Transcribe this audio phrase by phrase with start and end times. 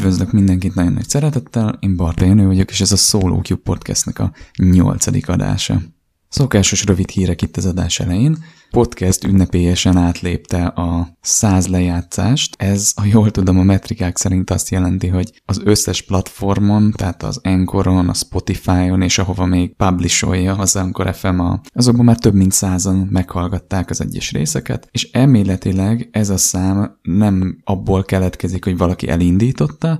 [0.00, 4.18] Üdvözlök mindenkit nagyon nagy szeretettel, én Barta Jenő vagyok, és ez a Solo Cube Podcastnek
[4.18, 5.80] a nyolcadik adása.
[6.28, 8.44] Szokásos rövid hírek itt az adás elején.
[8.70, 12.54] Podcast ünnepélyesen átlépte a száz lejátszást.
[12.58, 17.40] Ez, ha jól tudom, a metrikák szerint azt jelenti, hogy az összes platformon, tehát az
[17.42, 22.52] Anchoron, a Spotify-on és ahova még publisholja az Anchor FM, a, azokban már több mint
[22.52, 29.08] százan meghallgatták az egyes részeket, és elméletileg ez a szám nem abból keletkezik, hogy valaki
[29.08, 29.98] elindította,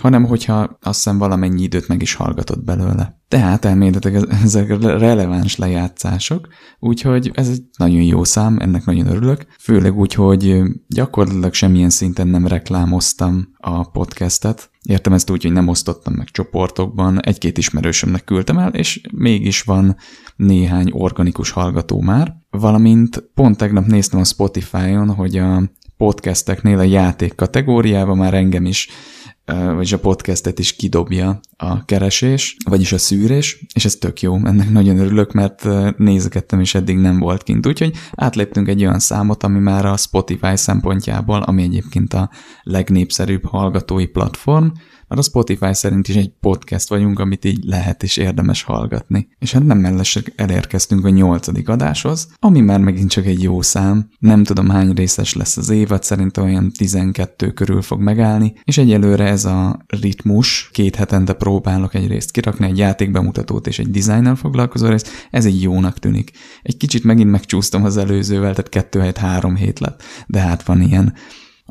[0.00, 3.20] hanem hogyha azt hiszem valamennyi időt meg is hallgatott belőle.
[3.28, 9.98] Tehát elméletileg ezek releváns lejátszások, úgyhogy ez egy nagyon jó szám, ennek nagyon örülök, főleg
[9.98, 16.14] úgy, hogy gyakorlatilag semmilyen szinten nem reklámoztam a podcastet, Értem ezt úgy, hogy nem osztottam
[16.14, 19.96] meg csoportokban, egy-két ismerősömnek küldtem el, és mégis van
[20.36, 25.62] néhány organikus hallgató már, valamint pont tegnap néztem a Spotify-on, hogy a
[25.96, 28.88] podcasteknél a játék kategóriában már engem is
[29.44, 34.70] vagyis a podcastet is kidobja a keresés, vagyis a szűrés, és ez tök jó, ennek
[34.70, 35.68] nagyon örülök, mert
[35.98, 37.66] nézgettem, és eddig nem volt kint.
[37.66, 42.30] Úgyhogy átléptünk egy olyan számot, ami már a Spotify szempontjából, ami egyébként a
[42.62, 44.66] legnépszerűbb hallgatói platform,
[45.12, 49.28] mert a Spotify szerint is egy podcast vagyunk, amit így lehet és érdemes hallgatni.
[49.38, 54.08] És hát nem mellesleg elérkeztünk a nyolcadik adáshoz, ami már megint csak egy jó szám.
[54.18, 59.24] Nem tudom hány részes lesz az évad, szerintem olyan 12 körül fog megállni, és egyelőre
[59.24, 64.88] ez a ritmus, két hetente próbálok egy részt kirakni, egy játékbemutatót és egy dizájnnal foglalkozó
[64.88, 66.30] részt, ez egy jónak tűnik.
[66.62, 70.80] Egy kicsit megint megcsúsztam az előzővel, tehát kettő helyet három hét lett, de hát van
[70.80, 71.14] ilyen.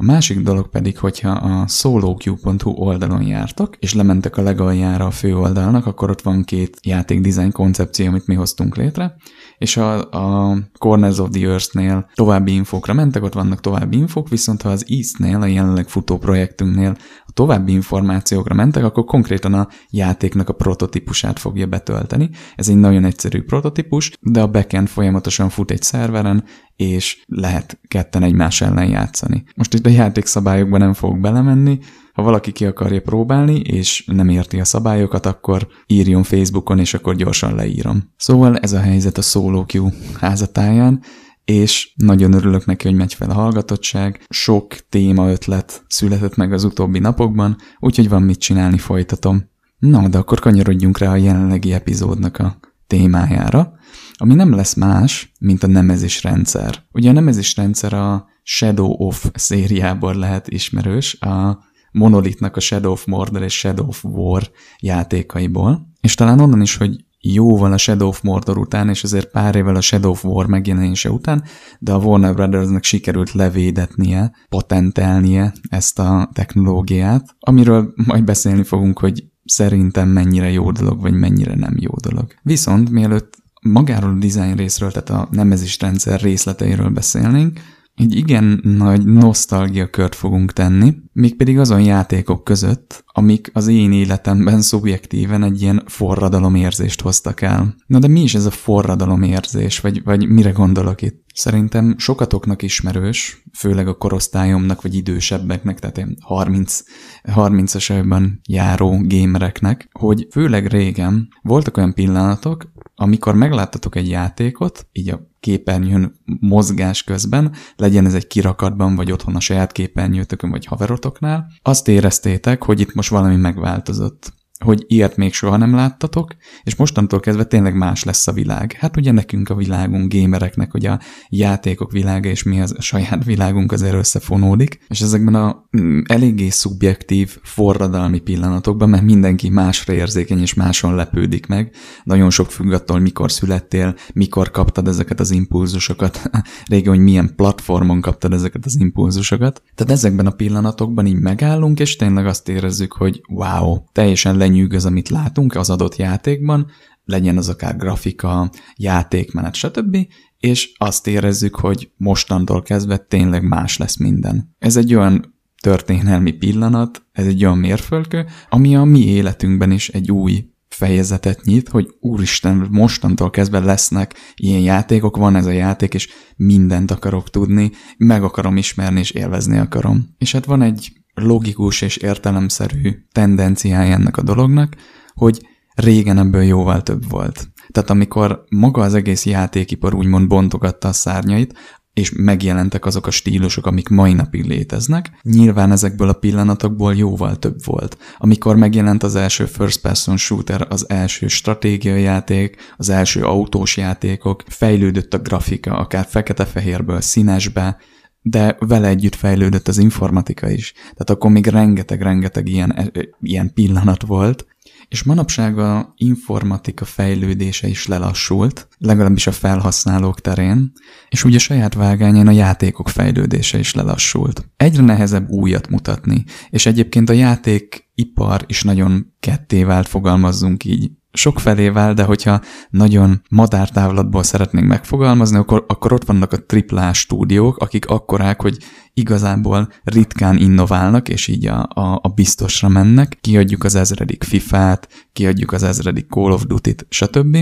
[0.02, 5.38] A másik dolog pedig, hogyha a soloq.hu oldalon jártak, és lementek a legaljára a fő
[5.38, 9.16] oldalnak, akkor ott van két játék design koncepció, amit mi hoztunk létre,
[9.62, 14.62] és a, a Corners of the Earth-nél további infókra mentek, ott vannak további infók, viszont
[14.62, 16.96] ha az East-nél, a jelenleg futó projektünknél
[17.26, 22.30] a további információkra mentek, akkor konkrétan a játéknak a prototípusát fogja betölteni.
[22.56, 26.44] Ez egy nagyon egyszerű prototípus, de a backend folyamatosan fut egy szerveren,
[26.76, 29.44] és lehet ketten egymás ellen játszani.
[29.56, 31.80] Most itt a játékszabályokba nem fogok belemenni,
[32.14, 37.16] ha valaki ki akarja próbálni, és nem érti a szabályokat, akkor írjon Facebookon, és akkor
[37.16, 38.12] gyorsan leírom.
[38.18, 39.88] Szóval ez a helyzet a Solo Q
[40.20, 41.02] házatáján,
[41.46, 44.26] és nagyon örülök neki, hogy megy fel a hallgatottság.
[44.30, 49.50] Sok téma ötlet született meg az utóbbi napokban, úgyhogy van mit csinálni, folytatom.
[49.78, 52.58] Na, de akkor kanyarodjunk rá a jelenlegi epizódnak a
[52.88, 53.74] témájára,
[54.14, 56.84] ami nem lesz más, mint a nemezis rendszer.
[56.92, 61.60] Ugye a nemezis rendszer a Shadow of szériából lehet ismerős, a
[61.92, 67.06] Monolithnak a Shadow of Mordor és Shadow of War játékaiból, és talán onnan is, hogy
[67.22, 71.12] jóval a Shadow of Mordor után, és azért pár évvel a Shadow of War megjelenése
[71.12, 71.44] után,
[71.80, 79.24] de a Warner Brothersnek sikerült levédetnie, patentelnie ezt a technológiát, amiről majd beszélni fogunk, hogy
[79.46, 82.34] szerintem mennyire jó dolog, vagy mennyire nem jó dolog.
[82.42, 87.60] Viszont mielőtt magáról a design részről, tehát a nemezis rendszer részleteiről beszélnénk,
[88.02, 94.62] egy igen nagy nosztalgia kört fogunk tenni, mégpedig azon játékok között, amik az én életemben
[94.62, 97.76] szubjektíven egy ilyen forradalomérzést hoztak el.
[97.86, 101.24] Na de mi is ez a forradalomérzés, vagy, vagy mire gondolok itt?
[101.34, 106.82] Szerintem sokatoknak ismerős, főleg a korosztályomnak, vagy idősebbeknek, tehát 30,
[107.24, 115.31] 30-as járó gamereknek, hogy főleg régen voltak olyan pillanatok, amikor megláttatok egy játékot, így a
[115.42, 121.88] képernyőn mozgás közben, legyen ez egy kirakatban, vagy otthon a saját képernyőtökön, vagy haverotoknál, azt
[121.88, 127.44] éreztétek, hogy itt most valami megváltozott hogy ilyet még soha nem láttatok, és mostantól kezdve
[127.44, 128.76] tényleg más lesz a világ.
[128.80, 131.00] Hát ugye nekünk a világunk, gémereknek, hogy a
[131.30, 136.50] játékok világa és mi az a saját világunk azért összefonódik, és ezekben a mm, eléggé
[136.50, 141.72] szubjektív, forradalmi pillanatokban, mert mindenki másra érzékeny és máson lepődik meg,
[142.04, 146.30] nagyon sok függ attól, mikor születtél, mikor kaptad ezeket az impulzusokat,
[146.72, 149.62] régen, hogy milyen platformon kaptad ezeket az impulzusokat.
[149.76, 155.10] Tehát ezekben a pillanatokban így megállunk, és tényleg azt érezzük, hogy wow, teljesen lenyűgöz, amit
[155.10, 156.68] látunk az adott játékban,
[157.06, 159.98] legyen az akár grafika, játékmenet, stb.,
[160.40, 164.56] és azt érezzük, hogy mostantól kezdve tényleg más lesz minden.
[164.60, 170.12] Ez egy olyan történelmi pillanat, ez egy olyan mérföldkő, ami a mi életünkben is egy
[170.12, 176.10] új fejezetet nyit, hogy úristen, mostantól kezdve lesznek ilyen játékok, van ez a játék, és
[176.36, 180.16] mindent akarok tudni, meg akarom ismerni, és élvezni akarom.
[180.18, 184.76] És hát van egy logikus és értelemszerű tendenciája ennek a dolognak,
[185.14, 187.50] hogy régen ebből jóval több volt.
[187.72, 191.54] Tehát amikor maga az egész játékipar úgymond bontogatta a szárnyait,
[191.94, 195.20] és megjelentek azok a stílusok, amik mai napig léteznek.
[195.22, 197.98] Nyilván ezekből a pillanatokból jóval több volt.
[198.18, 204.44] Amikor megjelent az első first person shooter, az első stratégiai játék, az első autós játékok,
[204.48, 207.78] fejlődött a grafika, akár fekete-fehérből színesbe,
[208.22, 210.72] de vele együtt fejlődött az informatika is.
[210.74, 212.92] Tehát akkor még rengeteg-rengeteg ilyen, e,
[213.22, 214.46] ilyen pillanat volt,
[214.88, 220.72] és manapság a informatika fejlődése is lelassult, legalábbis a felhasználók terén,
[221.10, 224.50] és ugye saját vágányán a játékok fejlődése is lelassult.
[224.58, 231.40] Egyre nehezebb újat mutatni, és egyébként a játékipar is nagyon ketté vált, fogalmazzunk így sok
[231.40, 237.58] felé vál, de hogyha nagyon madártávlatból szeretnénk megfogalmazni, akkor, akkor ott vannak a AAA stúdiók,
[237.58, 238.58] akik akkorák, hogy
[238.94, 243.18] igazából ritkán innoválnak, és így a, a, a biztosra mennek.
[243.22, 247.38] Kiadjuk az ezredik FIFA-t, kiadjuk az ezredik Call of Duty-t, stb.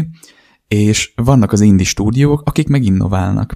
[0.68, 3.54] És vannak az indie stúdiók, akik meg innoválnak.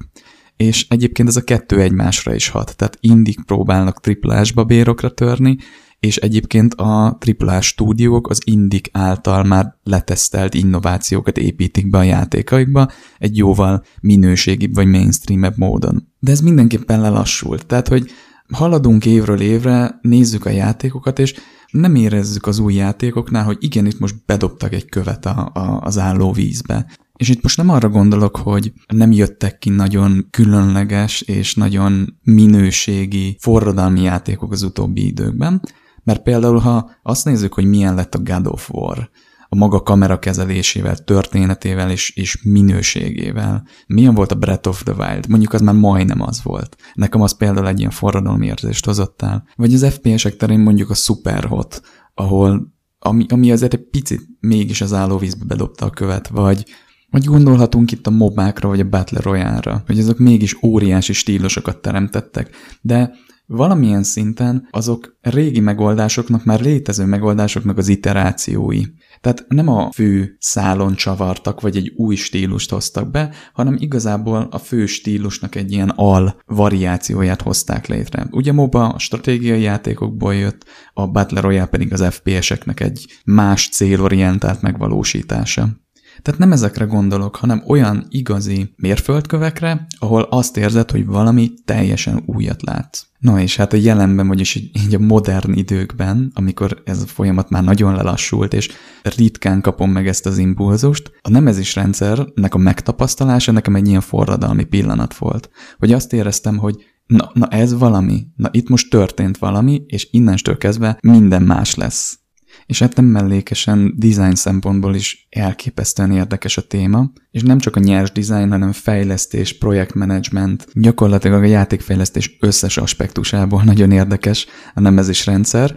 [0.55, 2.75] És egyébként ez a kettő egymásra is hat.
[2.75, 5.57] Tehát indik próbálnak triplásba bérokra törni,
[6.03, 12.91] és egyébként a AAA stúdiók az Indik által már letesztelt innovációkat építik be a játékaikba
[13.17, 16.07] egy jóval minőségibb vagy mainstreamebb módon.
[16.19, 18.11] De ez mindenképpen lelassult, tehát hogy
[18.53, 21.33] haladunk évről évre, nézzük a játékokat, és
[21.71, 25.97] nem érezzük az új játékoknál, hogy igen, itt most bedobtak egy követ a, a, az
[25.97, 26.85] álló vízbe.
[27.17, 33.37] És itt most nem arra gondolok, hogy nem jöttek ki nagyon különleges és nagyon minőségi
[33.39, 35.61] forradalmi játékok az utóbbi időkben,
[36.03, 39.09] mert például, ha azt nézzük, hogy milyen lett a God of War,
[39.49, 43.67] a maga kamera kezelésével, történetével és, és minőségével.
[43.87, 45.27] Milyen volt a Breath of the Wild?
[45.27, 46.75] Mondjuk az már majdnem az volt.
[46.93, 49.47] Nekem az például egy ilyen forradalmi érzést hozott el.
[49.55, 51.81] Vagy az FPS-ek terén mondjuk a Superhot,
[52.13, 56.65] ahol ami, ami azért egy picit mégis az állóvízbe bedobta a követ, vagy
[57.09, 62.55] vagy gondolhatunk itt a mobákra, vagy a Battle Royale-ra, hogy azok mégis óriási stílusokat teremtettek,
[62.81, 63.13] de
[63.55, 68.81] valamilyen szinten azok régi megoldásoknak, már létező megoldásoknak az iterációi.
[69.21, 74.57] Tehát nem a fő szálon csavartak, vagy egy új stílust hoztak be, hanem igazából a
[74.57, 78.27] fő stílusnak egy ilyen al variációját hozták létre.
[78.31, 84.61] Ugye MOBA a stratégiai játékokból jött, a Battle Royale pedig az FPS-eknek egy más célorientált
[84.61, 85.82] megvalósítása.
[86.21, 92.61] Tehát nem ezekre gondolok, hanem olyan igazi mérföldkövekre, ahol azt érzed, hogy valami teljesen újat
[92.61, 93.03] látsz.
[93.19, 97.63] Na és hát a jelenben, vagyis így a modern időkben, amikor ez a folyamat már
[97.63, 98.69] nagyon lelassult, és
[99.15, 104.63] ritkán kapom meg ezt az impulzust, a nemezis rendszernek a megtapasztalása nekem egy ilyen forradalmi
[104.63, 105.49] pillanat volt.
[105.77, 110.57] Hogy azt éreztem, hogy na, na ez valami, na itt most történt valami, és innenstől
[110.57, 112.22] kezdve minden más lesz
[112.65, 118.11] és nem mellékesen design szempontból is elképesztően érdekes a téma, és nem csak a nyers
[118.11, 125.75] design, hanem fejlesztés, projektmenedzsment, gyakorlatilag a játékfejlesztés összes aspektusából nagyon érdekes a nemezés rendszer,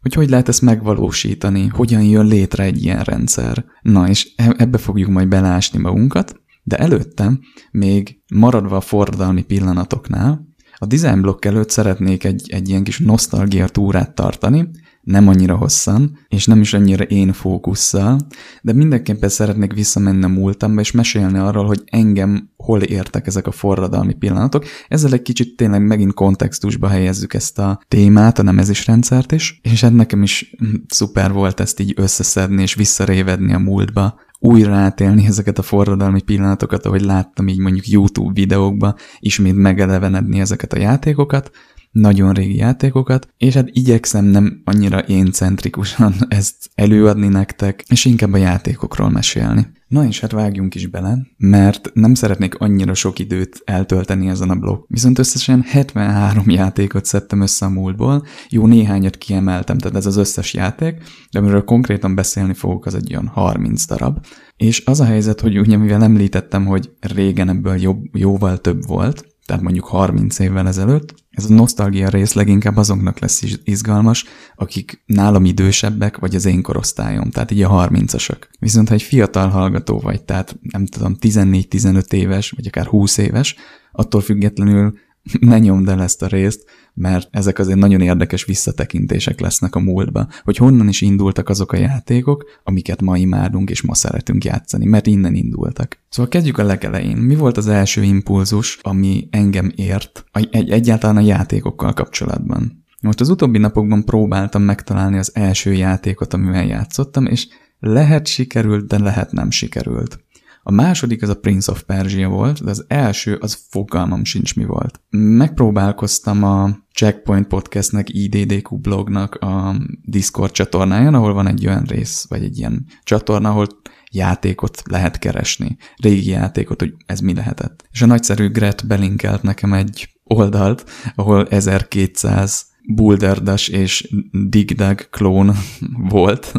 [0.00, 3.64] hogy hogy lehet ezt megvalósítani, hogyan jön létre egy ilyen rendszer.
[3.82, 7.38] Na, és e- ebbe fogjuk majd belásni magunkat, de előtte,
[7.70, 10.50] még maradva a forradalmi pillanatoknál,
[10.82, 14.68] a design block előtt szeretnék egy, egy ilyen kis nosztalgia túrát tartani,
[15.02, 18.18] nem annyira hosszan, és nem is annyira én fókusszal,
[18.62, 23.50] de mindenképpen szeretnék visszamenni a múltamba, és mesélni arról, hogy engem hol értek ezek a
[23.50, 24.64] forradalmi pillanatok.
[24.88, 29.92] Ezzel egy kicsit tényleg megint kontextusba helyezzük ezt a témát, a nemezisrendszert is, és hát
[29.92, 30.54] nekem is
[30.88, 36.86] szuper volt ezt így összeszedni és visszarévedni a múltba, újra átélni ezeket a forradalmi pillanatokat,
[36.86, 41.50] ahogy láttam így mondjuk YouTube videókba, ismét megelevenedni ezeket a játékokat,
[41.92, 48.32] nagyon régi játékokat, és hát igyekszem nem annyira én centrikusan ezt előadni nektek, és inkább
[48.32, 49.66] a játékokról mesélni.
[49.88, 54.54] Na és hát vágjunk is bele, mert nem szeretnék annyira sok időt eltölteni ezen a
[54.54, 54.84] blog.
[54.88, 60.54] Viszont összesen 73 játékot szedtem össze a múltból, jó néhányat kiemeltem, tehát ez az összes
[60.54, 64.26] játék, de amiről konkrétan beszélni fogok, az egy olyan 30 darab.
[64.56, 69.26] És az a helyzet, hogy ugye mivel említettem, hogy régen ebből jobb, jóval több volt,
[69.46, 71.14] tehát mondjuk 30 évvel ezelőtt.
[71.32, 74.24] Ez a nosztalgia rész leginkább azoknak lesz izgalmas,
[74.56, 78.38] akik nálam idősebbek, vagy az én korosztályom, tehát így a 30-asok.
[78.58, 83.56] Viszont ha egy fiatal hallgató vagy, tehát nem tudom, 14-15 éves, vagy akár 20 éves,
[83.92, 84.94] attól függetlenül
[85.40, 86.64] ne nyomd el ezt a részt,
[86.94, 91.76] mert ezek azért nagyon érdekes visszatekintések lesznek a múltba, hogy honnan is indultak azok a
[91.76, 95.98] játékok, amiket ma imádunk és ma szeretünk játszani, mert innen indultak.
[96.08, 97.16] Szóval kezdjük a legelején.
[97.16, 102.84] Mi volt az első impulzus, ami engem ért egy, egyáltalán a játékokkal kapcsolatban?
[103.00, 107.46] Most az utóbbi napokban próbáltam megtalálni az első játékot, amivel játszottam, és
[107.78, 110.24] lehet sikerült, de lehet nem sikerült.
[110.64, 114.64] A második az a Prince of Persia volt, de az első az fogalmam sincs mi
[114.64, 115.00] volt.
[115.10, 122.44] Megpróbálkoztam a Checkpoint Podcastnek, IDDQ blognak a Discord csatornáján, ahol van egy olyan rész, vagy
[122.44, 123.66] egy ilyen csatorna, ahol
[124.10, 125.76] játékot lehet keresni.
[125.96, 127.84] Régi játékot, hogy ez mi lehetett.
[127.90, 134.14] És a nagyszerű Gret belinkelt nekem egy oldalt, ahol 1200 Bulderdas és
[134.48, 135.52] Digdag klón
[136.08, 136.52] volt,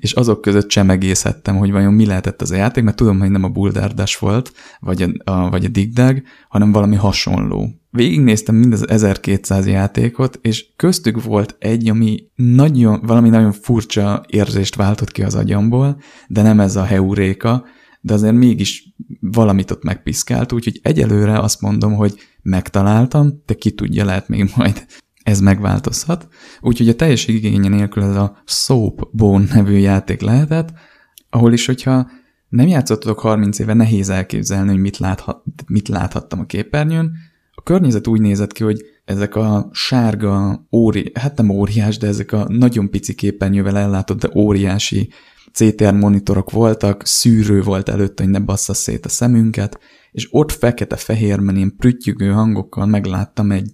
[0.00, 3.44] és azok között csemegészhettem, hogy vajon mi lehetett az a játék, mert tudom, hogy nem
[3.44, 7.68] a Bulderdas volt, vagy a, a, vagy a Digdag, hanem valami hasonló.
[7.90, 14.74] Végignéztem mind az 1200 játékot, és köztük volt egy, ami nagyon, valami nagyon furcsa érzést
[14.74, 17.64] váltott ki az agyamból, de nem ez a heuréka,
[18.00, 24.04] de azért mégis valamit ott megpiszkált, úgyhogy egyelőre azt mondom, hogy megtaláltam, de ki tudja,
[24.04, 24.86] lehet még majd
[25.24, 26.28] ez megváltozhat.
[26.60, 30.72] Úgyhogy a teljesség igénye nélkül ez a Soap Bone nevű játék lehetett,
[31.30, 32.10] ahol is, hogyha
[32.48, 37.12] nem játszottatok 30 éve, nehéz elképzelni, hogy mit, láthat, mit láthattam a képernyőn.
[37.54, 42.32] A környezet úgy nézett ki, hogy ezek a sárga, óri, hát nem óriás, de ezek
[42.32, 45.10] a nagyon pici képernyővel ellátott, de óriási
[45.52, 49.78] CTR monitorok voltak, szűrő volt előtte, hogy ne bassza szét a szemünket,
[50.12, 53.72] és ott fekete-fehérben ilyen prüttyügő hangokkal megláttam egy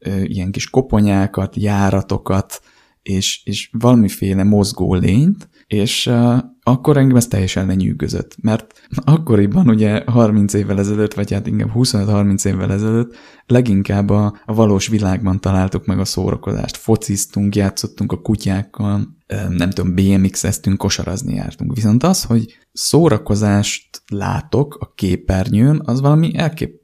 [0.00, 2.60] ö, ilyen kis koponyákat, járatokat,
[3.02, 10.02] és, és valamiféle mozgó lényt, és uh, akkor engem ez teljesen lenyűgözött, mert akkoriban ugye
[10.06, 13.16] 30 évvel ezelőtt, vagy hát inkább 25-30 évvel ezelőtt
[13.46, 16.76] leginkább a, a valós világban találtuk meg a szórakozást.
[16.76, 19.16] Fociztunk, játszottunk a kutyákkal,
[19.48, 21.74] nem tudom, BMX-eztünk, kosarazni jártunk.
[21.74, 26.78] Viszont az, hogy szórakozást látok a képernyőn, az valami elkép...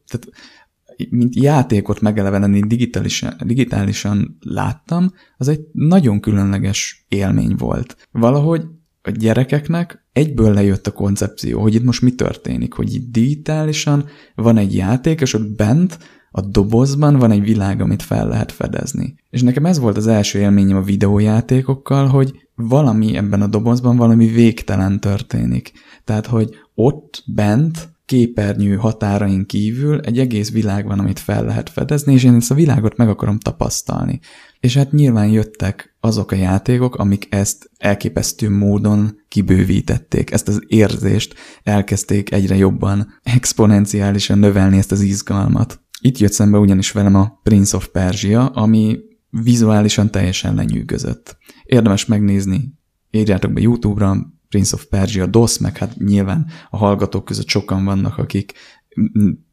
[1.11, 8.09] mint játékot megeleveneni digitálisan, digitálisan láttam, az egy nagyon különleges élmény volt.
[8.11, 8.63] Valahogy
[9.03, 14.57] a gyerekeknek egyből lejött a koncepció, hogy itt most mi történik, hogy itt digitálisan van
[14.57, 15.99] egy játék, és ott bent
[16.31, 19.15] a dobozban van egy világ, amit fel lehet fedezni.
[19.31, 24.27] És nekem ez volt az első élményem a videójátékokkal, hogy valami ebben a dobozban, valami
[24.27, 25.73] végtelen történik.
[26.05, 32.13] Tehát, hogy ott bent képernyő határain kívül egy egész világ van, amit fel lehet fedezni,
[32.13, 34.21] és én ezt a világot meg akarom tapasztalni.
[34.61, 41.35] És hát nyilván jöttek azok a játékok, amik ezt elképesztő módon kibővítették, ezt az érzést
[41.63, 45.81] elkezdték egyre jobban exponenciálisan növelni ezt az izgalmat.
[46.01, 48.99] Itt jött szembe ugyanis velem a Prince of Persia, ami
[49.31, 51.37] vizuálisan teljesen lenyűgözött.
[51.65, 52.75] Érdemes megnézni,
[53.11, 54.17] írjátok be YouTube-ra,
[54.49, 58.53] Prince of Persia DOS, meg hát nyilván a hallgatók között sokan vannak, akik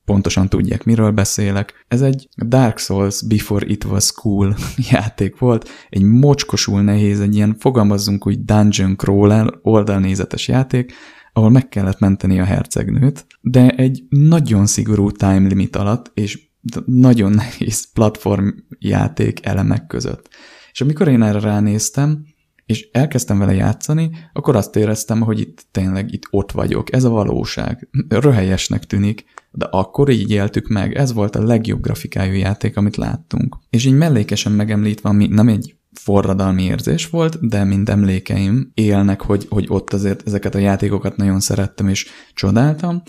[0.06, 1.86] pontosan tudják, miről beszélek.
[1.88, 4.56] Ez egy Dark Souls Before It Was Cool
[4.92, 10.94] játék volt, egy mocskosul nehéz, egy ilyen fogalmazzunk úgy dungeon crawler oldalnézetes játék,
[11.34, 16.52] ahol meg kellett menteni a hercegnőt, de egy nagyon szigorú time limit alatt, és
[16.86, 18.48] nagyon nehéz platform
[18.80, 20.30] játék elemek között.
[20.72, 22.26] És amikor én erre ránéztem,
[22.65, 27.10] és elkezdtem vele játszani, akkor azt éreztem, hogy itt tényleg itt ott vagyok, ez a
[27.10, 27.89] valóság.
[28.10, 33.58] Röhelyesnek tűnik, de akkor így éltük meg, ez volt a legjobb grafikájú játék, amit láttunk.
[33.70, 39.46] És így mellékesen megemlítve, ami nem egy forradalmi érzés volt, de mind emlékeim élnek, hogy,
[39.50, 43.01] hogy ott azért ezeket a játékokat nagyon szerettem és csodáltam.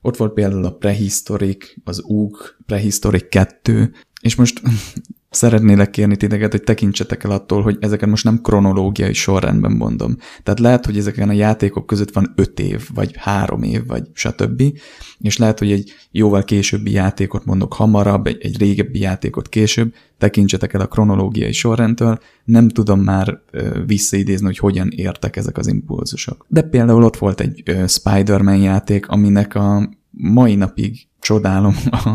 [0.00, 4.62] Ott volt például a Prehistoric, az UG Prehistoric 2, és most
[5.32, 10.16] szeretnélek kérni titeket, hogy tekintsetek el attól, hogy ezeket most nem kronológiai sorrendben mondom.
[10.42, 14.62] Tehát lehet, hogy ezeken a játékok között van öt év, vagy három év, vagy stb.
[15.18, 20.72] És lehet, hogy egy jóval későbbi játékot mondok hamarabb, egy, egy régebbi játékot később, tekintsetek
[20.72, 23.40] el a kronológiai sorrendtől, nem tudom már
[23.86, 26.46] visszaidézni, hogy hogyan értek ezek az impulzusok.
[26.48, 32.08] De például ott volt egy Spider-Man játék, aminek a mai napig csodálom a,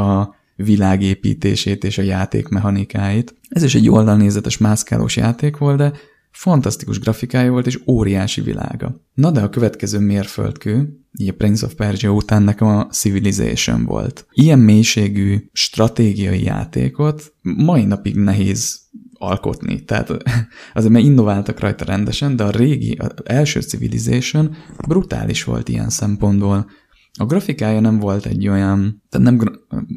[0.00, 3.34] a világépítését és a játék mechanikáit.
[3.48, 5.92] Ez is egy oldalnézetes mászkálós játék volt, de
[6.30, 9.00] fantasztikus grafikája volt és óriási világa.
[9.14, 14.26] Na de a következő mérföldkő, így a Prince of Persia után nekem a Civilization volt.
[14.32, 18.80] Ilyen mélységű stratégiai játékot mai napig nehéz
[19.12, 19.84] alkotni.
[19.84, 20.10] Tehát
[20.74, 24.56] azért mert innováltak rajta rendesen, de a régi, az első Civilization
[24.86, 26.70] brutális volt ilyen szempontból.
[27.18, 29.38] A grafikája nem volt egy olyan, de nem,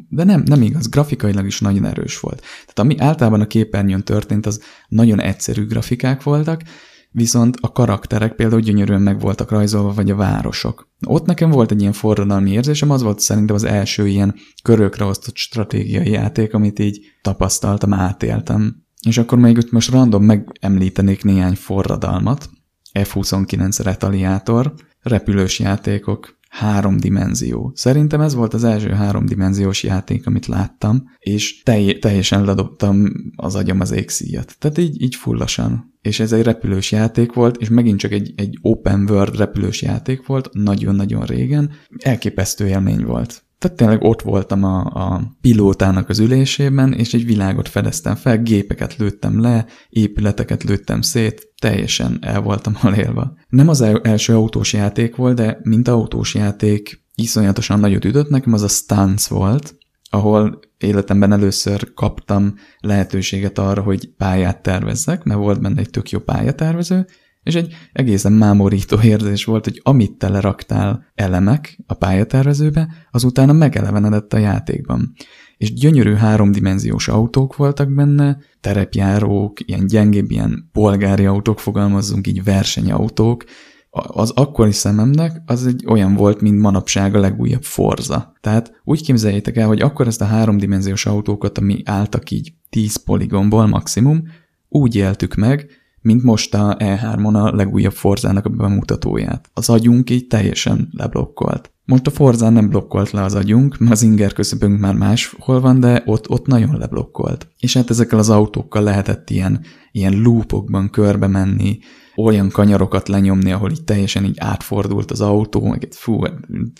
[0.08, 2.40] de nem, nem igaz, grafikailag is nagyon erős volt.
[2.40, 6.62] Tehát ami általában a képernyőn történt, az nagyon egyszerű grafikák voltak,
[7.10, 10.90] viszont a karakterek például gyönyörűen meg voltak rajzolva, vagy a városok.
[11.06, 15.36] Ott nekem volt egy ilyen forradalmi érzésem, az volt szerintem az első ilyen körökre osztott
[15.36, 18.86] stratégiai játék, amit így tapasztaltam, átéltem.
[19.06, 22.50] És akkor még itt most random megemlítenék néhány forradalmat.
[22.92, 27.72] F-29 retaliátor, repülős játékok, három dimenzió.
[27.74, 33.80] Szerintem ez volt az első háromdimenziós játék, amit láttam, és telj- teljesen ledobtam az agyam
[33.80, 34.56] az égszíjat.
[34.58, 35.96] Tehát így, így fullasan.
[36.02, 40.26] És ez egy repülős játék volt, és megint csak egy, egy open world repülős játék
[40.26, 41.70] volt, nagyon-nagyon régen.
[41.98, 43.46] Elképesztő élmény volt.
[43.58, 48.96] Tehát tényleg ott voltam a, a pilótának az ülésében, és egy világot fedeztem fel, gépeket
[48.96, 53.36] lőttem le, épületeket lőttem szét, teljesen el voltam halélva.
[53.48, 58.62] Nem az első autós játék volt, de mint autós játék iszonyatosan nagyot ütött, nekem az
[58.62, 59.76] a Stance volt,
[60.10, 66.18] ahol életemben először kaptam lehetőséget arra, hogy pályát tervezzek, mert volt benne egy tök jó
[66.18, 67.06] pályatervező,
[67.48, 74.32] és egy egészen mámorító érzés volt, hogy amit teleraktál elemek a pályatervezőbe, az utána megelevenedett
[74.32, 75.12] a játékban.
[75.56, 83.44] És gyönyörű háromdimenziós autók voltak benne, terepjárók, ilyen gyengébb, ilyen polgári autók, fogalmazzunk így versenyautók,
[83.90, 88.32] az akkori szememnek az egy olyan volt, mint manapság a legújabb Forza.
[88.40, 93.66] Tehát úgy képzeljétek el, hogy akkor ezt a háromdimenziós autókat, ami álltak így 10 poligonból
[93.66, 94.22] maximum,
[94.68, 99.50] úgy éltük meg, mint most a E3-on a legújabb Forzának a bemutatóját.
[99.54, 101.72] Az agyunk így teljesen leblokkolt.
[101.84, 105.80] Most a Forzán nem blokkolt le az agyunk, mert az inger közöbünk már máshol van,
[105.80, 107.48] de ott, ott nagyon leblokkolt.
[107.58, 109.60] És hát ezekkel az autókkal lehetett ilyen,
[109.92, 111.78] ilyen loopokban körbe menni,
[112.16, 116.22] olyan kanyarokat lenyomni, ahol így teljesen így átfordult az autó, meg fú,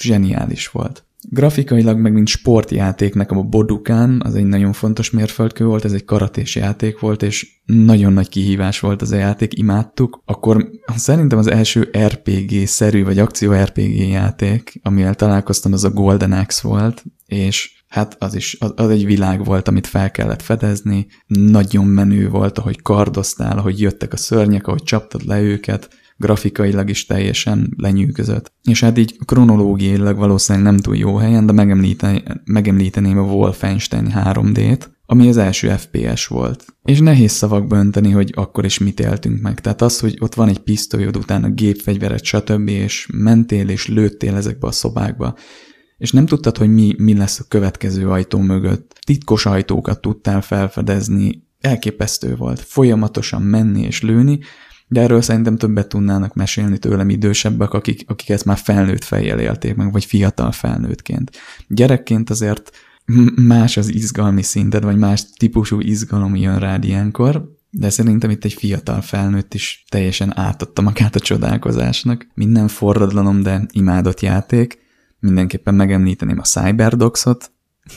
[0.01, 1.05] zseniális volt.
[1.21, 6.05] Grafikailag meg mint sportjáték nekem a Bodukán, az egy nagyon fontos mérföldkő volt, ez egy
[6.05, 10.23] karatés játék volt, és nagyon nagy kihívás volt az a játék, imádtuk.
[10.25, 16.69] Akkor szerintem az első RPG-szerű, vagy akció RPG játék, amivel találkoztam, az a Golden Axe
[16.69, 21.87] volt, és hát az is, az, az egy világ volt, amit fel kellett fedezni, nagyon
[21.87, 27.75] menő volt, ahogy kardoztál, ahogy jöttek a szörnyek, ahogy csaptad le őket, grafikailag is teljesen
[27.77, 28.53] lenyűgözött.
[28.63, 34.87] És hát így kronológiailag valószínűleg nem túl jó helyen, de megemlíteni, megemlíteném a Wolfenstein 3D-t,
[35.07, 36.65] ami az első FPS volt.
[36.83, 39.61] És nehéz szavakba önteni, hogy akkor is mit éltünk meg.
[39.61, 44.67] Tehát az, hogy ott van egy pisztolyod, utána gépfegyveret, stb., és mentél és lőttél ezekbe
[44.67, 45.35] a szobákba,
[45.99, 48.99] és nem tudtad, hogy mi, mi lesz a következő ajtó mögött.
[49.07, 52.61] Titkos ajtókat tudtál felfedezni, elképesztő volt.
[52.61, 54.39] Folyamatosan menni és lőni,
[54.89, 59.75] de erről szerintem többet tudnának mesélni tőlem idősebbek, akik, akik ezt már felnőtt fejjel élték
[59.75, 61.31] meg, vagy fiatal felnőttként.
[61.69, 62.71] Gyerekként azért
[63.35, 68.53] más az izgalmi szinted, vagy más típusú izgalom jön rád ilyenkor, de szerintem itt egy
[68.53, 72.27] fiatal felnőtt is teljesen átadta magát a csodálkozásnak.
[72.35, 74.79] Minden forradalom, de imádott játék.
[75.21, 77.53] Mindenképpen megemlíteném a Cyberdoxot,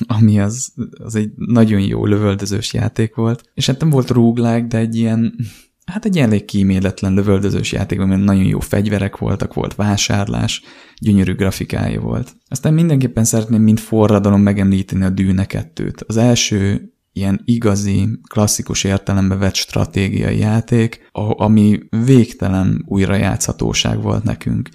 [0.08, 0.74] ami az,
[1.04, 3.44] az egy nagyon jó lövöldözős játék volt.
[3.54, 5.36] És hát nem volt rúglák, de egy ilyen
[5.86, 10.62] hát egy elég kíméletlen lövöldözős játékban, mert nagyon jó fegyverek voltak, volt vásárlás,
[11.00, 12.36] gyönyörű grafikája volt.
[12.48, 19.36] Aztán mindenképpen szeretném mint forradalom megemlíteni a Dűne 2 Az első ilyen igazi, klasszikus értelembe
[19.36, 24.70] vett stratégiai játék, ami végtelen újrajátszhatóság volt nekünk.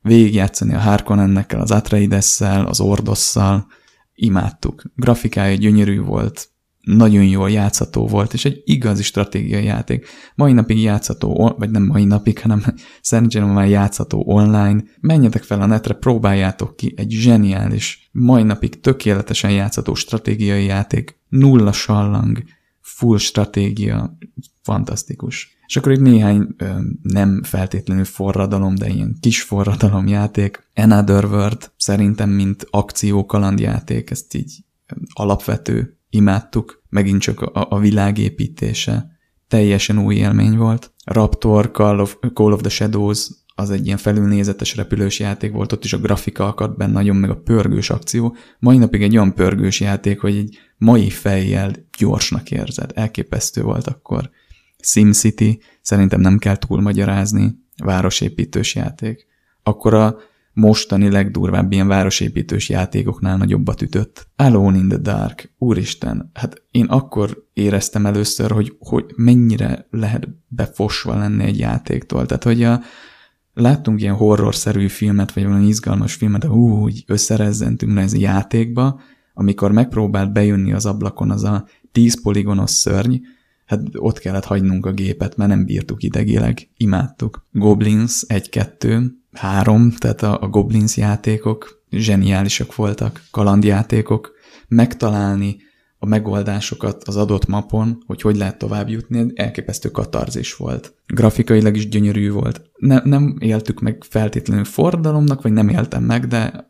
[0.00, 3.66] Végigjátszani a Harkonnennekkel, az Atreides-szel, az Ordosszal,
[4.14, 4.82] imádtuk.
[4.94, 6.48] Grafikája gyönyörű volt,
[6.84, 10.06] nagyon jól játszható volt, és egy igazi stratégiai játék.
[10.34, 12.62] Mai napig játszható, vagy nem mai napig, hanem
[13.00, 14.82] szerencsére már játszható online.
[15.00, 21.72] Menjetek fel a netre, próbáljátok ki egy zseniális, mai napig tökéletesen játszható stratégiai játék, nulla
[21.72, 22.42] sallang,
[22.80, 24.18] full stratégia,
[24.62, 25.52] fantasztikus.
[25.66, 26.66] És akkor itt néhány ö,
[27.02, 30.68] nem feltétlenül forradalom, de ilyen kis forradalom játék.
[30.74, 34.64] Another World szerintem, mint akció kalandjáték, ezt így
[35.12, 39.06] alapvető imádtuk, megint csak a, a világépítése
[39.48, 40.92] teljesen új élmény volt.
[41.04, 45.84] Raptor, Call of, Call of the Shadows, az egy ilyen felülnézetes repülős játék volt, ott
[45.84, 48.36] is a grafika akadt benne nagyon, meg a pörgős akció.
[48.58, 52.90] Mai napig egy olyan pörgős játék, hogy egy mai fejjel gyorsnak érzed.
[52.94, 54.30] Elképesztő volt akkor.
[54.82, 59.26] SimCity, szerintem nem kell túl magyarázni, városépítős játék.
[59.62, 60.16] Akkor a
[60.54, 64.28] mostani legdurvább ilyen városépítős játékoknál nagyobbat ütött.
[64.36, 71.18] Alone in the Dark, úristen, hát én akkor éreztem először, hogy, hogy mennyire lehet befosva
[71.18, 72.26] lenni egy játéktól.
[72.26, 72.80] Tehát, hogy a,
[73.52, 79.00] láttunk ilyen horrorszerű filmet, vagy valami izgalmas filmet, de hú, úgy összerezzentünk ez a játékba,
[79.34, 83.16] amikor megpróbált bejönni az ablakon az a 10 poligonos szörny,
[83.66, 87.46] hát ott kellett hagynunk a gépet, mert nem bírtuk idegileg, imádtuk.
[87.50, 94.32] Goblins 1-2, három, tehát a, a Goblins játékok zseniálisak voltak, kalandjátékok,
[94.68, 95.56] megtalálni
[95.98, 100.94] a megoldásokat az adott mapon, hogy hogy lehet tovább jutni, elképesztő katarzis volt.
[101.06, 102.70] Grafikailag is gyönyörű volt.
[102.76, 106.68] Ne, nem éltük meg feltétlenül forradalomnak, vagy nem éltem meg, de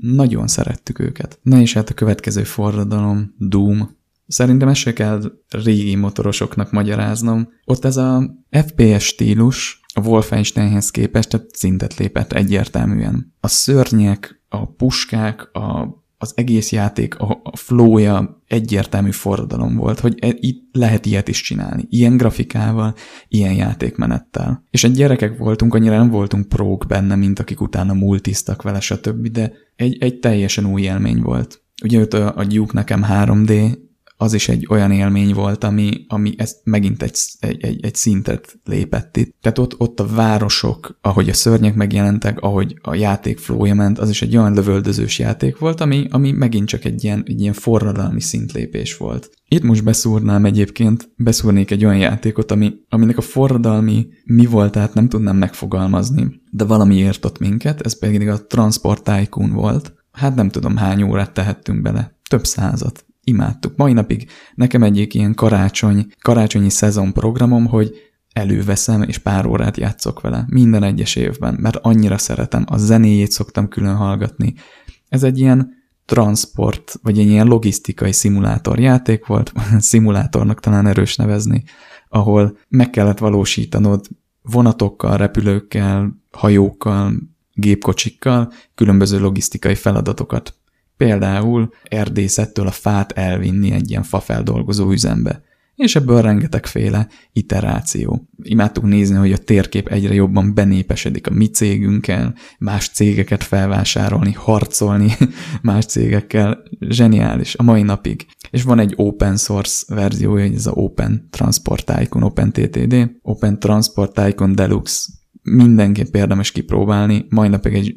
[0.00, 1.38] nagyon szerettük őket.
[1.42, 4.00] Na és hát a következő forradalom, Doom.
[4.32, 7.48] Szerintem ezt se kell régi motorosoknak magyaráznom.
[7.64, 13.34] Ott ez a FPS stílus a Wolfensteinhez képest tehát szintet lépett egyértelműen.
[13.40, 20.14] A szörnyek, a puskák, a az egész játék, a, a flowja egyértelmű forradalom volt, hogy
[20.20, 21.86] e, itt lehet ilyet is csinálni.
[21.88, 22.94] Ilyen grafikával,
[23.28, 24.64] ilyen játékmenettel.
[24.70, 29.26] És egy gyerekek voltunk, annyira nem voltunk prók benne, mint akik utána multiztak vele, stb.,
[29.26, 31.62] de egy, egy teljesen új élmény volt.
[31.84, 33.78] Ugye a, a Duke nekem 3D,
[34.22, 39.16] az is egy olyan élmény volt, ami, ami ezt megint egy, egy, egy, szintet lépett
[39.16, 39.36] itt.
[39.40, 44.10] Tehát ott, ott a városok, ahogy a szörnyek megjelentek, ahogy a játék flója ment, az
[44.10, 48.20] is egy olyan lövöldözős játék volt, ami, ami megint csak egy ilyen, egy ilyen forradalmi
[48.20, 49.30] szintlépés volt.
[49.48, 54.94] Itt most beszúrnám egyébként, beszúrnék egy olyan játékot, ami, aminek a forradalmi mi volt, tehát
[54.94, 59.94] nem tudnám megfogalmazni, de valami ért ott minket, ez pedig a Transport Tycoon volt.
[60.12, 63.76] Hát nem tudom hány órát tehettünk bele, több százat imádtuk.
[63.76, 67.94] Mai napig nekem egyik ilyen karácsony, karácsonyi szezon programom, hogy
[68.32, 70.44] előveszem, és pár órát játszok vele.
[70.48, 72.64] Minden egyes évben, mert annyira szeretem.
[72.66, 74.54] A zenéjét szoktam külön hallgatni.
[75.08, 81.64] Ez egy ilyen transport, vagy egy ilyen logisztikai szimulátor játék volt, szimulátornak talán erős nevezni,
[82.08, 84.06] ahol meg kellett valósítanod
[84.42, 87.12] vonatokkal, repülőkkel, hajókkal,
[87.54, 90.54] gépkocsikkal különböző logisztikai feladatokat.
[91.02, 95.42] Például erdészettől a fát elvinni egy ilyen fafeldolgozó üzembe.
[95.74, 98.28] És ebből rengetegféle iteráció.
[98.42, 105.16] Imádtuk nézni, hogy a térkép egyre jobban benépesedik a mi cégünkkel, más cégeket felvásárolni, harcolni
[105.62, 106.62] más cégekkel.
[106.80, 108.26] Zseniális a mai napig.
[108.50, 114.14] És van egy open source verziója, ez a Open Transport Tycoon, Open TTD, Open Transport
[114.14, 117.96] Tycoon Deluxe mindenképp érdemes kipróbálni, majd napig egy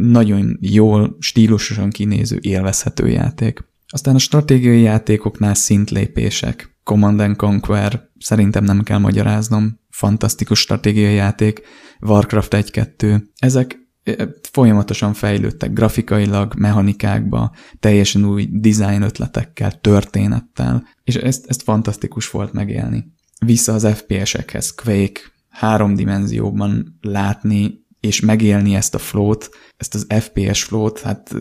[0.00, 3.64] nagyon jól, stílusosan kinéző, élvezhető játék.
[3.88, 6.78] Aztán a stratégiai játékoknál szintlépések.
[6.82, 11.60] Command and Conquer, szerintem nem kell magyaráznom, fantasztikus stratégiai játék,
[12.00, 13.22] Warcraft 1-2.
[13.38, 13.86] Ezek
[14.50, 23.04] folyamatosan fejlődtek grafikailag, mechanikákba, teljesen új design ötletekkel, történettel, és ezt, ezt fantasztikus volt megélni.
[23.46, 25.20] Vissza az FPS-ekhez, Quake,
[25.56, 31.34] három dimenzióban látni és megélni ezt a flót, ezt az FPS flót, hát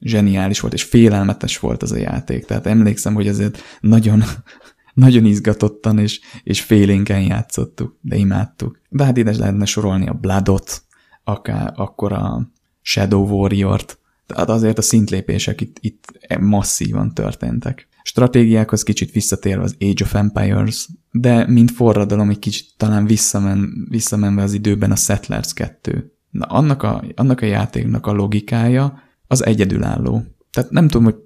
[0.00, 2.44] zseniális volt, és félelmetes volt az a játék.
[2.44, 4.22] Tehát emlékszem, hogy azért nagyon,
[4.94, 8.80] nagyon izgatottan és, és félénken játszottuk, de imádtuk.
[8.88, 10.82] De hát ide lehetne sorolni a Bloodot,
[11.24, 16.06] akár akkor a Shadow Warrior-t, tehát azért a szintlépések itt, itt
[16.40, 17.88] masszívan történtek.
[18.02, 24.42] Stratégiákhoz kicsit visszatérve az Age of Empires, de mint forradalom egy kicsit talán visszamen, visszamenve
[24.42, 26.12] az időben a Settlers 2.
[26.30, 30.22] Na, annak a, annak a játéknak a logikája az egyedülálló.
[30.50, 31.16] Tehát nem tudom, hogy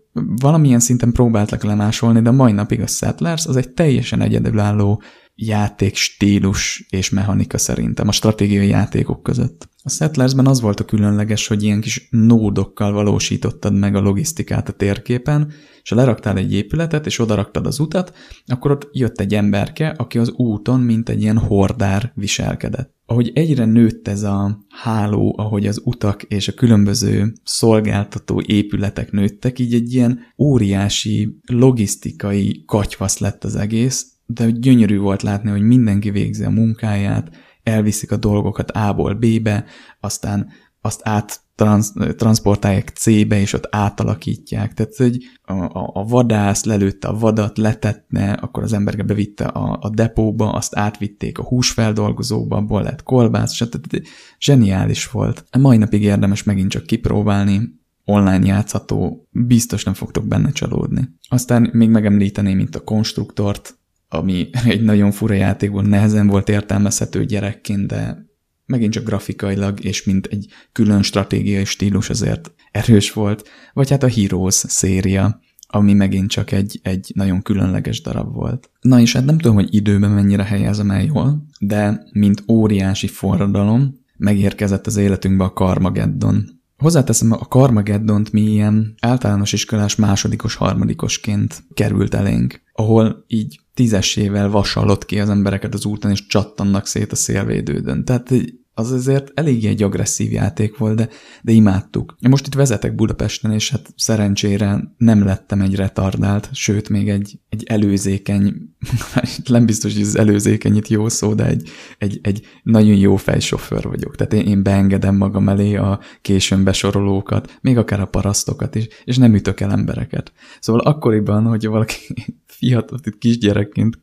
[0.41, 5.03] valamilyen szinten próbáltak lemásolni, de mai napig a Settlers az egy teljesen egyedülálló
[5.35, 9.69] játék stílus és mechanika szerintem a stratégiai játékok között.
[9.87, 14.73] A Settlersben az volt a különleges, hogy ilyen kis nódokkal valósítottad meg a logisztikát a
[14.73, 18.13] térképen, és ha leraktál egy épületet, és odaraktad az utat,
[18.47, 22.95] akkor ott jött egy emberke, aki az úton, mint egy ilyen hordár viselkedett.
[23.05, 29.59] Ahogy egyre nőtt ez a háló, ahogy az utak és a különböző szolgáltató épületek nőttek,
[29.59, 36.11] így egy ilyen óriási logisztikai katyvasz lett az egész, de gyönyörű volt látni, hogy mindenki
[36.11, 37.31] végzi a munkáját,
[37.67, 39.65] elviszik a dolgokat A-ból B-be,
[40.01, 40.49] aztán
[40.81, 44.75] azt át trans, transportálják C-be, és ott átalakítják.
[44.75, 45.53] Tehát, hogy a,
[46.01, 51.39] a, vadász lelőtte a vadat, letetne, akkor az emberke bevitte a, a depóba, azt átvitték
[51.39, 54.07] a húsfeldolgozóba, abból lett kolbász, stb.
[54.39, 55.45] Zseniális volt.
[55.51, 57.61] A mai napig érdemes megint csak kipróbálni,
[58.05, 61.09] online játszható, biztos nem fogtok benne csalódni.
[61.29, 67.25] Aztán még megemlíteném, mint a konstruktort, ami egy nagyon fura játék volt, nehezen volt értelmezhető
[67.25, 68.27] gyerekként, de
[68.67, 74.09] megint csak grafikailag, és mint egy külön stratégiai stílus azért erős volt, vagy hát a
[74.09, 78.71] Heroes széria, ami megint csak egy, egy nagyon különleges darab volt.
[78.81, 84.05] Na és hát nem tudom, hogy időben mennyire helyezem el jól, de mint óriási forradalom,
[84.17, 86.56] megérkezett az életünkbe a Carmageddon.
[86.77, 95.05] Hozzáteszem, a Carmageddont mi ilyen általános iskolás másodikos, harmadikosként került elénk, ahol így tízesével vasalott
[95.05, 98.05] ki az embereket az úton, és csattannak szét a szélvédődön.
[98.05, 98.31] Tehát
[98.79, 101.09] az azért eléggé egy agresszív játék volt, de,
[101.43, 102.17] de imádtuk.
[102.29, 107.65] Most itt vezetek Budapesten, és hát szerencsére nem lettem egy retardált, sőt, még egy, egy
[107.65, 108.55] előzékeny,
[109.47, 113.83] nem biztos, hogy az előzékeny itt jó szó, de egy, egy, egy nagyon jó fejsofőr
[113.83, 114.17] vagyok.
[114.17, 119.17] Tehát én, én beengedem magam elé a későn besorolókat, még akár a parasztokat is, és
[119.17, 120.33] nem ütök el embereket.
[120.61, 122.15] Szóval akkoriban, hogy valaki
[122.59, 123.99] fiatal, itt kisgyerekként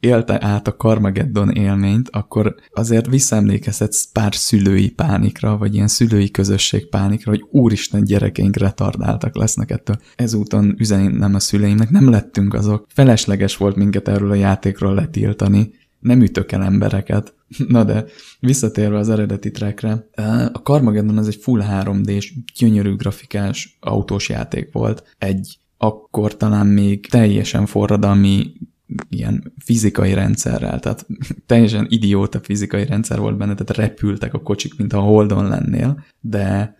[0.00, 6.88] élte át a Carmageddon élményt, akkor azért visszaemlékezhetsz pár szülői pánikra, vagy ilyen szülői közösség
[6.88, 9.96] pánikra, hogy úristen gyerekeink retardáltak lesznek ettől.
[10.16, 12.86] Ezúton üzenem a szüleimnek, nem lettünk azok.
[12.94, 17.34] Felesleges volt minket erről a játékról letiltani, nem ütök el embereket.
[17.68, 18.04] Na de,
[18.40, 20.08] visszatérve az eredeti trackre,
[20.52, 25.14] a Carmageddon az egy full 3D-s, gyönyörű grafikás autós játék volt.
[25.18, 28.52] Egy akkor talán még teljesen forradalmi
[29.08, 31.06] ilyen fizikai rendszerrel, tehát
[31.46, 36.78] teljesen idióta fizikai rendszer volt benne, tehát repültek a kocsik, mint a Holdon lennél, de,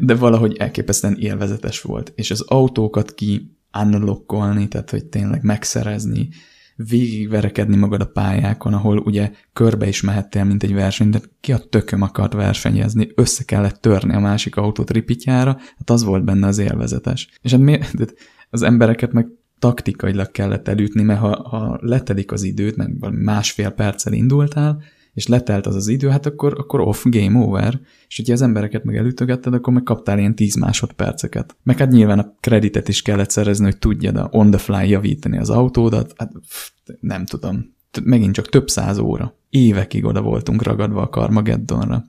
[0.00, 2.12] de valahogy elképesztően élvezetes volt.
[2.14, 6.28] És az autókat ki unlockolni, tehát hogy tényleg megszerezni,
[6.76, 11.58] végigverekedni magad a pályákon, ahol ugye körbe is mehettél, mint egy verseny, de ki a
[11.58, 16.58] tököm akart versenyezni, össze kellett törni a másik autót ripityára, hát az volt benne az
[16.58, 17.38] élvezetes.
[17.42, 18.14] És hát miért,
[18.50, 24.12] az embereket meg taktikailag kellett elütni, mert ha, ha letelik az időt, valami másfél perccel
[24.12, 24.82] indultál,
[25.18, 28.84] és letelt az az idő, hát akkor, akkor off, game over, és hogyha az embereket
[28.84, 31.56] meg elütögetted, akkor meg kaptál ilyen 10 másodperceket.
[31.62, 35.38] Meg hát nyilván a kreditet is kellett szerezni, hogy tudjad a on the fly javítani
[35.38, 39.36] az autódat, hát pff, nem tudom, megint csak több száz óra.
[39.50, 42.04] Évekig oda voltunk ragadva a Carmageddonra,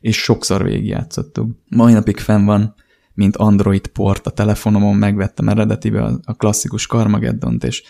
[0.00, 1.50] és sokszor végigjátszottuk.
[1.68, 2.74] Mai napig fenn van
[3.14, 7.82] mint Android port a telefonomon, megvettem eredetibe a, klasszikus Carmageddont, és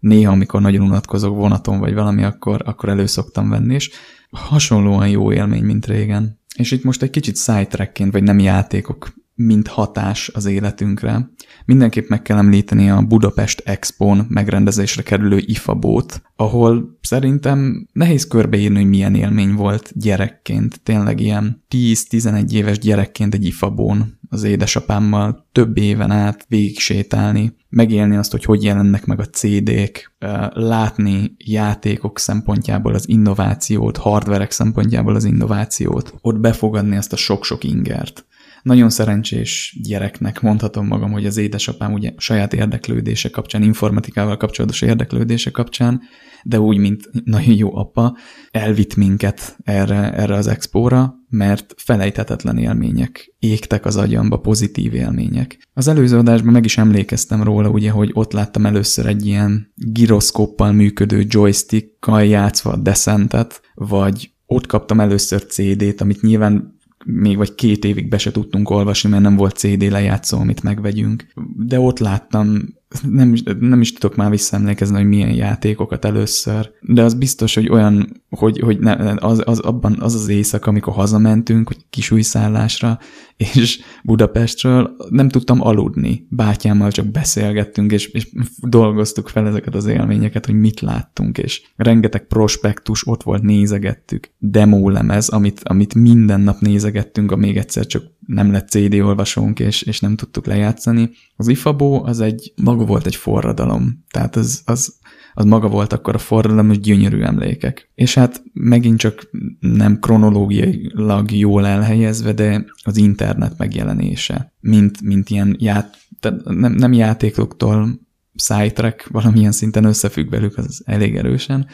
[0.00, 3.90] néha, amikor nagyon unatkozok vonaton vagy valami, akkor, akkor elő szoktam venni, és
[4.30, 6.38] hasonlóan jó élmény, mint régen.
[6.56, 11.30] És itt most egy kicsit sidetrackként, vagy nem játékok mint hatás az életünkre.
[11.64, 18.88] Mindenképp meg kell említeni a Budapest Expo-n megrendezésre kerülő IFA-bót, ahol szerintem nehéz körbeírni, hogy
[18.88, 20.80] milyen élmény volt gyerekként.
[20.82, 28.16] Tényleg ilyen 10-11 éves gyerekként egy IFA-bón az édesapámmal több éven át végig sétálni, megélni
[28.16, 30.14] azt, hogy hogy jelennek meg a CD-k,
[30.52, 38.26] látni játékok szempontjából az innovációt, hardverek szempontjából az innovációt, ott befogadni ezt a sok-sok ingert
[38.64, 45.50] nagyon szerencsés gyereknek mondhatom magam, hogy az édesapám ugye saját érdeklődése kapcsán, informatikával kapcsolatos érdeklődése
[45.50, 46.00] kapcsán,
[46.44, 48.16] de úgy, mint nagyon jó apa,
[48.50, 55.68] elvitt minket erre, erre az expóra, mert felejthetetlen élmények égtek az agyamba, pozitív élmények.
[55.72, 60.72] Az előző adásban meg is emlékeztem róla, ugye, hogy ott láttam először egy ilyen giroszkóppal
[60.72, 67.84] működő joystickkal játszva a Descentet, vagy ott kaptam először CD-t, amit nyilván még vagy két
[67.84, 71.26] évig be se tudtunk olvasni, mert nem volt CD lejátszó, amit megvegyünk.
[71.56, 72.58] De ott láttam
[73.02, 77.68] nem, is, nem is tudok már visszaemlékezni, hogy milyen játékokat először, de az biztos, hogy
[77.68, 82.98] olyan, hogy, hogy ne, az, az, abban az az éjszaka, amikor hazamentünk, hogy kisújszállásra,
[83.36, 86.26] és Budapestről nem tudtam aludni.
[86.30, 88.28] Bátyámmal csak beszélgettünk, és, és
[88.60, 94.30] dolgoztuk fel ezeket az élményeket, hogy mit láttunk, és rengeteg prospektus ott volt, nézegettük.
[94.38, 99.82] Demólemez, amit, amit minden nap nézegettünk, a még egyszer csak nem lett CD olvasónk, és,
[99.82, 101.10] és nem tudtuk lejátszani.
[101.36, 104.94] Az Ifabó az egy, maga volt egy forradalom, tehát az, az,
[105.34, 107.90] az maga volt akkor a forradalom, és gyönyörű emlékek.
[107.94, 115.56] És hát megint csak nem kronológiailag jól elhelyezve, de az internet megjelenése, mint, mint ilyen
[115.58, 118.00] ját, tehát nem, nem játékoktól
[118.34, 121.66] sidetrack valamilyen szinten összefügg velük, az elég erősen,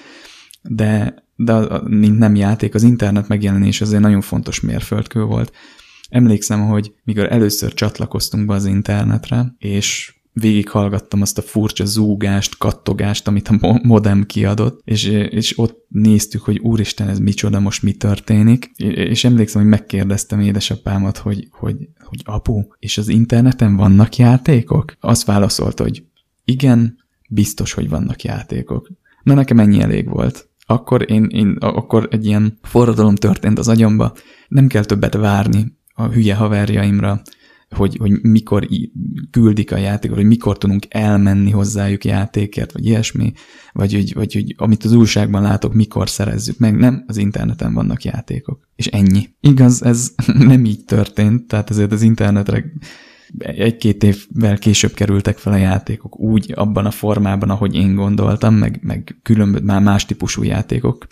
[0.63, 5.53] de, de mint nem játék, az internet megjelenése azért nagyon fontos mérföldkő volt.
[6.09, 13.29] Emlékszem, hogy mikor először csatlakoztunk be az internetre, és végighallgattam azt a furcsa zúgást, kattogást,
[13.29, 18.71] amit a modem kiadott, és, és ott néztük, hogy úristen, ez micsoda, most mi történik,
[18.77, 24.97] és emlékszem, hogy megkérdeztem édesapámat, hogy, hogy, hogy apu, és az interneten vannak játékok?
[25.01, 26.05] Azt válaszolta, hogy
[26.45, 28.91] igen, biztos, hogy vannak játékok.
[29.23, 30.49] Na nekem ennyi elég volt.
[30.67, 34.13] Akkor én, én akkor egy ilyen forradalom történt az agyamba,
[34.49, 37.23] nem kell többet várni, a hülye haverjaimra,
[37.77, 38.69] hogy, hogy mikor
[39.31, 43.33] küldik a játékot, hogy mikor tudunk elmenni hozzájuk játékért, vagy ilyesmi,
[43.73, 46.77] vagy hogy, vagy hogy amit az újságban látok, mikor szerezzük meg.
[46.77, 48.69] Nem, az interneten vannak játékok.
[48.77, 49.29] És ennyi.
[49.41, 52.73] Igaz, ez nem így történt, tehát ezért az internetre
[53.39, 58.79] egy-két évvel később kerültek fel a játékok úgy, abban a formában, ahogy én gondoltam, meg,
[58.83, 61.07] meg különböző, már más típusú játékok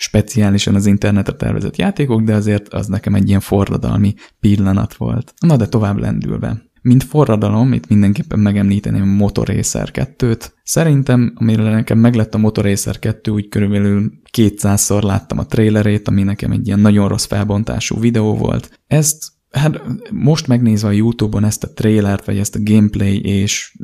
[0.00, 5.34] speciálisan az internetre tervezett játékok, de azért az nekem egy ilyen forradalmi pillanat volt.
[5.40, 6.62] Na de tovább lendülve.
[6.82, 10.50] Mint forradalom, itt mindenképpen megemlíteném a Motor Racer 2-t.
[10.62, 16.22] Szerintem, amire nekem meglett a Motor Racer 2, úgy körülbelül 200-szor láttam a trailerét, ami
[16.22, 18.80] nekem egy ilyen nagyon rossz felbontású videó volt.
[18.86, 19.82] Ezt, hát
[20.12, 23.76] most megnézve a Youtube-on ezt a trailert, vagy ezt a gameplay és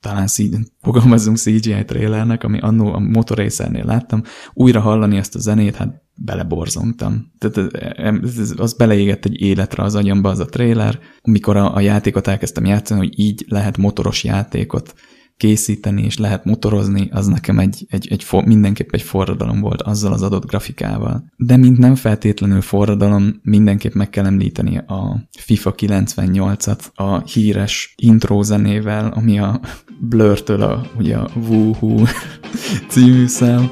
[0.00, 5.38] talán szí, fogalmazunk CGI trailernek, ami annó a Motor Racernél láttam, újra hallani ezt a
[5.38, 7.32] zenét, hát beleborzongtam.
[7.38, 7.72] Tehát
[8.56, 13.00] az beleégett egy életre az agyamba az a trailer, amikor a, a játékot elkezdtem játszani,
[13.00, 14.94] hogy így lehet motoros játékot
[15.38, 20.12] készíteni, és lehet motorozni, az nekem egy, egy, egy for, mindenképp egy forradalom volt azzal
[20.12, 21.24] az adott grafikával.
[21.36, 28.42] De mint nem feltétlenül forradalom, mindenképp meg kell említeni a FIFA 98-at a híres intro
[28.42, 29.60] zenével, ami a
[30.00, 32.04] Blur-től a, ugye a Woohoo
[32.90, 33.70] című szám.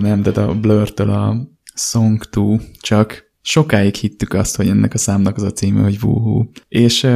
[0.00, 1.36] Nem, de a Blur-től a
[1.74, 6.44] Song 2, csak sokáig hittük azt, hogy ennek a számnak az a címe, hogy Woohoo.
[6.68, 7.06] És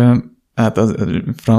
[0.55, 0.95] hát az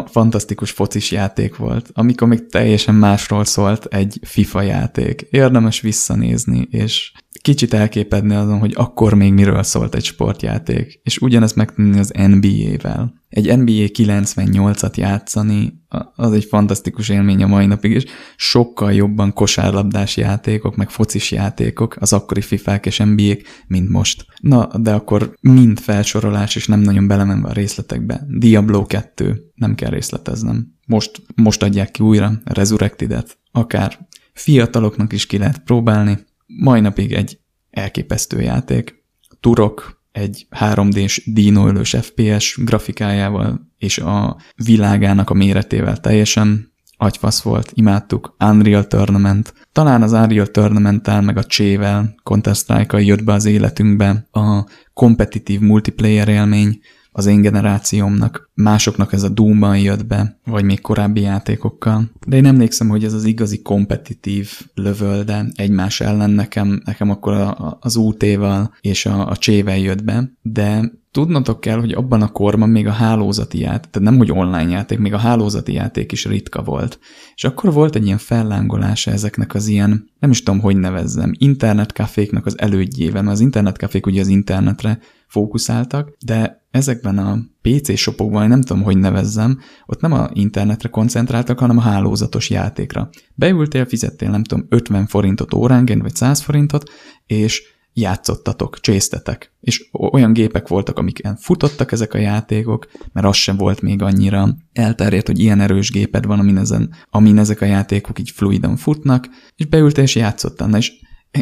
[0.06, 5.28] fantasztikus focis játék volt, amikor még teljesen másról szólt egy FIFA játék.
[5.30, 7.12] Érdemes visszanézni, és
[7.42, 13.14] kicsit elképedni azon, hogy akkor még miről szólt egy sportjáték, és ugyanezt megtenni az NBA-vel.
[13.36, 15.84] Egy NBA 98-at játszani,
[16.16, 21.96] az egy fantasztikus élmény a mai napig, és sokkal jobban kosárlabdás játékok, meg focis játékok,
[22.00, 24.26] az akkori FIFA-k és NBA-k, mint most.
[24.42, 28.26] Na, de akkor mind felsorolás, és nem nagyon belemenve a részletekbe.
[28.28, 30.74] Diablo 2, nem kell részleteznem.
[30.86, 37.40] Most, most adják ki újra, Resurrected-et, akár fiataloknak is ki lehet próbálni, mai napig egy
[37.70, 39.06] elképesztő játék.
[39.40, 48.36] Turok egy 3D-s dínóölős FPS grafikájával és a világának a méretével teljesen agyfasz volt, imádtuk,
[48.40, 49.54] Unreal Tournament.
[49.72, 56.28] Talán az Unreal tournament meg a Csével, Counter-Strike-kal jött be az életünkbe a kompetitív multiplayer
[56.28, 56.80] élmény,
[57.18, 62.12] az én generációmnak, másoknak ez a Doom-ban jött be, vagy még korábbi játékokkal.
[62.28, 67.78] De én emlékszem, hogy ez az igazi kompetitív lövölde egymás ellen nekem, nekem akkor a,
[67.82, 72.70] az UT-val és a, a csével jött be, de tudnotok kell, hogy abban a korban
[72.70, 76.64] még a hálózati játék, tehát nem hogy online játék, még a hálózati játék is ritka
[76.64, 77.00] volt.
[77.36, 82.46] És akkor volt egy ilyen fellángolása ezeknek az ilyen, nem is tudom, hogy nevezzem, internetkaféknak
[82.46, 85.00] az elődjével, mert az internetkafék ugye az internetre
[85.36, 91.60] fókuszáltak, de ezekben a PC shopokban, nem tudom, hogy nevezzem, ott nem a internetre koncentráltak,
[91.60, 93.10] hanem a hálózatos játékra.
[93.34, 96.90] Beültél, fizettél, nem tudom, 50 forintot óránként, vagy 100 forintot,
[97.26, 97.62] és
[97.94, 99.54] játszottatok, csésztetek.
[99.60, 104.56] És olyan gépek voltak, amiken futottak ezek a játékok, mert az sem volt még annyira
[104.74, 109.28] elterjedt, hogy ilyen erős géped van, amin, ezen, amin ezek a játékok így fluidon futnak,
[109.56, 110.68] és beültél és játszottál.
[110.68, 110.92] Na és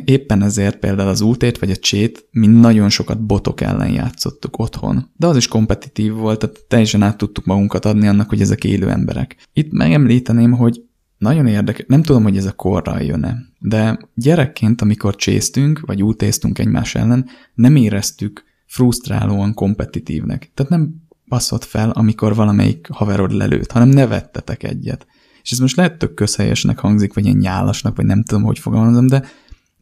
[0.05, 5.11] Éppen ezért például az útét vagy a csét mi nagyon sokat botok ellen játszottuk otthon.
[5.15, 8.89] De az is kompetitív volt, tehát teljesen át tudtuk magunkat adni annak, hogy ezek élő
[8.89, 9.49] emberek.
[9.53, 10.81] Itt megemlíteném, hogy
[11.17, 16.59] nagyon érdekes, nem tudom, hogy ez a korral jön-e, de gyerekként, amikor csésztünk, vagy útéztünk
[16.59, 20.51] egymás ellen, nem éreztük frusztrálóan kompetitívnek.
[20.53, 20.95] Tehát nem
[21.27, 25.07] passzott fel, amikor valamelyik haverod lelőtt, hanem nevettetek egyet.
[25.43, 29.07] És ez most lehet tök közhelyesnek hangzik, vagy ilyen nyálasnak, vagy nem tudom, hogy fogalmazom,
[29.07, 29.23] de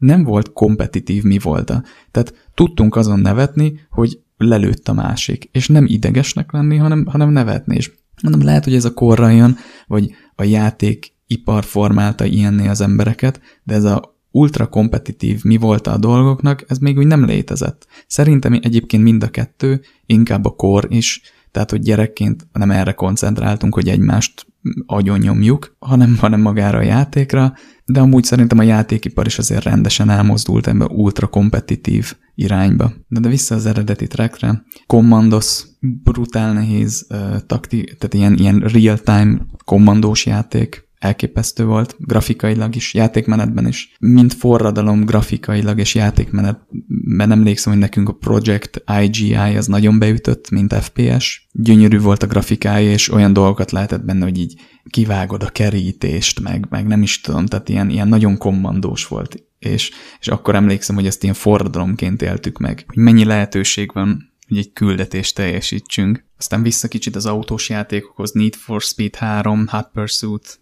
[0.02, 1.72] nem volt kompetitív mi volt.
[2.10, 7.76] Tehát tudtunk azon nevetni, hogy lelőtt a másik, és nem idegesnek lenni, hanem, hanem nevetni.
[7.76, 7.92] És
[8.22, 13.40] mondom, lehet, hogy ez a korra jön, vagy a játék ipar formálta ilyenné az embereket,
[13.64, 17.86] de ez a ultra kompetitív mi volt a dolgoknak, ez még úgy nem létezett.
[18.06, 23.74] Szerintem egyébként mind a kettő, inkább a kor is, tehát, hogy gyerekként nem erre koncentráltunk,
[23.74, 24.46] hogy egymást
[24.86, 27.54] agyon nyomjuk, hanem, hanem magára a játékra,
[27.92, 32.92] de amúgy szerintem a játékipar is azért rendesen elmozdult ebbe ultra kompetitív irányba.
[33.08, 34.64] De, de vissza az eredeti trackre.
[34.86, 42.94] Commandos, brutál nehéz uh, takti, tehát ilyen, ilyen real-time kommandós játék, elképesztő volt, grafikailag is,
[42.94, 43.94] játékmenetben is.
[43.98, 50.74] Mint forradalom grafikailag és játékmenetben emlékszem, hogy nekünk a Project IGI az nagyon beütött, mint
[50.74, 51.48] FPS.
[51.52, 56.66] Gyönyörű volt a grafikája, és olyan dolgokat lehetett benne, hogy így kivágod a kerítést, meg,
[56.70, 59.42] meg nem is tudom, tehát ilyen, ilyen nagyon kommandós volt.
[59.58, 59.90] És,
[60.20, 64.72] és akkor emlékszem, hogy ezt ilyen forradalomként éltük meg, hogy mennyi lehetőség van hogy egy
[64.72, 66.24] küldetést teljesítsünk.
[66.38, 70.60] Aztán vissza kicsit az autós játékokhoz, Need for Speed 3, Hot Pursuit,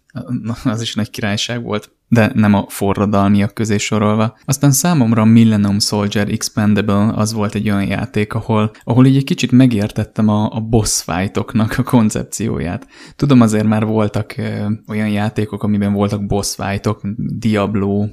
[0.63, 1.91] az is nagy királyság volt.
[2.07, 4.37] de nem a forradalmiak közé sorolva.
[4.45, 9.23] Aztán számomra a Millennium Soldier Expendable az volt egy olyan játék, ahol, ahol így egy
[9.23, 12.87] kicsit megértettem a, a boss fightoknak a koncepcióját.
[13.15, 18.05] Tudom, azért már voltak ö, olyan játékok, amiben voltak boss fightok, Diablo,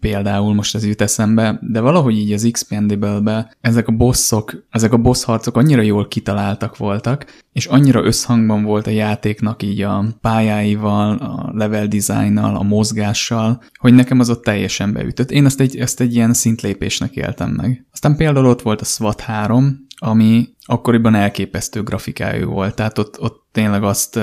[0.00, 4.96] például most ez jut eszembe, de valahogy így az Expandable-be ezek a bosszok, ezek a
[4.96, 11.16] boss harcok annyira jól kitaláltak voltak, és annyira összhangban volt a játéknak így a pályáival,
[11.16, 15.30] a level designnal, a mozgással, hogy nekem az ott teljesen beütött.
[15.30, 17.86] Én ezt egy, ezt egy ilyen szintlépésnek éltem meg.
[17.92, 23.46] Aztán például ott volt a SWAT 3, ami akkoriban elképesztő grafikájú volt, tehát ott, ott
[23.52, 24.20] tényleg azt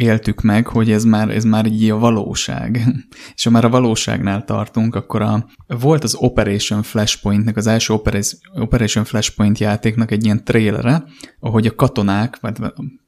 [0.00, 2.80] éltük meg, hogy ez már, ez már így a valóság.
[3.34, 7.94] És ha már a valóságnál tartunk, akkor a, volt az Operation Flashpointnek, az első
[8.54, 11.04] Operation Flashpoint játéknak egy ilyen trailere,
[11.40, 12.56] ahogy a katonák, vagy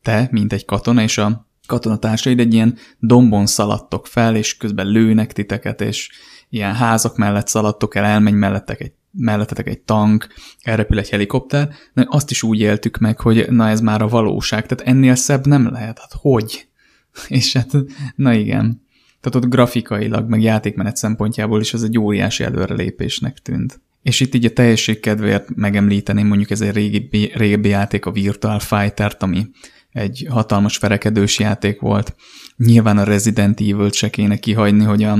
[0.03, 5.33] te, mint egy katona, és a katonatársaid egy ilyen dombon szaladtok fel, és közben lőnek
[5.33, 6.11] titeket, és
[6.49, 10.27] ilyen házak mellett szaladtok el, elmegy mellettek egy mellettetek egy tank,
[10.63, 14.67] elrepül egy helikopter, de azt is úgy éltük meg, hogy na ez már a valóság,
[14.67, 16.72] tehát ennél szebb nem lehet, hát hogy?
[17.29, 17.73] És hát,
[18.15, 18.83] na igen.
[19.21, 23.81] Tehát ott grafikailag, meg játékmenet szempontjából is az egy óriási előrelépésnek tűnt.
[24.03, 28.59] És itt így a teljesség kedvéért megemlíteném mondjuk ez egy régi, régi játék, a Virtual
[28.59, 29.47] Fighter-t, ami
[29.93, 32.15] egy hatalmas ferekedős játék volt.
[32.57, 35.19] Nyilván a Resident Evil-t se kéne kihagyni, hogy a,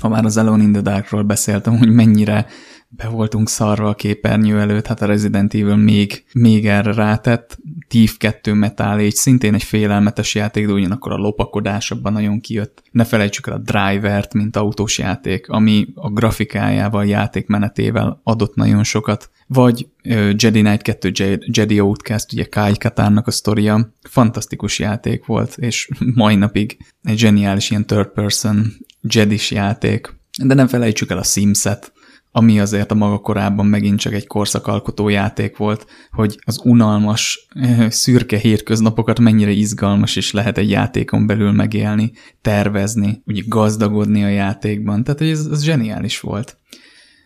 [0.00, 2.46] ha már az Alone in the Darkról beszéltem, hogy mennyire
[2.90, 7.58] be voltunk szarva a képernyő előtt, hát a Resident Evil még, még erre rátett.
[7.88, 12.82] Thief 2 Metal Age szintén egy félelmetes játék, de ugyanakkor a lopakodás abban nagyon kijött.
[12.90, 19.30] Ne felejtsük el a Drivert, mint autós játék, ami a grafikájával, játékmenetével adott nagyon sokat.
[19.46, 19.88] Vagy
[20.36, 21.12] Jedi Knight 2
[21.52, 27.70] Jedi Outcast, ugye Kai Katárnak a sztoria, fantasztikus játék volt, és mai napig egy zseniális
[27.70, 30.16] ilyen third person Jedis játék.
[30.42, 31.92] De nem felejtsük el a Sims-et,
[32.38, 37.90] ami azért a maga korában megint csak egy korszakalkotó játék volt, hogy az unalmas, eh,
[37.90, 42.12] szürke hétköznapokat mennyire izgalmas is lehet egy játékon belül megélni,
[42.42, 46.56] tervezni, úgy gazdagodni a játékban, tehát ez, ez zseniális volt.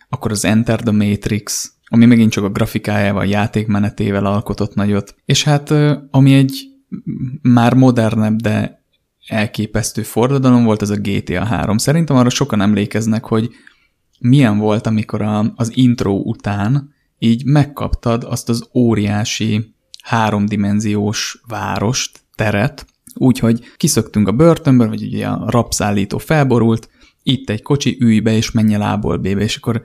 [0.09, 5.43] Akkor az Enter the Matrix, ami megint csak a grafikájával, a játékmenetével alkotott nagyot, és
[5.43, 6.67] hát eh, ami egy
[7.41, 8.83] már modernebb, de
[9.27, 11.77] elképesztő forradalom volt, az a GTA 3.
[11.77, 13.49] Szerintem arra sokan emlékeznek, hogy
[14.23, 22.85] milyen volt, amikor a, az intro után így megkaptad azt az óriási háromdimenziós várost, teret,
[23.15, 26.89] úgyhogy kiszöktünk a börtönből, vagy ugye a rapszállító felborult,
[27.23, 29.83] itt egy kocsi, ülj be és menj el A-ból B-be, és akkor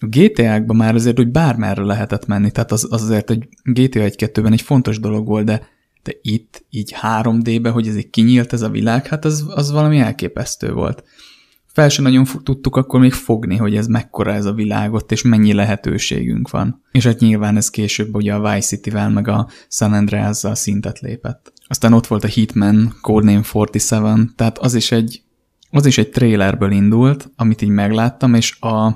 [0.00, 4.52] a GTA-kban már azért, hogy bármerre lehetett menni, tehát az, az azért egy GTA 1-2-ben
[4.52, 5.68] egy fontos dolog volt, de,
[6.02, 9.98] de itt, így 3D-be, hogy ez egy kinyílt ez a világ, hát az, az valami
[9.98, 11.04] elképesztő volt
[11.72, 15.52] fel sem nagyon tudtuk akkor még fogni, hogy ez mekkora ez a világot, és mennyi
[15.52, 16.82] lehetőségünk van.
[16.92, 21.52] És hát nyilván ez később ugye a Vice City-vel, meg a San Andreas-zal szintet lépett.
[21.68, 25.22] Aztán ott volt a Hitman, Codename 47, tehát az is egy,
[25.70, 28.86] az is egy trailerből indult, amit így megláttam, és a,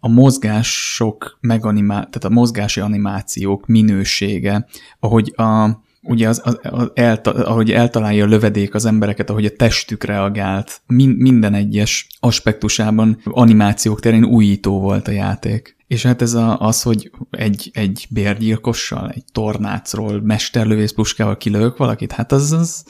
[0.00, 4.66] a mozgások meganimá, tehát a mozgási animációk minősége,
[5.00, 5.68] ahogy a,
[6.10, 10.80] ugye az, az, az elta, ahogy eltalálja a lövedék az embereket, ahogy a testük reagált,
[10.86, 15.76] min, minden egyes aspektusában animációk terén újító volt a játék.
[15.86, 22.12] És hát ez a, az, hogy egy, egy bérgyilkossal, egy tornácról, mesterlövész puskával kilövök valakit,
[22.12, 22.84] hát az, az,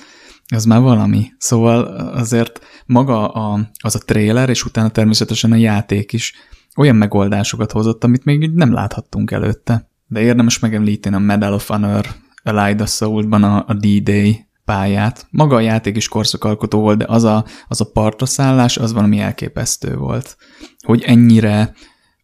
[0.54, 1.26] az már valami.
[1.38, 1.82] Szóval
[2.14, 6.34] azért maga a, az a trailer, és utána természetesen a játék is
[6.76, 9.88] olyan megoldásokat hozott, amit még nem láthattunk előtte.
[10.06, 12.06] De érdemes megemlíteni a Medal of Honor
[12.43, 15.26] Elida Soul-ban a, a D-Day pályát.
[15.30, 19.18] Maga a játék is korszakalkotó volt, de az a, az a partra szállás, az valami
[19.18, 20.36] elképesztő volt.
[20.78, 21.74] Hogy ennyire,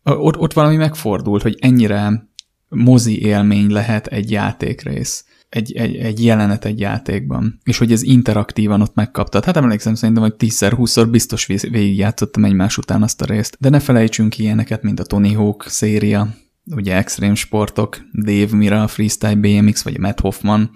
[0.02, 2.28] ott, ott valami megfordult, hogy ennyire
[2.68, 8.80] mozi élmény lehet egy játékrész, egy, egy, egy jelenet egy játékban, és hogy ez interaktívan
[8.80, 9.44] ott megkaptad.
[9.44, 13.56] Hát emlékszem szerintem, hogy 10-20-szor biztos végigjátszottam egymás után azt a részt.
[13.60, 16.28] De ne felejtsünk ilyeneket, mint a Tony Hawk széria,
[16.74, 20.70] ugye extrém sportok, Dave Mira, Freestyle BMX, vagy Matt Hoffman,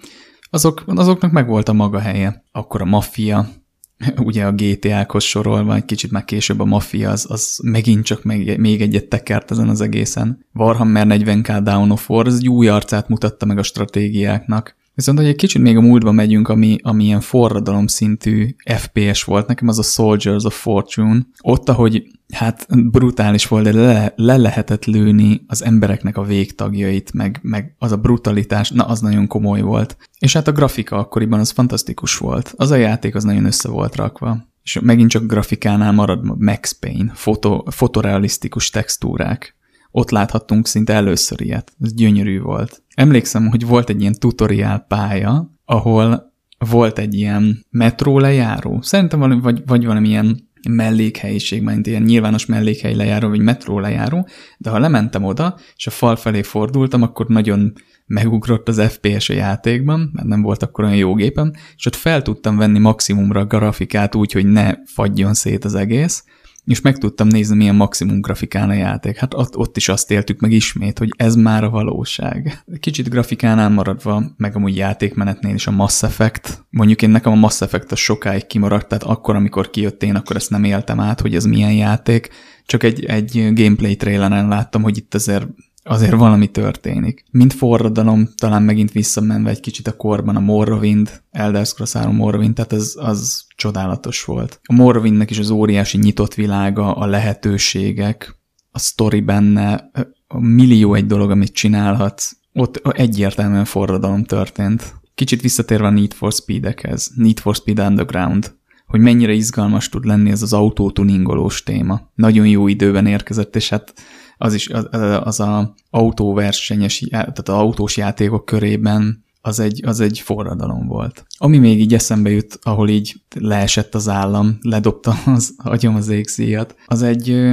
[0.49, 2.43] azok, azoknak meg volt a maga helye.
[2.51, 3.47] Akkor a Mafia,
[4.17, 8.57] ugye a GTA-khoz sorolva, egy kicsit már később a Mafia, az, az megint csak még,
[8.57, 10.45] még egyet tekert ezen az egészen.
[10.53, 14.75] Warhammer 40k Down of War, az egy új arcát mutatta meg a stratégiáknak.
[14.93, 19.47] Viszont, hogy egy kicsit még a múltba megyünk, ami, ami ilyen forradalom szintű FPS volt,
[19.47, 21.19] nekem az a Soldiers of Fortune.
[21.41, 27.39] Ott, ahogy hát brutális volt, de le, le lehetett lőni az embereknek a végtagjait, meg,
[27.41, 29.97] meg az a brutalitás, na az nagyon komoly volt.
[30.19, 32.53] És hát a grafika akkoriban az fantasztikus volt.
[32.55, 34.49] Az a játék az nagyon össze volt rakva.
[34.63, 39.55] És megint csak grafikánál marad Max Payne, foto, fotorealisztikus textúrák.
[39.91, 41.73] Ott láthattunk szinte először ilyet.
[41.81, 42.83] Ez gyönyörű volt.
[42.95, 46.33] Emlékszem, hogy volt egy ilyen tutoriál pálya, ahol
[46.69, 48.81] volt egy ilyen metró lejáró.
[48.81, 54.27] Szerintem valami, vagy, vagy valamilyen mellékhelyiség, mint ilyen nyilvános mellékhely lejáró, vagy metró lejáró,
[54.57, 57.73] de ha lementem oda, és a fal felé fordultam, akkor nagyon
[58.05, 62.21] megugrott az FPS a játékban, mert nem volt akkor olyan jó gépem, és ott fel
[62.21, 66.23] tudtam venni maximumra a grafikát úgy, hogy ne fagyjon szét az egész,
[66.71, 69.17] és meg tudtam nézni, milyen maximum grafikán a játék.
[69.17, 72.63] Hát ott, ott is azt éltük meg ismét, hogy ez már a valóság.
[72.79, 76.65] Kicsit grafikánál maradva, meg amúgy játékmenetnél is a Mass Effect.
[76.69, 80.35] Mondjuk én nekem a Mass Effect a sokáig kimaradt, tehát akkor, amikor kijött én, akkor
[80.35, 82.29] ezt nem éltem át, hogy ez milyen játék.
[82.65, 85.47] Csak egy, egy gameplay traileren láttam, hogy itt azért
[85.83, 87.23] azért valami történik.
[87.31, 92.53] Mint forradalom, talán megint visszamenve egy kicsit a korban a Morrowind, Elder Scrolls 3 Morrowind,
[92.53, 94.59] tehát ez az csodálatos volt.
[94.63, 98.35] A Morrowindnek is az óriási nyitott világa, a lehetőségek,
[98.71, 99.91] a story benne,
[100.27, 104.95] a millió egy dolog, amit csinálhatsz, ott egyértelműen forradalom történt.
[105.15, 108.53] Kicsit visszatérve a Need for Speed-ekhez, Need for Speed Underground,
[108.87, 112.11] hogy mennyire izgalmas tud lenni ez az autótuningolós téma.
[112.15, 113.93] Nagyon jó időben érkezett, és hát
[114.41, 114.87] az is az,
[115.23, 121.25] az a autóversenyes, tehát az autós játékok körében az egy, az egy forradalom volt.
[121.37, 126.75] Ami még így eszembe jut, ahol így leesett az állam, ledobta az agyom az égszíjat,
[126.85, 127.51] az egy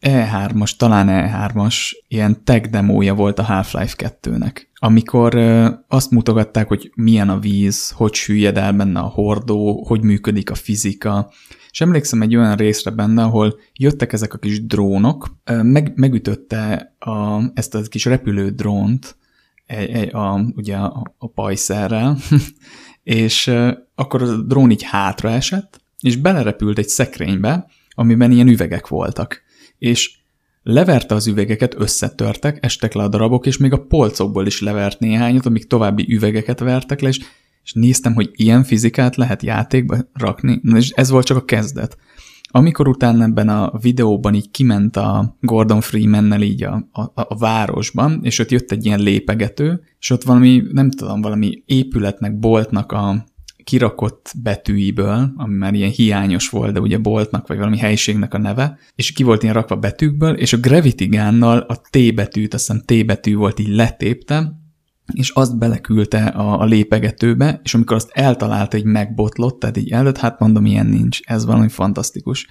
[0.00, 1.76] E3-as, talán E3-as
[2.08, 5.34] ilyen tech demója volt a Half-Life 2-nek, amikor
[5.88, 10.54] azt mutogatták, hogy milyen a víz, hogy süllyed el benne a hordó, hogy működik a
[10.54, 11.30] fizika,
[11.76, 17.42] és emlékszem egy olyan részre benne, ahol jöttek ezek a kis drónok, meg, megütötte a,
[17.54, 19.16] ezt a kis repülő drónt,
[19.66, 22.16] a, a, ugye a, a pajszerrel,
[23.02, 23.52] és
[23.94, 29.42] akkor a drón így hátra esett, és belerepült egy szekrénybe, amiben ilyen üvegek voltak.
[29.78, 30.18] És
[30.62, 35.46] leverte az üvegeket, összetörtek, estek le a darabok, és még a polcokból is levert néhányat,
[35.46, 37.20] amik további üvegeket vertek le, és
[37.66, 41.96] és néztem, hogy ilyen fizikát lehet játékba rakni, és ez volt csak a kezdet.
[42.48, 48.20] Amikor utána ebben a videóban így kiment a Gordon Freeman-nel így a, a, a városban,
[48.22, 53.24] és ott jött egy ilyen lépegető, és ott valami, nem tudom, valami épületnek, boltnak a
[53.64, 58.78] kirakott betűiből, ami már ilyen hiányos volt, de ugye boltnak, vagy valami helyiségnek a neve,
[58.94, 62.82] és ki volt ilyen rakva betűkből, és a Gravity Gun-nal a T betűt, azt hiszem
[62.84, 64.64] T betű volt így letépte,
[65.12, 70.18] és azt beleküldte a, a lépegetőbe, és amikor azt eltalálta, hogy megbotlott, tehát így előtt,
[70.18, 72.46] hát mondom, ilyen nincs, ez valami fantasztikus.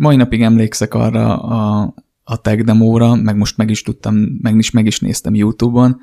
[0.00, 4.70] Mai napig emlékszek arra a, a tech demóra, meg most meg is tudtam, meg is,
[4.70, 6.00] meg is néztem YouTube-on,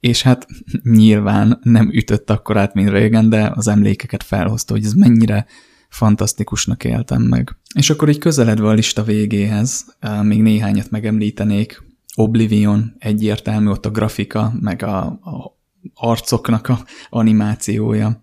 [0.00, 0.46] és hát
[0.82, 5.46] nyilván nem ütött akkor át, mint régen, de az emlékeket felhozta, hogy ez mennyire
[5.88, 7.56] fantasztikusnak éltem meg.
[7.74, 11.83] És akkor így közeledve a lista végéhez, eh, még néhányat megemlítenék,
[12.16, 15.58] Oblivion egyértelmű, ott a grafika, meg a, a
[15.94, 18.22] arcoknak a animációja.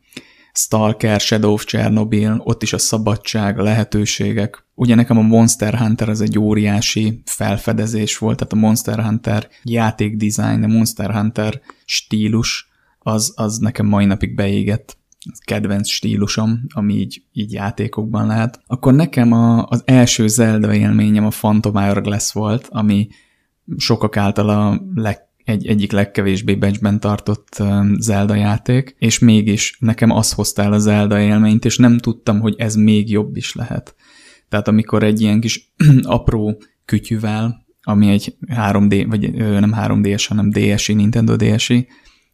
[0.54, 4.66] Stalker, Shadow of Chernobyl, ott is a szabadság, a lehetőségek.
[4.76, 10.64] Ugye nekem a Monster Hunter az egy óriási felfedezés volt, tehát a Monster Hunter játékdesign,
[10.64, 12.70] a Monster Hunter stílus,
[13.00, 14.98] az, az nekem mai napig beégett
[15.46, 18.62] kedvenc stílusom, ami így, így játékokban lehet.
[18.68, 23.08] Akkor nekem a, az első Zelda élményem a Phantom Hourglass volt, ami
[23.78, 27.64] sokak által a leg, egy, egyik legkevésbé becsben tartott
[27.98, 32.56] Zelda játék, és mégis nekem az hozta el a Zelda élményt, és nem tudtam, hogy
[32.58, 33.96] ez még jobb is lehet.
[34.50, 40.94] Tehát amikor egy ilyen kis apró kütyüvel, ami egy 3D, vagy nem 3D-es, hanem DSi,
[40.94, 41.88] Nintendo DSi,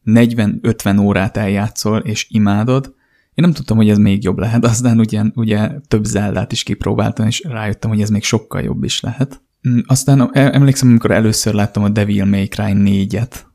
[0.06, 2.96] 40-50 órát eljátszol, és imádod,
[3.38, 7.28] én nem tudtam, hogy ez még jobb lehet, aztán ugye, ugye több Zeldát is kipróbáltam,
[7.28, 9.42] és rájöttem, hogy ez még sokkal jobb is lehet.
[9.70, 13.46] Mm, aztán emlékszem, amikor először láttam a Devil May Cry 4-et,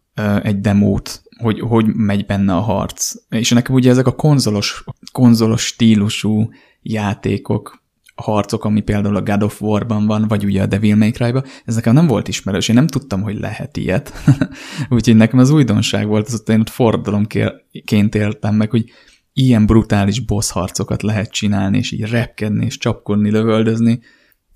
[0.42, 3.14] egy demót, hogy hogy megy benne a harc.
[3.28, 6.48] És nekem ugye ezek a konzolos, konzolos stílusú
[6.82, 7.82] játékok,
[8.14, 11.74] harcok, ami például a God of War-ban van, vagy ugye a Devil May Cry-ba, ez
[11.74, 14.12] nekem nem volt ismerős, én nem tudtam, hogy lehet ilyet.
[14.90, 18.84] Úgyhogy nekem az újdonság volt, az ott én ott fordalomként éltem meg, hogy
[19.32, 24.00] ilyen brutális boss harcokat lehet csinálni, és így repkedni, és csapkodni, lövöldözni,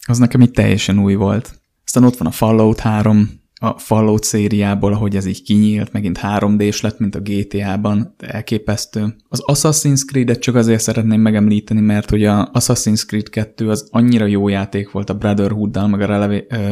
[0.06, 1.60] az nekem itt teljesen új volt.
[1.84, 6.80] Aztán ott van a Fallout 3, a Fallout szériából, ahogy ez így kinyílt, megint 3D-s
[6.80, 9.16] lett, mint a GTA-ban, de elképesztő.
[9.28, 14.26] Az Assassin's Creed-et csak azért szeretném megemlíteni, mert hogy a Assassin's Creed 2 az annyira
[14.26, 16.26] jó játék volt a Brotherhood-dal, meg a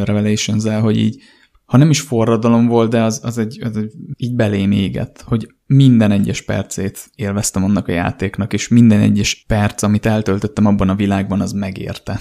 [0.04, 1.22] Revelations-el, hogy így
[1.64, 5.54] ha nem is forradalom volt, de az, az, egy, az egy így belém égett, hogy
[5.66, 10.94] minden egyes percét élveztem annak a játéknak, és minden egyes perc, amit eltöltöttem abban a
[10.94, 12.20] világban, az megérte.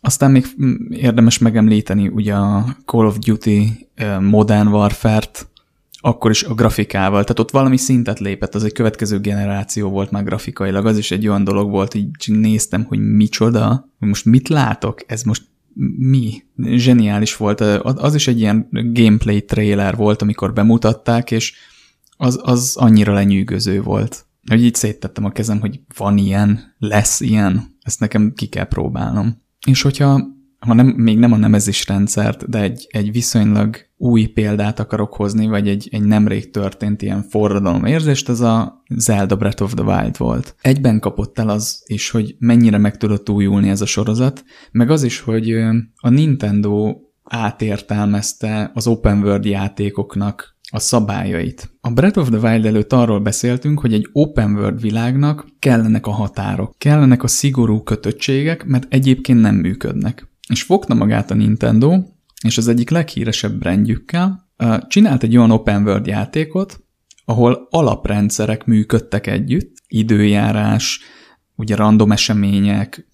[0.00, 0.46] Aztán még
[0.90, 3.88] érdemes megemlíteni ugye a Call of Duty
[4.20, 5.48] Modern Warfare-t,
[6.00, 10.24] akkor is a grafikával, tehát ott valami szintet lépett, az egy következő generáció volt már
[10.24, 15.00] grafikailag, az is egy olyan dolog volt, így néztem, hogy micsoda, hogy most mit látok,
[15.06, 15.42] ez most
[15.98, 16.44] mi?
[16.56, 17.60] Zseniális volt.
[17.60, 21.54] Az is egy ilyen gameplay trailer volt, amikor bemutatták, és
[22.16, 24.26] az, az annyira lenyűgöző volt.
[24.46, 29.42] Hogy így széttettem a kezem, hogy van ilyen, lesz ilyen, ezt nekem ki kell próbálnom.
[29.68, 34.80] És hogyha ha nem, még nem a nemezis rendszert, de egy, egy viszonylag új példát
[34.80, 39.74] akarok hozni, vagy egy, egy nemrég történt ilyen forradalom érzést, az a Zelda Breath of
[39.74, 40.54] the Wild volt.
[40.60, 45.02] Egyben kapott el az is, hogy mennyire meg tudott újulni ez a sorozat, meg az
[45.02, 45.52] is, hogy
[45.96, 51.70] a Nintendo átértelmezte az open world játékoknak a szabályait.
[51.80, 56.10] A Breath of the Wild előtt arról beszéltünk, hogy egy open world világnak kellenek a
[56.10, 60.28] határok, kellenek a szigorú kötöttségek, mert egyébként nem működnek.
[60.48, 62.02] És fogta magát a Nintendo,
[62.42, 64.48] és az egyik leghíresebb brandjükkel
[64.88, 66.80] csinált egy olyan open world játékot,
[67.24, 71.00] ahol alaprendszerek működtek együtt, időjárás,
[71.58, 73.08] ugye random események,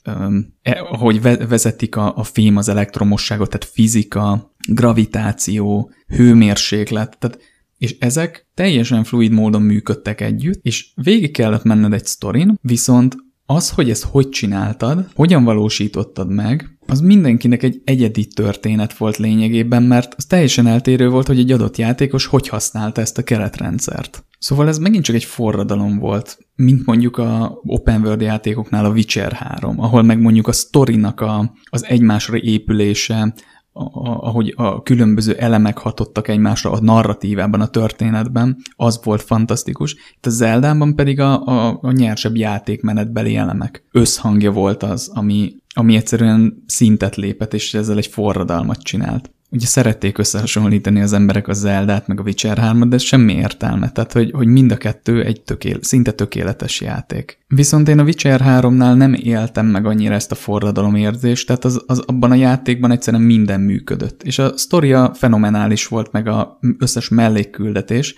[0.90, 7.38] ahogy vezetik a, a fém az elektromosságot, tehát fizika, gravitáció, hőmérséklet, tehát
[7.78, 13.16] és ezek teljesen fluid módon működtek együtt, és végig kellett menned egy sztorin, viszont
[13.46, 19.82] az, hogy ezt hogy csináltad, hogyan valósítottad meg, az mindenkinek egy egyedi történet volt lényegében,
[19.82, 24.24] mert az teljesen eltérő volt, hogy egy adott játékos hogy használta ezt a keretrendszert.
[24.44, 29.32] Szóval ez megint csak egy forradalom volt, mint mondjuk a open world játékoknál a Witcher
[29.32, 33.34] 3, ahol meg mondjuk a sztorinak a, az egymásra épülése,
[33.72, 39.96] ahogy a különböző elemek hatottak egymásra a narratívában, a történetben, az volt fantasztikus.
[40.16, 45.96] Itt a Zeldában pedig a, a, a nyersebb játékmenetbeli elemek összhangja volt az, ami, ami
[45.96, 52.06] egyszerűen szintet lépett, és ezzel egy forradalmat csinált ugye szerették összehasonlítani az emberek a Zeldát,
[52.06, 55.42] meg a Witcher 3 de ez semmi értelme, tehát hogy, hogy mind a kettő egy
[55.42, 57.38] tökél, szinte tökéletes játék.
[57.46, 61.82] Viszont én a Witcher 3-nál nem éltem meg annyira ezt a forradalom érzést, tehát az,
[61.86, 64.22] az abban a játékban egyszerűen minden működött.
[64.22, 68.14] És a sztoria fenomenális volt, meg a összes mellékküldetés,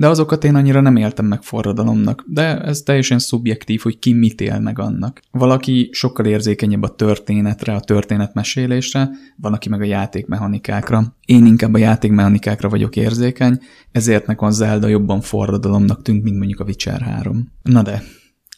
[0.00, 4.40] de azokat én annyira nem éltem meg forradalomnak, de ez teljesen szubjektív, hogy ki mit
[4.40, 5.20] él meg annak.
[5.30, 11.16] Valaki sokkal érzékenyebb a történetre, a történetmesélésre, van, aki meg a játékmechanikákra.
[11.24, 13.60] Én inkább a játékmechanikákra vagyok érzékeny,
[13.92, 17.50] ezért nekem a Zelda jobban forradalomnak tűnt, mint mondjuk a Witcher 3.
[17.62, 18.02] Na de,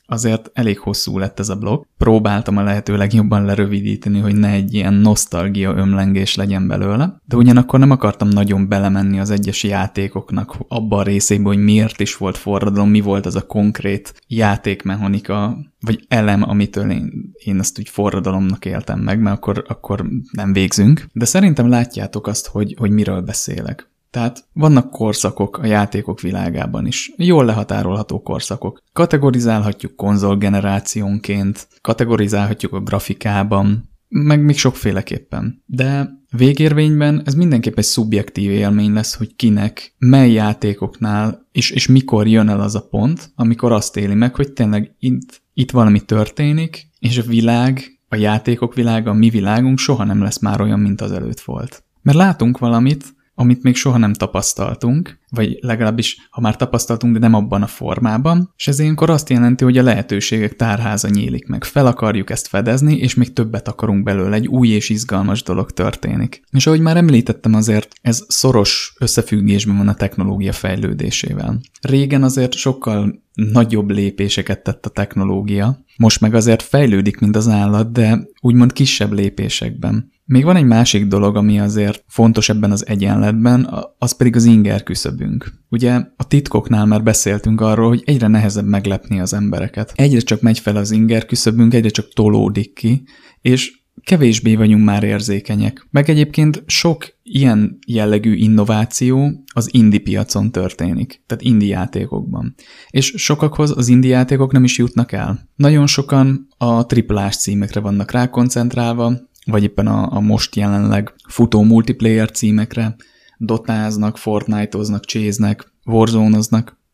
[0.07, 1.87] azért elég hosszú lett ez a blog.
[1.99, 7.79] Próbáltam a lehető legjobban lerövidíteni, hogy ne egy ilyen nosztalgia ömlengés legyen belőle, de ugyanakkor
[7.79, 12.91] nem akartam nagyon belemenni az egyes játékoknak abba a részébe, hogy miért is volt forradalom,
[12.91, 19.01] mi volt az a konkrét játékmechanika, vagy elem, amitől én, én ezt úgy forradalomnak éltem
[19.01, 21.07] meg, mert akkor, akkor nem végzünk.
[21.13, 23.91] De szerintem látjátok azt, hogy, hogy miről beszélek.
[24.13, 28.83] Tehát vannak korszakok a játékok világában is, jól lehatárolható korszakok.
[28.93, 35.63] Kategorizálhatjuk konzolgenerációnként, kategorizálhatjuk a grafikában, meg még sokféleképpen.
[35.67, 42.27] De végérvényben ez mindenképp egy szubjektív élmény lesz, hogy kinek, mely játékoknál, és, és mikor
[42.27, 46.89] jön el az a pont, amikor azt éli meg, hogy tényleg itt, itt valami történik,
[46.99, 51.01] és a világ, a játékok világa, a mi világunk soha nem lesz már olyan, mint
[51.01, 51.85] az előtt volt.
[52.03, 53.05] Mert látunk valamit,
[53.43, 58.53] amit még soha nem tapasztaltunk, vagy legalábbis, ha már tapasztaltunk, de nem abban a formában,
[58.57, 61.64] és ez ilyenkor azt jelenti, hogy a lehetőségek tárháza nyílik meg.
[61.64, 66.43] Fel akarjuk ezt fedezni, és még többet akarunk belőle, egy új és izgalmas dolog történik.
[66.51, 71.61] És ahogy már említettem azért, ez szoros összefüggésben van a technológia fejlődésével.
[71.80, 77.93] Régen azért sokkal nagyobb lépéseket tett a technológia, most meg azért fejlődik, mint az állat,
[77.93, 80.11] de úgymond kisebb lépésekben.
[80.24, 84.83] Még van egy másik dolog, ami azért fontos ebben az egyenletben, az pedig az inger
[84.83, 85.22] küszöbünk.
[85.68, 89.93] Ugye a titkoknál már beszéltünk arról, hogy egyre nehezebb meglepni az embereket.
[89.95, 93.03] Egyre csak megy fel az inger küszöbünk, egyre csak tolódik ki,
[93.41, 95.87] és kevésbé vagyunk már érzékenyek.
[95.91, 102.55] Meg egyébként sok ilyen jellegű innováció az indi piacon történik, tehát indi játékokban.
[102.91, 105.49] És sokakhoz az indi játékok nem is jutnak el.
[105.57, 109.12] Nagyon sokan a triplás címekre vannak rákoncentrálva,
[109.45, 112.97] vagy éppen a, a most jelenleg futó multiplayer címekre,
[113.45, 116.38] dotáznak, Fortnite-oznak, cséznek, warzone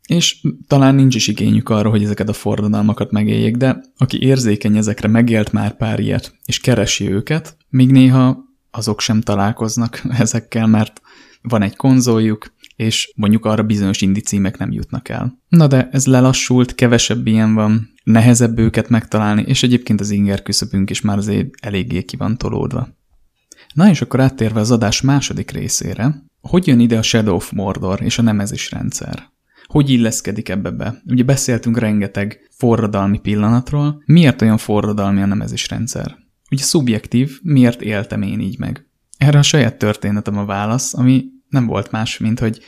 [0.09, 5.09] és talán nincs is igényük arra, hogy ezeket a forradalmakat megéljék, de aki érzékeny ezekre,
[5.09, 11.01] megélt már pár ilyet, és keresi őket, még néha azok sem találkoznak ezekkel, mert
[11.42, 15.38] van egy konzoljuk, és mondjuk arra bizonyos indi címek nem jutnak el.
[15.49, 20.90] Na de ez lelassult, kevesebb ilyen van, nehezebb őket megtalálni, és egyébként az inger küszöbünk
[20.90, 22.88] is már azért eléggé ki van tolódva.
[23.74, 28.03] Na és akkor áttérve az adás második részére, hogy jön ide a Shadow of Mordor
[28.03, 29.30] és a nemezis rendszer?
[29.66, 31.03] Hogy illeszkedik ebbe be?
[31.07, 34.03] Ugye beszéltünk rengeteg forradalmi pillanatról.
[34.07, 36.16] Miért olyan forradalmi a nemezis rendszer?
[36.51, 38.89] Ugye szubjektív, miért éltem én így meg?
[39.18, 42.61] Erre a saját történetem a válasz, ami nem volt más, mint hogy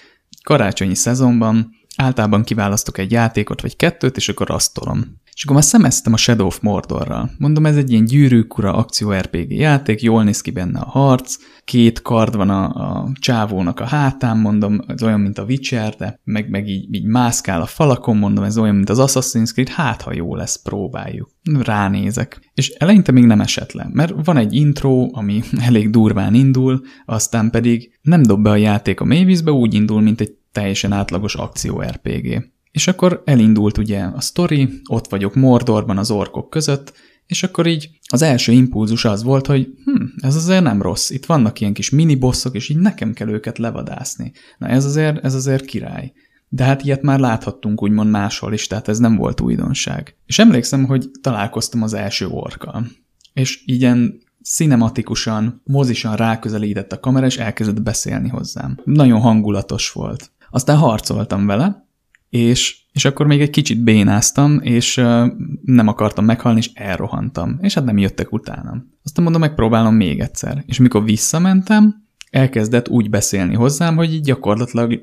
[0.43, 5.20] karácsonyi szezonban általában kiválasztok egy játékot vagy kettőt, és akkor azt tolom.
[5.41, 7.31] És akkor már szemeztem a Shadow of Mordorral.
[7.39, 12.03] Mondom, ez egy ilyen gyűrűkura akció RPG játék, jól néz ki benne a harc, két
[12.03, 16.51] kard van a, a csávónak a hátán, mondom, ez olyan, mint a Witcher, de meg,
[16.51, 20.15] meg így, így mászkál a falakon, mondom, ez olyan, mint az Assassin's Creed, hát ha
[20.15, 21.31] jó lesz, próbáljuk.
[21.61, 22.51] Ránézek.
[22.55, 27.51] És eleinte még nem esett le, mert van egy intro, ami elég durván indul, aztán
[27.51, 31.81] pedig nem dob be a játék a mélyvízbe, úgy indul, mint egy teljesen átlagos akció
[31.81, 32.59] RPG.
[32.71, 36.93] És akkor elindult ugye a sztori, ott vagyok Mordorban az orkok között,
[37.27, 41.27] és akkor így az első impulzus az volt, hogy hm, ez azért nem rossz, itt
[41.27, 44.33] vannak ilyen kis minibosszok, és így nekem kell őket levadászni.
[44.59, 46.13] Na ez azért, ez azért király.
[46.49, 50.17] De hát ilyet már láthattunk úgymond máshol is, tehát ez nem volt újdonság.
[50.27, 52.87] És emlékszem, hogy találkoztam az első orkkal.
[53.33, 58.79] És ilyen cinematikusan, mozisan ráközelített a kamera, és elkezdett beszélni hozzám.
[58.85, 60.31] Nagyon hangulatos volt.
[60.51, 61.89] Aztán harcoltam vele,
[62.31, 65.27] és, és akkor még egy kicsit bénáztam, és uh,
[65.63, 67.59] nem akartam meghalni, és elrohantam.
[67.61, 68.93] És hát nem jöttek utánam.
[69.05, 70.65] Aztán mondom, megpróbálom még egyszer.
[70.67, 75.03] És mikor visszamentem, elkezdett úgy beszélni hozzám, hogy gyakorlatilag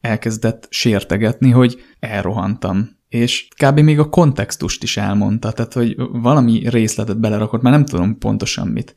[0.00, 2.96] elkezdett sértegetni, hogy elrohantam.
[3.08, 3.80] És kb.
[3.80, 8.94] még a kontextust is elmondta, tehát hogy valami részletet belerakott, már nem tudom pontosan mit.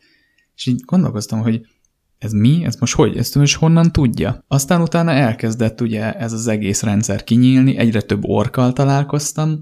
[0.56, 1.62] És így gondolkoztam, hogy
[2.22, 2.64] ez mi?
[2.64, 3.18] Ez most hogy?
[3.18, 4.44] Ezt most honnan tudja?
[4.48, 9.60] Aztán utána elkezdett ugye ez az egész rendszer kinyílni, egyre több orkkal találkoztam,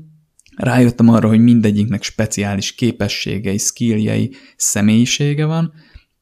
[0.55, 5.73] rájöttem arra, hogy mindegyiknek speciális képességei, skilljei, személyisége van,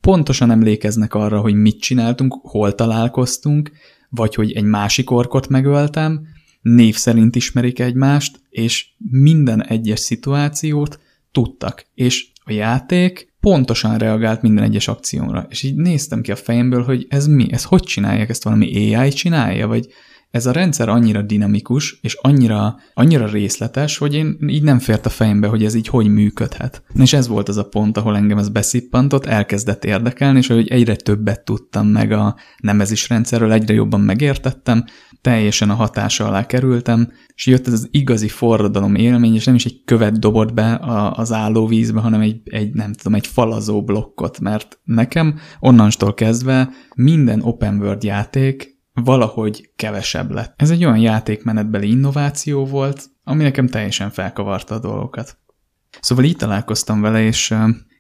[0.01, 3.71] pontosan emlékeznek arra, hogy mit csináltunk, hol találkoztunk,
[4.09, 6.27] vagy hogy egy másik orkot megöltem,
[6.61, 10.99] név szerint ismerik egymást, és minden egyes szituációt
[11.31, 11.85] tudtak.
[11.93, 15.45] És a játék pontosan reagált minden egyes akcióra.
[15.49, 19.09] És így néztem ki a fejemből, hogy ez mi, ez hogy csinálják, ezt valami AI
[19.09, 19.87] csinálja, vagy
[20.31, 25.09] ez a rendszer annyira dinamikus, és annyira, annyira részletes, hogy én így nem fért a
[25.09, 26.83] fejembe, hogy ez így hogy működhet.
[26.95, 30.95] És ez volt az a pont, ahol engem ez beszippantott, elkezdett érdekelni, és hogy egyre
[30.95, 34.85] többet tudtam meg a nemezis rendszerről, egyre jobban megértettem,
[35.21, 39.65] teljesen a hatása alá kerültem, és jött ez az igazi forradalom élmény, és nem is
[39.65, 40.79] egy követ dobott be
[41.13, 47.41] az állóvízbe, hanem egy, egy, nem tudom, egy falazó blokkot, mert nekem onnantól kezdve minden
[47.41, 50.53] open world játék valahogy kevesebb lett.
[50.61, 55.37] Ez egy olyan játékmenetbeli innováció volt, ami nekem teljesen felkavarta a dolgokat.
[55.99, 57.53] Szóval így találkoztam vele, és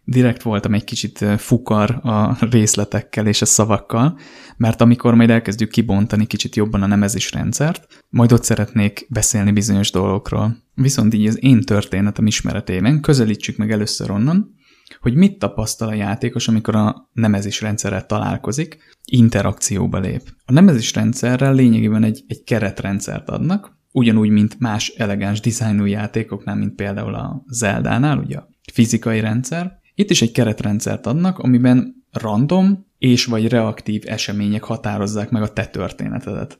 [0.09, 4.17] direkt voltam egy kicsit fukar a részletekkel és a szavakkal,
[4.57, 9.91] mert amikor majd elkezdjük kibontani kicsit jobban a nemezis rendszert, majd ott szeretnék beszélni bizonyos
[9.91, 10.57] dolgokról.
[10.73, 14.55] Viszont így az én történetem ismeretében közelítsük meg először onnan,
[14.99, 20.21] hogy mit tapasztal a játékos, amikor a nemezis rendszerrel találkozik, interakcióba lép.
[20.45, 26.75] A nemezis rendszerrel lényegében egy, egy keretrendszert adnak, ugyanúgy, mint más elegáns dizájnú játékoknál, mint
[26.75, 29.76] például a Zelda-nál, ugye a fizikai rendszer.
[29.99, 35.65] Itt is egy keretrendszert adnak, amiben random és vagy reaktív események határozzák meg a te
[35.65, 36.59] történetedet.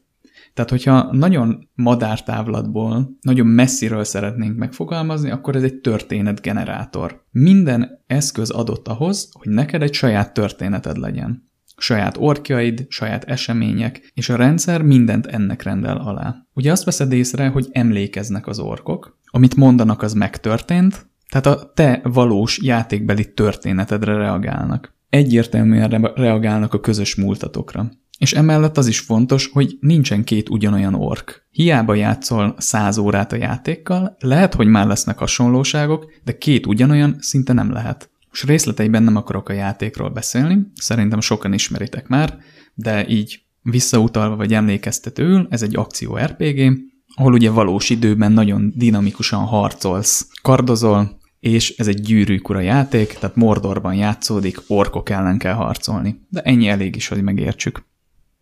[0.53, 7.23] Tehát, hogyha nagyon madártávlatból, nagyon messziről szeretnénk megfogalmazni, akkor ez egy történetgenerátor.
[7.31, 11.49] Minden eszköz adott ahhoz, hogy neked egy saját történeted legyen.
[11.77, 16.35] Saját orkjaid, saját események, és a rendszer mindent ennek rendel alá.
[16.53, 22.01] Ugye azt veszed észre, hogy emlékeznek az orkok, amit mondanak, az megtörtént, tehát a te
[22.03, 24.95] valós játékbeli történetedre reagálnak.
[25.09, 27.91] Egyértelműen reagálnak a közös múltatokra.
[28.17, 31.47] És emellett az is fontos, hogy nincsen két ugyanolyan ork.
[31.51, 37.53] Hiába játszol száz órát a játékkal, lehet, hogy már lesznek hasonlóságok, de két ugyanolyan szinte
[37.53, 38.09] nem lehet.
[38.30, 42.38] Most részleteiben nem akarok a játékról beszélni, szerintem sokan ismeritek már,
[42.73, 46.80] de így visszautalva vagy emlékeztetőül, ez egy akció RPG,
[47.20, 53.93] ahol ugye valós időben nagyon dinamikusan harcolsz, kardozol, és ez egy gyűrűkura játék, tehát Mordorban
[53.93, 56.22] játszódik, orkok ellen kell harcolni.
[56.30, 57.86] De ennyi elég is, hogy megértsük.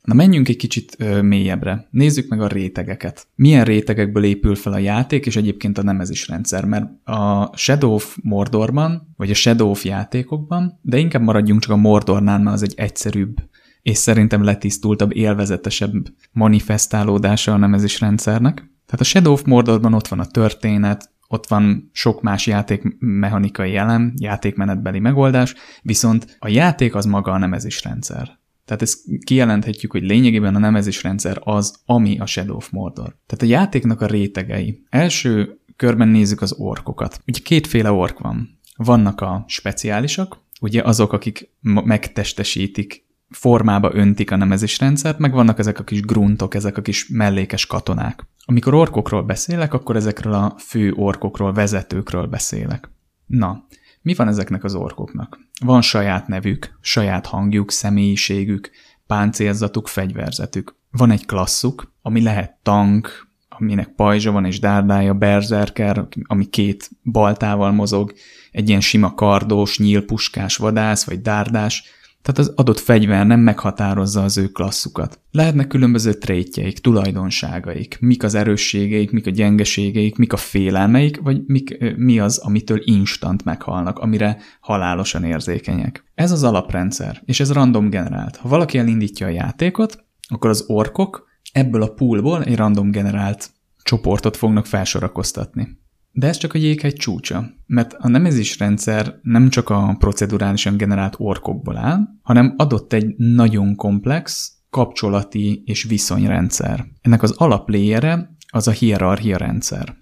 [0.02, 1.88] Na menjünk egy kicsit ö, mélyebbre.
[1.92, 3.28] Nézzük meg a rétegeket.
[3.36, 8.18] Milyen rétegekből épül fel a játék, és egyébként a nemezis rendszer, mert a Shadow of
[8.22, 12.74] Mordorban, vagy a Shadow of játékokban, de inkább maradjunk csak a Mordornál, mert az egy
[12.76, 13.42] egyszerűbb,
[13.86, 15.94] és szerintem letisztultabb, élvezetesebb
[16.32, 18.56] manifestálódása a nemezis rendszernek.
[18.56, 24.14] Tehát a Shadow of Mordorban ott van a történet, ott van sok más játékmechanikai elem,
[24.16, 28.40] játékmenetbeli megoldás, viszont a játék az maga a nemezis rendszer.
[28.66, 33.18] Tehát ezt kijelenthetjük, hogy lényegében a nemezis rendszer az, ami a Shadow of Mordor.
[33.26, 34.84] Tehát a játéknak a rétegei.
[34.90, 37.22] Első körben nézzük az orkokat.
[37.28, 38.60] Ugye kétféle ork van.
[38.76, 43.05] Vannak a speciálisak, ugye azok, akik megtestesítik
[43.36, 47.66] formába öntik a nemezis rendszert, meg vannak ezek a kis gruntok, ezek a kis mellékes
[47.66, 48.28] katonák.
[48.46, 52.90] Amikor orkokról beszélek, akkor ezekről a fő orkokról, vezetőkről beszélek.
[53.26, 53.66] Na,
[54.02, 55.40] mi van ezeknek az orkoknak?
[55.66, 58.70] Van saját nevük, saját hangjuk, személyiségük,
[59.08, 60.76] páncélzatuk, fegyverzetük.
[60.92, 67.72] Van egy klasszuk, ami lehet tank, aminek pajzsa van és dárdája, berzerker, ami két baltával
[67.72, 68.14] mozog,
[68.52, 71.84] egy ilyen sima kardós, nyílpuskás vadász vagy dárdás,
[72.26, 75.20] tehát az adott fegyver nem meghatározza az ő klasszukat.
[75.32, 81.96] Lehetnek különböző trétjeik, tulajdonságaik, mik az erősségeik, mik a gyengeségeik, mik a félelmeik, vagy mik,
[81.98, 86.04] mi az, amitől instant meghalnak, amire halálosan érzékenyek.
[86.16, 88.36] Ez az alaprendszer, és ez random generált.
[88.36, 93.50] Ha valaki elindítja a játékot, akkor az orkok ebből a poolból egy random generált
[93.84, 95.78] csoportot fognak felsorakoztatni.
[96.18, 101.16] De ez csak a jéghegy csúcsa, mert a nemezis rendszer nem csak a procedurálisan generált
[101.18, 106.86] orkokból áll, hanem adott egy nagyon komplex kapcsolati és viszonyrendszer.
[107.02, 109.96] Ennek az alapléjere az a hierarchia rendszer.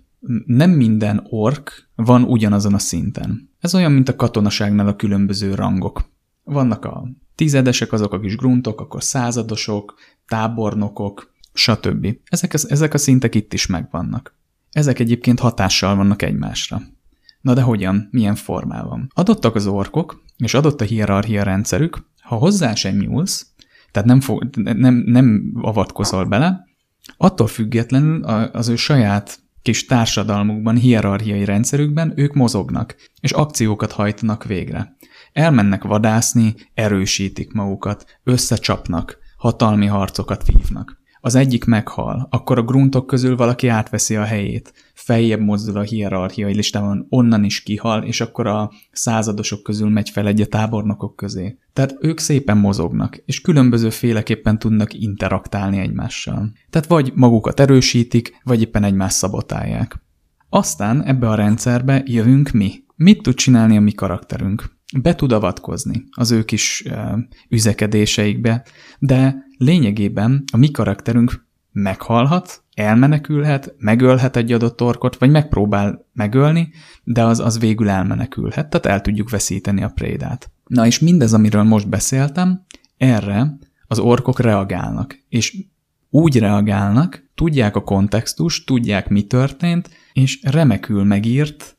[0.45, 3.49] Nem minden ork van ugyanazon a szinten.
[3.59, 6.11] Ez olyan, mint a katonaságnál a különböző rangok.
[6.43, 9.93] Vannak a tizedesek, azok a kis gruntok, akkor századosok,
[10.27, 12.07] tábornokok, stb.
[12.23, 14.41] Ezek, ezek a szintek itt is megvannak.
[14.73, 16.81] Ezek egyébként hatással vannak egymásra.
[17.41, 18.07] Na de hogyan?
[18.11, 19.11] Milyen formában?
[19.13, 23.47] Adottak az orkok, és adott a hierarchia rendszerük, ha hozzá sem nyúlsz,
[23.91, 26.67] tehát nem, fog, nem, nem avatkozol bele,
[27.17, 34.95] attól függetlenül az ő saját kis társadalmukban, hierarchiai rendszerükben ők mozognak, és akciókat hajtanak végre.
[35.33, 43.35] Elmennek vadászni, erősítik magukat, összecsapnak, hatalmi harcokat vívnak az egyik meghal, akkor a gruntok közül
[43.35, 48.71] valaki átveszi a helyét, feljebb mozdul a hierarchiai listában, onnan is kihal, és akkor a
[48.91, 51.57] századosok közül megy fel egy a tábornokok közé.
[51.73, 56.51] Tehát ők szépen mozognak, és különböző féleképpen tudnak interaktálni egymással.
[56.69, 60.03] Tehát vagy magukat erősítik, vagy éppen egymást szabotálják.
[60.49, 62.83] Aztán ebbe a rendszerbe jövünk mi.
[62.95, 64.81] Mit tud csinálni a mi karakterünk?
[65.01, 66.83] Be tud avatkozni az ő kis
[67.49, 68.65] üzekedéseikbe,
[68.99, 76.69] de lényegében a mi karakterünk meghalhat, elmenekülhet, megölhet egy adott orkot, vagy megpróbál megölni,
[77.03, 80.51] de az, az végül elmenekülhet, tehát el tudjuk veszíteni a prédát.
[80.67, 82.65] Na és mindez, amiről most beszéltem,
[82.97, 85.57] erre az orkok reagálnak, és
[86.09, 91.72] úgy reagálnak, tudják a kontextus, tudják mi történt, és remekül megírt,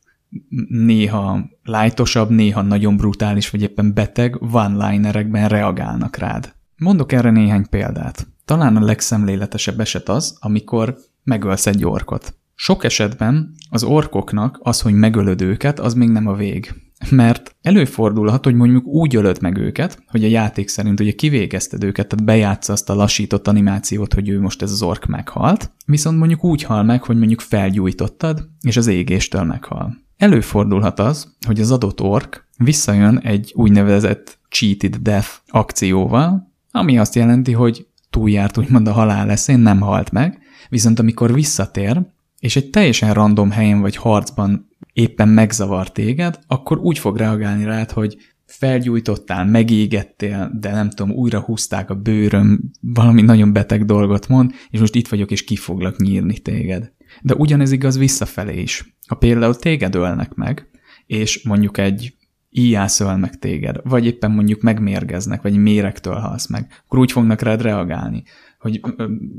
[0.67, 6.55] néha lájtosabb, néha nagyon brutális, vagy éppen beteg one-linerekben reagálnak rád.
[6.77, 8.27] Mondok erre néhány példát.
[8.45, 12.37] Talán a legszemléletesebb eset az, amikor megölsz egy orkot.
[12.55, 16.73] Sok esetben az orkoknak az, hogy megölöd őket, az még nem a vég.
[17.09, 22.07] Mert előfordulhat, hogy mondjuk úgy ölöd meg őket, hogy a játék szerint ugye kivégezted őket,
[22.07, 26.43] tehát bejátsz azt a lassított animációt, hogy ő most ez az ork meghalt, viszont mondjuk
[26.43, 30.04] úgy hal meg, hogy mondjuk felgyújtottad, és az égéstől meghal.
[30.17, 37.51] Előfordulhat az, hogy az adott ork visszajön egy úgynevezett cheated death akcióval, ami azt jelenti,
[37.51, 40.39] hogy túljárt úgymond a halál leszén, nem halt meg,
[40.69, 42.01] viszont amikor visszatér,
[42.39, 47.91] és egy teljesen random helyen vagy harcban éppen megzavar téged, akkor úgy fog reagálni rád,
[47.91, 54.51] hogy felgyújtottál, megégettél, de nem tudom, újra húzták a bőröm, valami nagyon beteg dolgot mond,
[54.69, 56.91] és most itt vagyok, és ki foglak nyírni téged.
[57.21, 58.94] De ugyanez igaz visszafelé is.
[59.07, 60.69] Ha például téged ölnek meg,
[61.05, 62.13] és mondjuk egy
[62.49, 67.41] íjász öl meg téged, vagy éppen mondjuk megmérgeznek, vagy méregtől halsz meg, akkor úgy fognak
[67.41, 68.23] rád reagálni,
[68.59, 68.81] hogy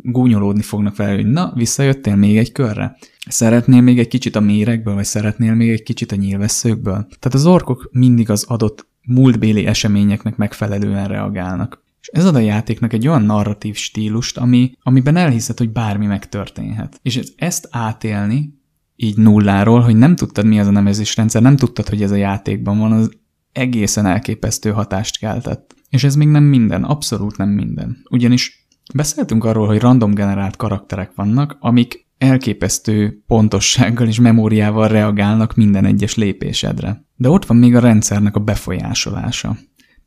[0.03, 2.97] gúnyolódni fognak vele, hogy na, visszajöttél még egy körre?
[3.29, 6.95] Szeretnél még egy kicsit a méregből, vagy szeretnél még egy kicsit a nyilvesszőkből?
[6.95, 11.85] Tehát az orkok mindig az adott múltbéli eseményeknek megfelelően reagálnak.
[12.01, 17.01] És ez ad a játéknak egy olyan narratív stílust, ami, amiben elhiszed, hogy bármi megtörténhet.
[17.03, 18.56] És ezt átélni
[18.97, 22.79] így nulláról, hogy nem tudtad, mi az a nevezésrendszer, nem tudtad, hogy ez a játékban
[22.79, 23.11] van, az
[23.53, 25.75] egészen elképesztő hatást keltett.
[25.91, 27.97] És ez még nem minden, abszolút nem minden.
[28.11, 35.85] Ugyanis beszéltünk arról, hogy random generált karakterek vannak, amik elképesztő pontossággal és memóriával reagálnak minden
[35.85, 37.05] egyes lépésedre.
[37.17, 39.57] De ott van még a rendszernek a befolyásolása.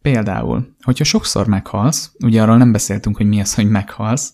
[0.02, 4.34] Például, hogyha sokszor meghalsz, ugye arról nem beszéltünk, hogy mi az, hogy meghalsz,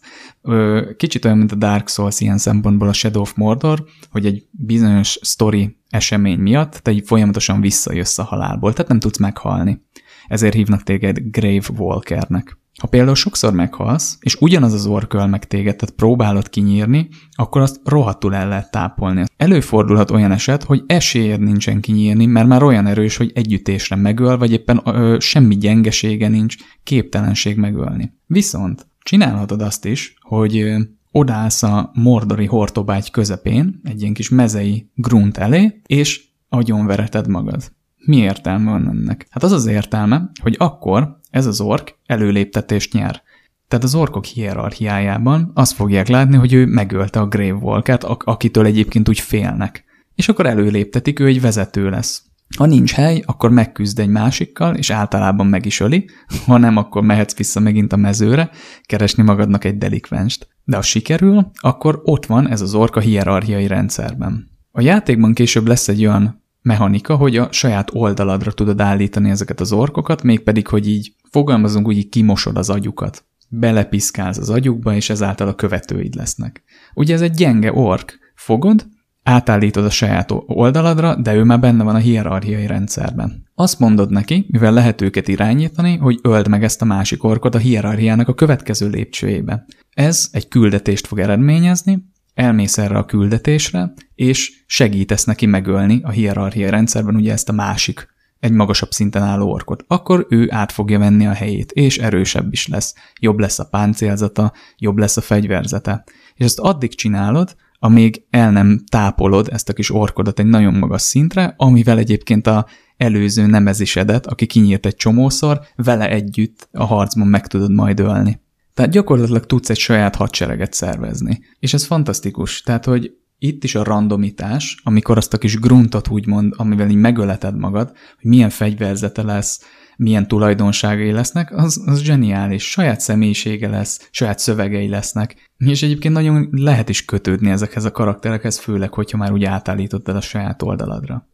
[0.98, 5.20] kicsit olyan, mint a Dark Souls ilyen szempontból a Shadow of Mordor, hogy egy bizonyos
[5.22, 9.82] story esemény miatt te így folyamatosan visszajössz a halálból, tehát nem tudsz meghalni.
[10.28, 12.58] Ezért hívnak téged Grave Walkernek.
[12.82, 17.80] Ha például sokszor meghalsz, és ugyanaz az orköl meg téged, tehát próbálod kinyírni, akkor azt
[17.84, 19.24] rohadtul el lehet tápolni.
[19.38, 24.52] Előfordulhat olyan eset, hogy esélyed nincsen kinyírni, mert már olyan erős, hogy együttésre megöl, vagy
[24.52, 28.14] éppen ö, semmi gyengesége nincs, képtelenség megölni.
[28.26, 30.80] Viszont csinálhatod azt is, hogy ö,
[31.12, 37.72] odállsz a mordori hortobágy közepén, egy ilyen kis mezei grunt elé, és agyonvereted magad.
[38.06, 39.28] Mi értelme van ennek?
[39.30, 43.22] Hát az az értelme, hogy akkor ez az ork előléptetést nyer.
[43.68, 49.10] Tehát az orkok hierarchiájában azt fogják látni, hogy ő megölte a Grave Walkert, akitől egyébként
[49.10, 49.84] úgy félnek.
[50.16, 52.24] És akkor előléptetik, ő egy vezető lesz.
[52.58, 56.10] Ha nincs hely, akkor megküzd egy másikkal, és általában meg is öli,
[56.46, 58.50] ha nem, akkor mehetsz vissza megint a mezőre,
[58.84, 60.48] keresni magadnak egy delikvenst.
[60.64, 64.50] De ha sikerül, akkor ott van ez az orka hierarchiai rendszerben.
[64.72, 69.72] A játékban később lesz egy olyan mechanika, hogy a saját oldaladra tudod állítani ezeket az
[69.72, 73.26] orkokat, mégpedig, hogy így fogalmazunk, úgy így kimosod az agyukat.
[73.50, 76.64] Belepiszkálsz az agyukba, és ezáltal a követőid lesznek.
[76.94, 78.20] Ugye ez egy gyenge ork.
[78.36, 78.86] Fogod,
[79.24, 83.44] átállítod a saját oldaladra, de ő már benne van a hierarchiai rendszerben.
[83.56, 87.58] Azt mondod neki, mivel lehet őket irányítani, hogy öld meg ezt a másik orkot a
[87.58, 89.66] hierarchiának a következő lépcsőjébe.
[89.94, 92.04] Ez egy küldetést fog eredményezni,
[92.36, 98.14] elmész erre a küldetésre, és segítesz neki megölni a hierarchia rendszerben ugye ezt a másik,
[98.40, 99.84] egy magasabb szinten álló orkot.
[99.88, 102.94] Akkor ő át fogja venni a helyét, és erősebb is lesz.
[103.20, 106.04] Jobb lesz a páncélzata, jobb lesz a fegyverzete.
[106.36, 111.02] És ezt addig csinálod, amíg el nem tápolod ezt a kis orkodat egy nagyon magas
[111.02, 112.66] szintre, amivel egyébként a
[112.98, 118.40] előző nemezisedet, aki kinyírt egy csomószor, vele együtt a harcban meg tudod majd ölni.
[118.76, 121.40] Tehát gyakorlatilag tudsz egy saját hadsereget szervezni.
[121.60, 122.62] És ez fantasztikus.
[122.62, 127.58] Tehát, hogy itt is a randomitás, amikor azt a kis gruntot úgymond, amivel így megöleted
[127.58, 127.88] magad,
[128.22, 129.62] hogy milyen fegyverzete lesz,
[129.98, 132.70] milyen tulajdonságai lesznek, az, az zseniális.
[132.70, 135.52] Saját személyisége lesz, saját szövegei lesznek.
[135.58, 140.22] És egyébként nagyon lehet is kötődni ezekhez a karakterekhez, főleg, hogyha már úgy átállítottad a
[140.22, 141.28] saját oldaladra.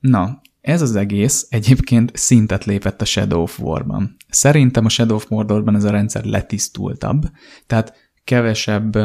[0.00, 4.16] Na, ez az egész egyébként szintet lépett a Shadow of War-ban.
[4.28, 7.22] Szerintem a Shadow of Mordorban ez a rendszer letisztultabb,
[7.66, 7.94] tehát
[8.24, 8.98] kevesebb,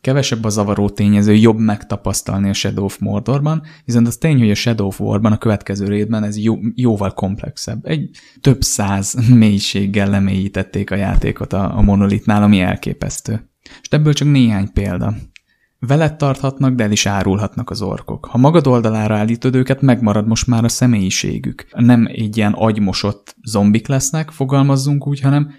[0.00, 4.54] kevesebb a zavaró tényező, jobb megtapasztalni a Shadow of Mordorban, viszont az tény, hogy a
[4.54, 7.86] Shadow of War-ban a következő rétben ez jó, jóval komplexebb.
[7.86, 8.10] Egy
[8.40, 13.50] több száz mélységgel lemélyítették a játékot a, a monolitnál, ami elképesztő.
[13.82, 15.14] És ebből csak néhány példa.
[15.86, 18.26] Veled tarthatnak, de el is árulhatnak az orkok.
[18.26, 21.66] Ha magad oldalára állítod őket, megmarad most már a személyiségük.
[21.76, 25.50] Nem egy ilyen agymosott zombik lesznek, fogalmazzunk úgy, hanem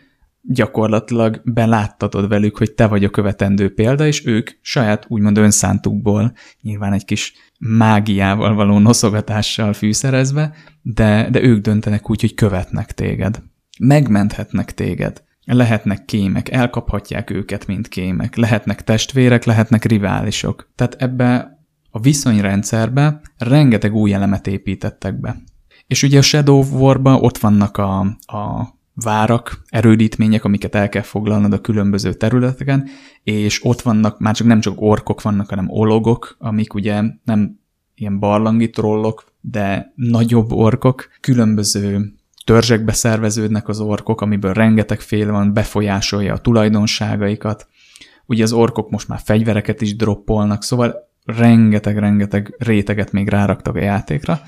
[0.41, 6.93] gyakorlatilag beláttatod velük, hogy te vagy a követendő példa, és ők saját úgymond önszántukból, nyilván
[6.93, 13.41] egy kis mágiával való noszogatással fűszerezve, de, de ők döntenek úgy, hogy követnek téged.
[13.79, 15.23] Megmenthetnek téged.
[15.45, 18.35] Lehetnek kémek, elkaphatják őket, mint kémek.
[18.35, 20.71] Lehetnek testvérek, lehetnek riválisok.
[20.75, 21.57] Tehát ebbe
[21.89, 25.43] a viszonyrendszerbe rengeteg új elemet építettek be.
[25.87, 31.53] És ugye a Shadow War-ban ott vannak a, a várak, erődítmények, amiket el kell foglalnod
[31.53, 32.87] a különböző területeken,
[33.23, 37.59] és ott vannak, már csak nem csak orkok vannak, hanem ologok, amik ugye nem
[37.95, 42.13] ilyen barlangi trollok, de nagyobb orkok, különböző
[42.43, 47.67] törzsekbe szerveződnek az orkok, amiből rengeteg fél van, befolyásolja a tulajdonságaikat.
[48.25, 54.41] Ugye az orkok most már fegyvereket is droppolnak, szóval rengeteg-rengeteg réteget még ráraktak a játékra,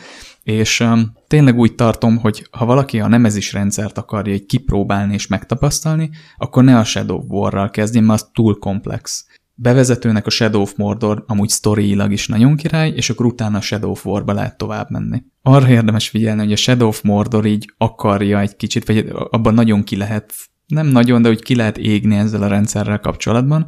[0.44, 5.28] és um, tényleg úgy tartom, hogy ha valaki a nemezis rendszert akarja egy kipróbálni és
[5.28, 9.26] megtapasztalni, akkor ne a Shadow War-ral kezdjen, mert az túl komplex.
[9.58, 13.92] Bevezetőnek a Shadow of Mordor amúgy sztoriilag is nagyon király, és akkor utána a Shadow
[13.92, 15.24] of War-ba lehet tovább menni.
[15.42, 19.84] Arra érdemes figyelni, hogy a Shadow of Mordor így akarja egy kicsit, vagy abban nagyon
[19.84, 20.34] ki lehet,
[20.68, 23.68] nem nagyon, de úgy ki lehet égni ezzel a rendszerrel kapcsolatban,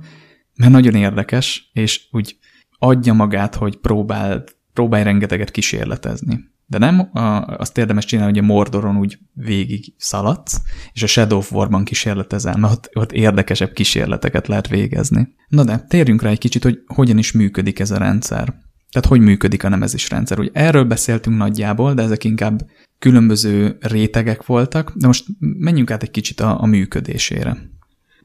[0.55, 2.37] mert nagyon érdekes, és úgy
[2.79, 6.39] adja magát, hogy próbál, próbálj rengeteget kísérletezni.
[6.69, 7.09] De nem,
[7.57, 10.61] azt érdemes csinálni, hogy a Mordoron úgy végig szaladsz,
[10.93, 15.27] és a Shadow of War-ban kísérletezel, mert ott, ott érdekesebb kísérleteket lehet végezni.
[15.47, 18.53] Na de, térjünk rá egy kicsit, hogy hogyan is működik ez a rendszer.
[18.91, 20.39] Tehát hogy működik a nemezis rendszer.
[20.39, 22.65] Ugye erről beszéltünk nagyjából, de ezek inkább
[22.99, 27.57] különböző rétegek voltak, de most menjünk át egy kicsit a, a működésére.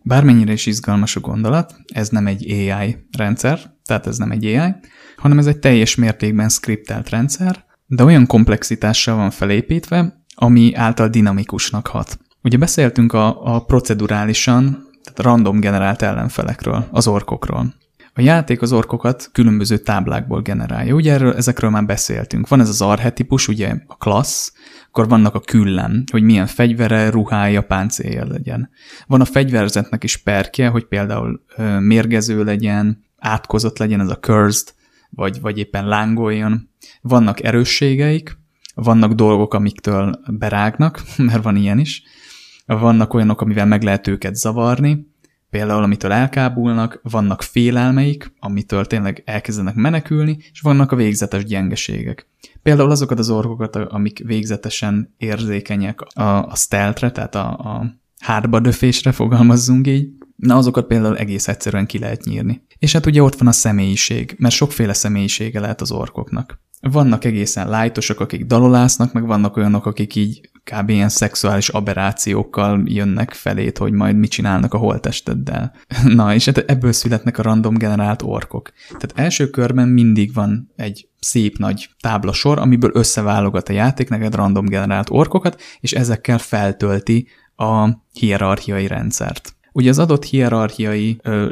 [0.05, 4.74] Bármennyire is izgalmas a gondolat, ez nem egy AI rendszer, tehát ez nem egy AI,
[5.16, 7.64] hanem ez egy teljes mértékben skriptelt rendszer,
[7.95, 12.18] de olyan komplexitással van felépítve, ami által dinamikusnak hat.
[12.43, 17.74] Ugye beszéltünk a, a procedurálisan, tehát random generált ellenfelekről, az orkokról.
[18.14, 20.95] A játék az orkokat különböző táblákból generálja.
[20.95, 22.49] Ugye erről, ezekről már beszéltünk.
[22.49, 24.53] Van ez az arhetipus, ugye a klassz,
[24.88, 28.70] akkor vannak a küllem, hogy milyen fegyvere, ruhája, páncélja legyen.
[29.07, 31.43] Van a fegyverzetnek is perkje, hogy például
[31.78, 34.74] mérgező legyen, átkozott legyen ez a cursed,
[35.11, 36.70] vagy, vagy éppen lángoljon.
[37.03, 38.39] Vannak erősségeik,
[38.75, 42.03] vannak dolgok, amiktől berágnak, mert van ilyen is.
[42.67, 45.07] Vannak olyanok, amivel meg lehet őket zavarni,
[45.51, 52.27] például amitől elkábulnak, vannak félelmeik, amitől tényleg elkezdenek menekülni, és vannak a végzetes gyengeségek.
[52.63, 59.13] Például azokat az orkokat, amik végzetesen érzékenyek a, a stealthre, tehát a, a hátba döfésre
[59.13, 62.63] fogalmazzunk így, na azokat például egész egyszerűen ki lehet nyírni.
[62.79, 66.61] És hát ugye ott van a személyiség, mert sokféle személyisége lehet az orkoknak.
[66.91, 70.89] Vannak egészen lájtosok, akik dalolásznak, meg vannak olyanok, akik így kb.
[70.89, 75.74] ilyen szexuális aberrációkkal jönnek felét, hogy majd mit csinálnak a holtesteddel.
[76.05, 78.72] Na, és hát ebből születnek a random generált orkok.
[78.89, 84.66] Tehát első körben mindig van egy szép nagy táblasor, amiből összeválogat a játék neked random
[84.66, 89.55] generált orkokat, és ezekkel feltölti a hierarchiai rendszert.
[89.72, 91.49] Ugye az adott hierarchiai ö,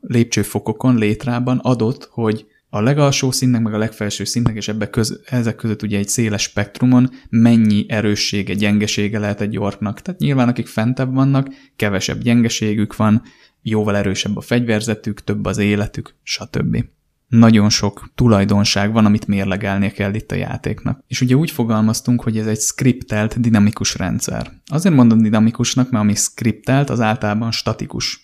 [0.00, 5.56] lépcsőfokokon, létrában adott, hogy a legalsó szintnek, meg a legfelső szintnek, és ebbe köz, ezek
[5.56, 10.02] között ugye egy széles spektrumon mennyi erőssége, gyengesége lehet egy orknak.
[10.02, 13.22] Tehát nyilván akik fentebb vannak, kevesebb gyengeségük van,
[13.62, 16.84] jóval erősebb a fegyverzetük, több az életük, stb.
[17.28, 21.04] Nagyon sok tulajdonság van, amit mérlegelnie kell itt a játéknak.
[21.06, 24.50] És ugye úgy fogalmaztunk, hogy ez egy skriptelt dinamikus rendszer.
[24.66, 28.22] Azért mondom dinamikusnak, mert ami skriptelt, az általában statikus.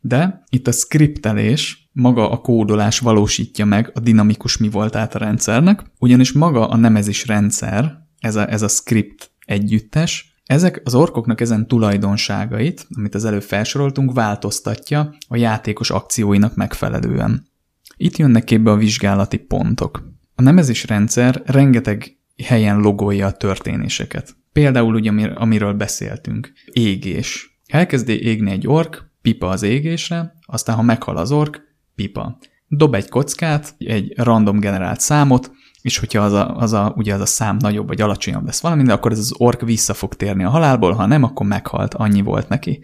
[0.00, 5.82] De itt a skriptelés maga a kódolás valósítja meg a dinamikus mi voltát a rendszernek,
[5.98, 11.66] ugyanis maga a nemezis rendszer, ez a, ez a script együttes, ezek az orkoknak ezen
[11.66, 17.46] tulajdonságait, amit az előbb felsoroltunk, változtatja a játékos akcióinak megfelelően.
[17.96, 20.12] Itt jönnek képbe a vizsgálati pontok.
[20.34, 24.36] A nemezis rendszer rengeteg helyen logolja a történéseket.
[24.52, 27.60] Például ugye, amiről beszéltünk, égés.
[27.66, 31.67] Elkezdi égni egy ork, pipa az égésre, aztán ha meghal az ork,
[31.98, 32.38] pipa.
[32.68, 35.50] Dob egy kockát, egy random generált számot,
[35.82, 38.82] és hogyha az a, az a, ugye az a szám nagyobb vagy alacsonyabb lesz valami,
[38.82, 42.22] de akkor ez az ork vissza fog térni a halálból, ha nem, akkor meghalt, annyi
[42.22, 42.80] volt neki.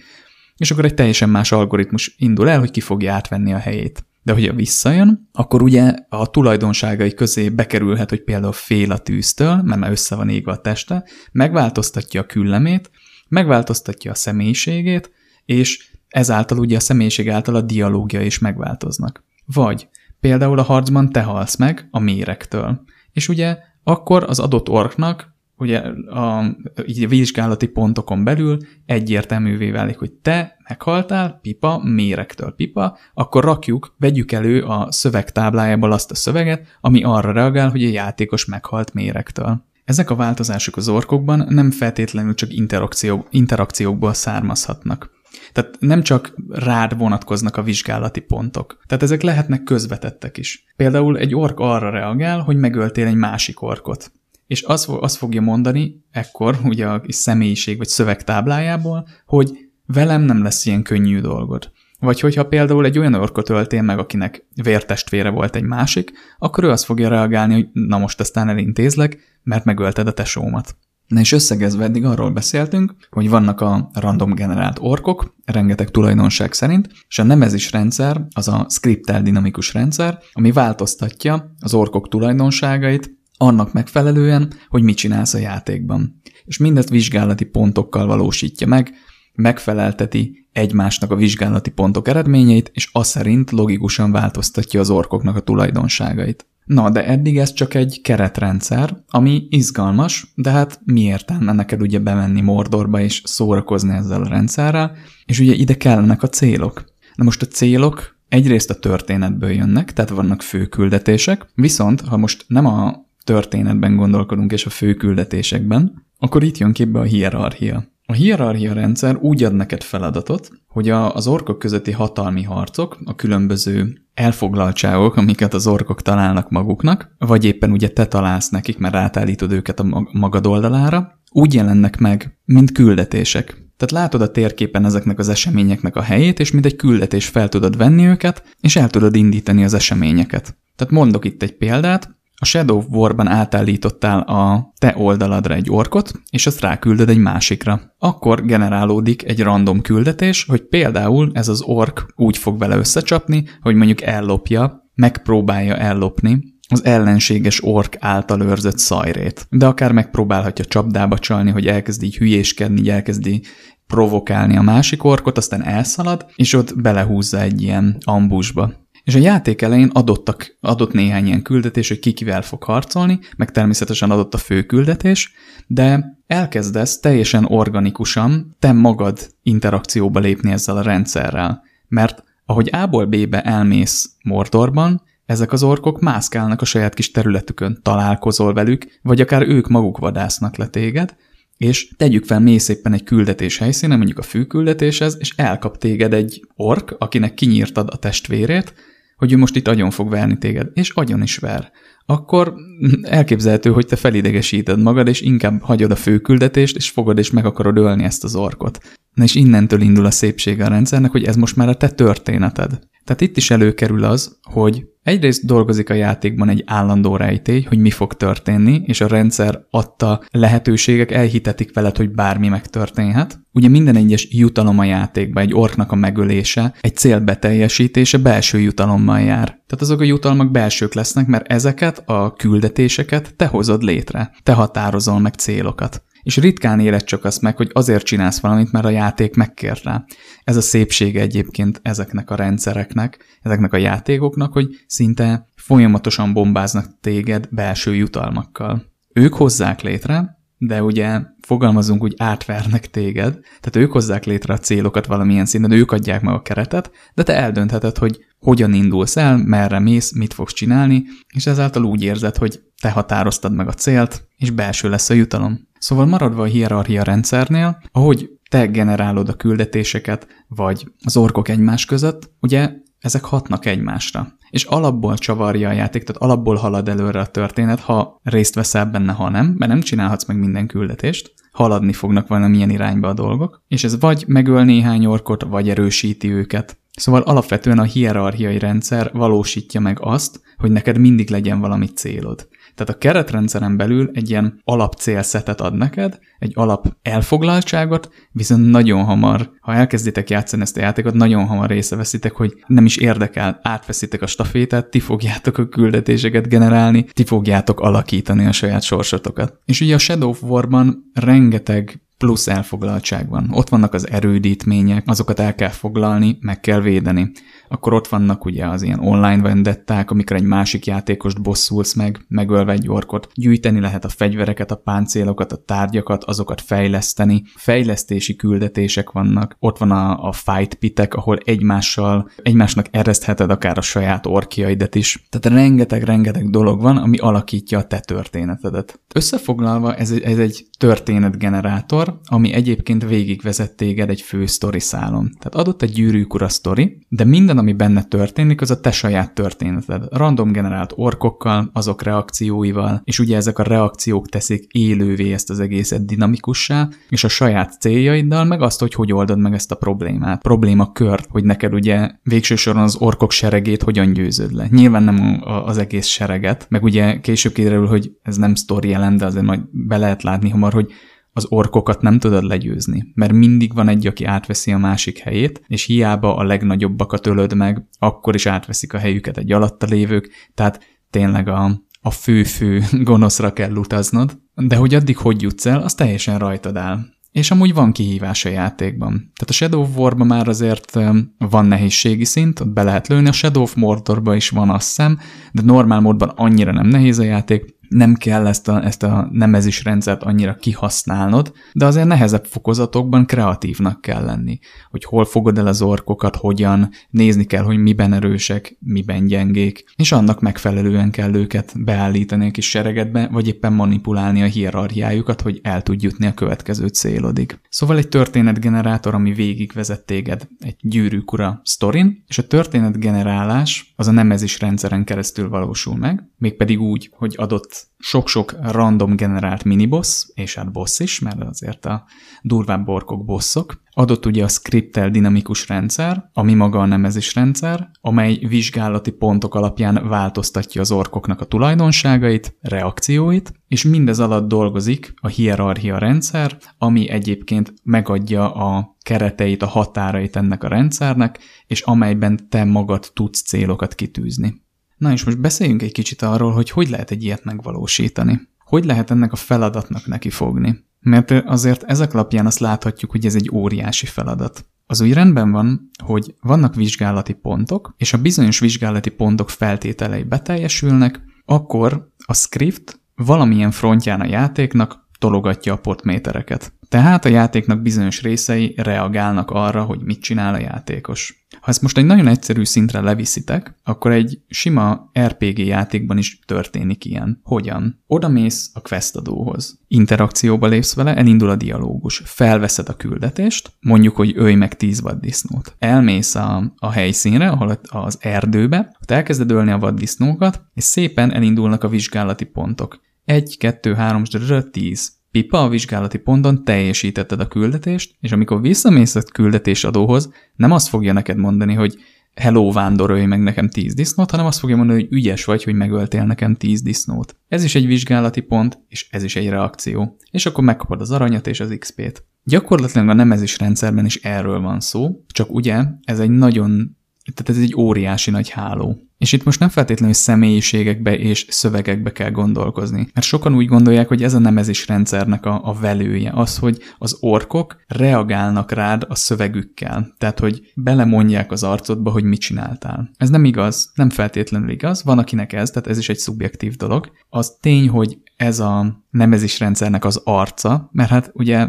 [0.56, 4.06] És akkor egy teljesen más algoritmus indul el, hogy ki fogja átvenni a helyét.
[4.22, 9.80] De hogyha visszajön, akkor ugye a tulajdonságai közé bekerülhet, hogy például fél a tűztől, mert
[9.80, 12.90] már össze van égve a teste, megváltoztatja a küllemét,
[13.28, 15.10] megváltoztatja a személyiségét,
[15.44, 19.24] és ezáltal ugye a személyiség által a dialógia is megváltoznak.
[19.44, 19.88] Vagy
[20.20, 22.80] például a harcban te halsz meg a mérektől.
[23.12, 26.44] És ugye akkor az adott orknak ugye a,
[26.86, 33.94] így a vizsgálati pontokon belül egyértelművé válik, hogy te meghaltál, pipa, mérektől pipa, akkor rakjuk,
[33.98, 39.64] vegyük elő a szövegtáblájából azt a szöveget, ami arra reagál, hogy a játékos meghalt mérektől.
[39.84, 45.13] Ezek a változások az orkokban nem feltétlenül csak interakció, interakciókból származhatnak.
[45.54, 48.78] Tehát nem csak rád vonatkoznak a vizsgálati pontok.
[48.86, 50.64] Tehát ezek lehetnek közvetettek is.
[50.76, 54.12] Például egy ork arra reagál, hogy megöltél egy másik orkot.
[54.46, 59.50] És azt, azt fogja mondani ekkor, ugye a személyiség vagy szövegtáblájából, hogy
[59.86, 61.72] velem nem lesz ilyen könnyű dolgod.
[61.98, 66.70] Vagy hogyha például egy olyan orkot öltél meg, akinek vértestvére volt egy másik, akkor ő
[66.70, 70.76] azt fogja reagálni, hogy na most aztán elintézlek, mert megölted a tesómat.
[71.06, 76.88] Na és összegezve eddig arról beszéltünk, hogy vannak a random generált orkok, rengeteg tulajdonság szerint,
[77.08, 83.72] és a nemezis rendszer az a scriptel dinamikus rendszer, ami változtatja az orkok tulajdonságait annak
[83.72, 86.20] megfelelően, hogy mit csinálsz a játékban.
[86.44, 88.92] És mindezt vizsgálati pontokkal valósítja meg,
[89.34, 96.46] megfelelteti egymásnak a vizsgálati pontok eredményeit, és az szerint logikusan változtatja az orkoknak a tulajdonságait.
[96.64, 101.98] Na, de eddig ez csak egy keretrendszer, ami izgalmas, de hát mi értelme neked ugye
[101.98, 104.96] bemenni Mordorba és szórakozni ezzel a rendszerrel,
[105.26, 106.84] és ugye ide kellenek a célok.
[107.14, 112.66] Na most a célok egyrészt a történetből jönnek, tehát vannak főküldetések, viszont ha most nem
[112.66, 117.93] a történetben gondolkodunk és a főküldetésekben, akkor itt jön képbe a hierarchia.
[118.06, 123.14] A hierarchia rendszer úgy ad neked feladatot, hogy a, az orkok közötti hatalmi harcok, a
[123.14, 129.52] különböző elfoglaltságok, amiket az orkok találnak maguknak, vagy éppen ugye te találsz nekik, mert átállítod
[129.52, 133.46] őket a magad oldalára, úgy jelennek meg, mint küldetések.
[133.76, 137.76] Tehát látod a térképen ezeknek az eseményeknek a helyét, és mint egy küldetés fel tudod
[137.76, 140.56] venni őket, és el tudod indítani az eseményeket.
[140.76, 142.13] Tehát mondok itt egy példát,
[142.44, 147.80] A Shadow War-ban átállítottál a te oldaladra egy orkot, és azt ráküldöd egy másikra.
[147.98, 153.74] Akkor generálódik egy random küldetés, hogy például ez az ork úgy fog vele összecsapni, hogy
[153.74, 159.46] mondjuk ellopja, megpróbálja ellopni az ellenséges ork által őrzött szajrét.
[159.50, 163.42] De akár megpróbálhatja csapdába csalni, hogy elkezdi így hülyéskedni, így elkezdi
[163.86, 168.82] provokálni a másik orkot, aztán elszalad, és ott belehúzza egy ilyen ambusba.
[169.04, 173.50] És a játék elején adottak, adott néhány ilyen küldetés, hogy ki kivel fog harcolni, meg
[173.50, 175.32] természetesen adott a fő küldetés,
[175.66, 181.62] de elkezdesz teljesen organikusan te magad interakcióba lépni ezzel a rendszerrel.
[181.88, 188.52] Mert ahogy A-ból B-be elmész Mordorban, ezek az orkok mászkálnak a saját kis területükön, találkozol
[188.52, 191.16] velük, vagy akár ők maguk vadásznak le téged,
[191.56, 196.46] és tegyük fel, mész éppen egy küldetés helyszínen, mondjuk a főküldetéshez, és elkap téged egy
[196.56, 198.74] ork, akinek kinyírtad a testvérét,
[199.16, 201.70] hogy ő most itt agyon fog verni téged, és agyon is ver,
[202.06, 202.54] akkor
[203.02, 207.76] elképzelhető, hogy te felidegesíted magad, és inkább hagyod a főküldetést, és fogod és meg akarod
[207.76, 208.78] ölni ezt az orkot.
[209.14, 212.78] Na és innentől indul a szépsége a rendszernek, hogy ez most már a te történeted.
[213.04, 217.90] Tehát itt is előkerül az, hogy egyrészt dolgozik a játékban egy állandó rejtély, hogy mi
[217.90, 223.40] fog történni, és a rendszer adta lehetőségek elhitetik veled, hogy bármi megtörténhet.
[223.52, 229.20] Ugye minden egyes jutalom a játékban, egy orknak a megölése, egy cél beteljesítése belső jutalommal
[229.20, 229.46] jár.
[229.46, 234.30] Tehát azok a jutalmak belsők lesznek, mert ezeket a küldetéseket te hozod létre.
[234.42, 238.84] Te határozol meg célokat és ritkán éled csak azt meg, hogy azért csinálsz valamit, mert
[238.84, 240.04] a játék megkér rá.
[240.44, 247.48] Ez a szépsége egyébként ezeknek a rendszereknek, ezeknek a játékoknak, hogy szinte folyamatosan bombáznak téged
[247.50, 248.84] belső jutalmakkal.
[249.12, 255.06] Ők hozzák létre, de ugye fogalmazunk úgy átvernek téged, tehát ők hozzák létre a célokat
[255.06, 259.78] valamilyen szinten, ők adják meg a keretet, de te eldöntheted, hogy hogyan indulsz el, merre
[259.78, 261.04] mész, mit fogsz csinálni,
[261.34, 265.68] és ezáltal úgy érzed, hogy te határoztad meg a célt, és belső lesz a jutalom.
[265.78, 272.30] Szóval maradva a hierarchia rendszernél, ahogy te generálod a küldetéseket, vagy az orkok egymás között,
[272.40, 272.70] ugye
[273.04, 274.26] ezek hatnak egymásra.
[274.50, 279.12] És alapból csavarja a játék, tehát alapból halad előre a történet, ha részt veszel benne,
[279.12, 283.84] ha nem, mert nem csinálhatsz meg minden küldetést, haladni fognak valamilyen irányba a dolgok, és
[283.84, 286.78] ez vagy megöl néhány orkot, vagy erősíti őket.
[286.96, 292.48] Szóval alapvetően a hierarchiai rendszer valósítja meg azt, hogy neked mindig legyen valami célod.
[292.74, 299.50] Tehát a keretrendszeren belül egy ilyen alapcélszetet ad neked, egy alap elfoglaltságot, viszont nagyon hamar,
[299.60, 304.26] ha elkezditek játszani ezt a játékot, nagyon hamar észreveszitek, hogy nem is érdekel, átveszitek a
[304.26, 309.60] stafétát, ti fogjátok a küldetéseket generálni, ti fogjátok alakítani a saját sorsotokat.
[309.64, 313.48] És ugye a Shadow of War-ban rengeteg plusz elfoglaltság van.
[313.52, 317.32] Ott vannak az erődítmények, azokat el kell foglalni, meg kell védeni
[317.74, 322.72] akkor ott vannak ugye az ilyen online vendetták, amikor egy másik játékost bosszulsz meg, megölve
[322.72, 329.56] egy orkot, gyűjteni lehet a fegyvereket, a páncélokat, a tárgyakat, azokat fejleszteni, fejlesztési küldetések vannak,
[329.58, 335.26] ott van a, a fight pitek, ahol egymással, egymásnak eresztheted akár a saját orkiaidet is.
[335.30, 339.00] Tehát rengeteg-rengeteg dolog van, ami alakítja a te történetedet.
[339.14, 345.30] Összefoglalva ez egy, ez egy történetgenerátor, ami egyébként végigvezet téged egy fő sztori szálon.
[345.38, 349.34] Tehát adott egy gyűrűk ura sztori, de minden, ami benne történik, az a te saját
[349.34, 350.02] történeted.
[350.10, 356.06] Random generált orkokkal, azok reakcióival, és ugye ezek a reakciók teszik élővé ezt az egészet
[356.06, 360.42] dinamikussá, és a saját céljaiddal, meg azt, hogy hogy oldod meg ezt a problémát.
[360.42, 364.66] Probléma kört, hogy neked ugye végső soron az orkok seregét hogyan győzöd le.
[364.70, 369.26] Nyilván nem az egész sereget, meg ugye később kiderül, hogy ez nem sztori jelen, de
[369.26, 370.92] azért majd be lehet látni hamar, hogy
[371.36, 375.84] az orkokat nem tudod legyőzni, mert mindig van egy, aki átveszi a másik helyét, és
[375.84, 381.48] hiába a legnagyobbakat ölöd meg, akkor is átveszik a helyüket egy alatta lévők, tehát tényleg
[381.48, 386.76] a, a fő-fő gonoszra kell utaznod, de hogy addig hogy jutsz el, az teljesen rajtad
[386.76, 386.98] áll.
[387.30, 389.12] És amúgy van kihívás a játékban.
[389.12, 390.98] Tehát a Shadow of War-ban már azért
[391.38, 395.18] van nehézségi szint, ott be lehet lőni, a Shadow of Mordorban is van azt hiszem,
[395.52, 399.84] de normál módban annyira nem nehéz a játék, nem kell ezt a, ezt a nemezis
[399.84, 404.58] rendszert annyira kihasználnod, de azért nehezebb fokozatokban kreatívnak kell lenni.
[404.90, 410.12] Hogy hol fogod el az orkokat, hogyan, nézni kell, hogy miben erősek, miben gyengék, és
[410.12, 415.82] annak megfelelően kell őket beállítani a kis seregedbe, vagy éppen manipulálni a hierarchiájukat, hogy el
[415.82, 417.58] tudj jutni a következő célodig.
[417.68, 424.12] Szóval egy történetgenerátor, ami végigvezet téged egy gyűrűk ura sztorin, és a történetgenerálás az a
[424.12, 430.72] nemezis rendszeren keresztül valósul meg, mégpedig úgy, hogy adott sok-sok random generált miniboss, és hát
[430.72, 432.04] boss is, mert azért a
[432.42, 433.82] durvább borkok bosszok.
[433.90, 440.08] Adott ugye a scriptel dinamikus rendszer, ami maga a nemezis rendszer, amely vizsgálati pontok alapján
[440.08, 447.74] változtatja az orkoknak a tulajdonságait, reakcióit, és mindez alatt dolgozik a hierarchia rendszer, ami egyébként
[447.82, 454.63] megadja a kereteit, a határait ennek a rendszernek, és amelyben te magad tudsz célokat kitűzni.
[454.96, 458.40] Na és most beszéljünk egy kicsit arról, hogy hogy lehet egy ilyet megvalósítani.
[458.58, 460.84] Hogy lehet ennek a feladatnak neki fogni?
[461.00, 464.66] Mert azért ezek alapján azt láthatjuk, hogy ez egy óriási feladat.
[464.86, 471.20] Az úgy rendben van, hogy vannak vizsgálati pontok, és a bizonyos vizsgálati pontok feltételei beteljesülnek,
[471.44, 476.72] akkor a script valamilyen frontján a játéknak tologatja a portmétereket.
[476.94, 481.46] Tehát a játéknak bizonyos részei reagálnak arra, hogy mit csinál a játékos.
[481.60, 487.04] Ha ezt most egy nagyon egyszerű szintre leviszitek, akkor egy sima RPG játékban is történik
[487.04, 487.40] ilyen.
[487.42, 488.02] Hogyan?
[488.06, 489.80] Oda mész a questadóhoz.
[489.88, 492.22] Interakcióba lépsz vele, elindul a dialógus.
[492.24, 495.74] Felveszed a küldetést, mondjuk, hogy ölj meg 10 vaddisznót.
[495.78, 501.84] Elmész a, a helyszínre, ahol az erdőbe, ott elkezded ölni a vaddisznókat, és szépen elindulnak
[501.84, 503.00] a vizsgálati pontok.
[503.24, 504.22] 1, 2, 3,
[504.70, 505.22] 10.
[505.34, 511.12] Pipa a vizsgálati ponton teljesítetted a küldetést, és amikor visszamész a küldetésadóhoz, nem azt fogja
[511.12, 511.96] neked mondani, hogy
[512.34, 516.24] hello, vándorolj meg nekem 10 disznót, hanem azt fogja mondani, hogy ügyes vagy, hogy megöltél
[516.24, 517.36] nekem 10 disznót.
[517.48, 520.16] Ez is egy vizsgálati pont, és ez is egy reakció.
[520.30, 522.24] És akkor megkapod az aranyat és az XP-t.
[522.44, 526.96] Gyakorlatilag a nemezis rendszerben is erről van szó, csak ugye ez egy nagyon
[527.34, 528.98] tehát ez egy óriási nagy háló.
[529.24, 533.08] És itt most nem feltétlenül személyiségekbe és szövegekbe kell gondolkozni.
[533.14, 537.16] Mert sokan úgy gondolják, hogy ez a nemezis rendszernek a, a velője, az, hogy az
[537.20, 540.14] orkok reagálnak rád a szövegükkel.
[540.18, 543.10] Tehát, hogy belemondják az arcodba, hogy mit csináltál.
[543.16, 545.04] Ez nem igaz, nem feltétlenül igaz.
[545.04, 547.10] Van, akinek ez, tehát ez is egy szubjektív dolog.
[547.28, 551.68] Az tény, hogy ez a nemezis rendszernek az arca, mert hát ugye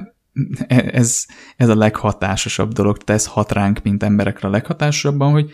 [0.68, 1.26] ez,
[1.57, 5.52] ez a leghatásosabb dolog, tesz hat ránk, mint emberekre a leghatásosabban, hogy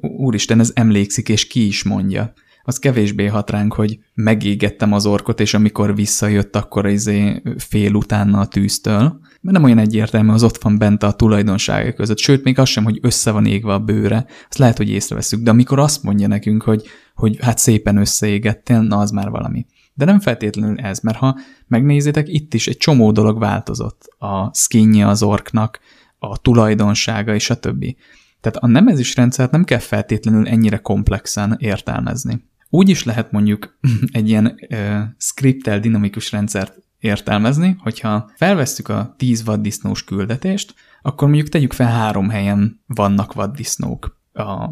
[0.00, 2.32] úristen, ez emlékszik, és ki is mondja.
[2.66, 8.40] Az kevésbé hat ránk, hogy megégettem az orkot, és amikor visszajött, akkor izé fél utána
[8.40, 9.18] a tűztől.
[9.40, 12.18] Mert nem olyan egyértelmű, az ott van bent a tulajdonsága között.
[12.18, 14.26] Sőt, még az sem, hogy össze van égve a bőre.
[14.48, 15.42] Azt lehet, hogy észreveszünk.
[15.42, 16.82] De amikor azt mondja nekünk, hogy,
[17.14, 19.66] hogy hát szépen összeégettél, na az már valami.
[19.94, 24.14] De nem feltétlenül ez, mert ha megnézitek, itt is egy csomó dolog változott.
[24.18, 25.80] A skinje az orknak,
[26.18, 27.96] a tulajdonsága és a többi.
[28.44, 32.44] Tehát a nemezis rendszert nem kell feltétlenül ennyire komplexen értelmezni.
[32.70, 33.78] Úgy is lehet mondjuk
[34.12, 41.48] egy ilyen ö, scriptel dinamikus rendszert értelmezni, hogyha felvesszük a 10 vaddisznós küldetést, akkor mondjuk
[41.48, 44.22] tegyük fel három helyen vannak vaddisznók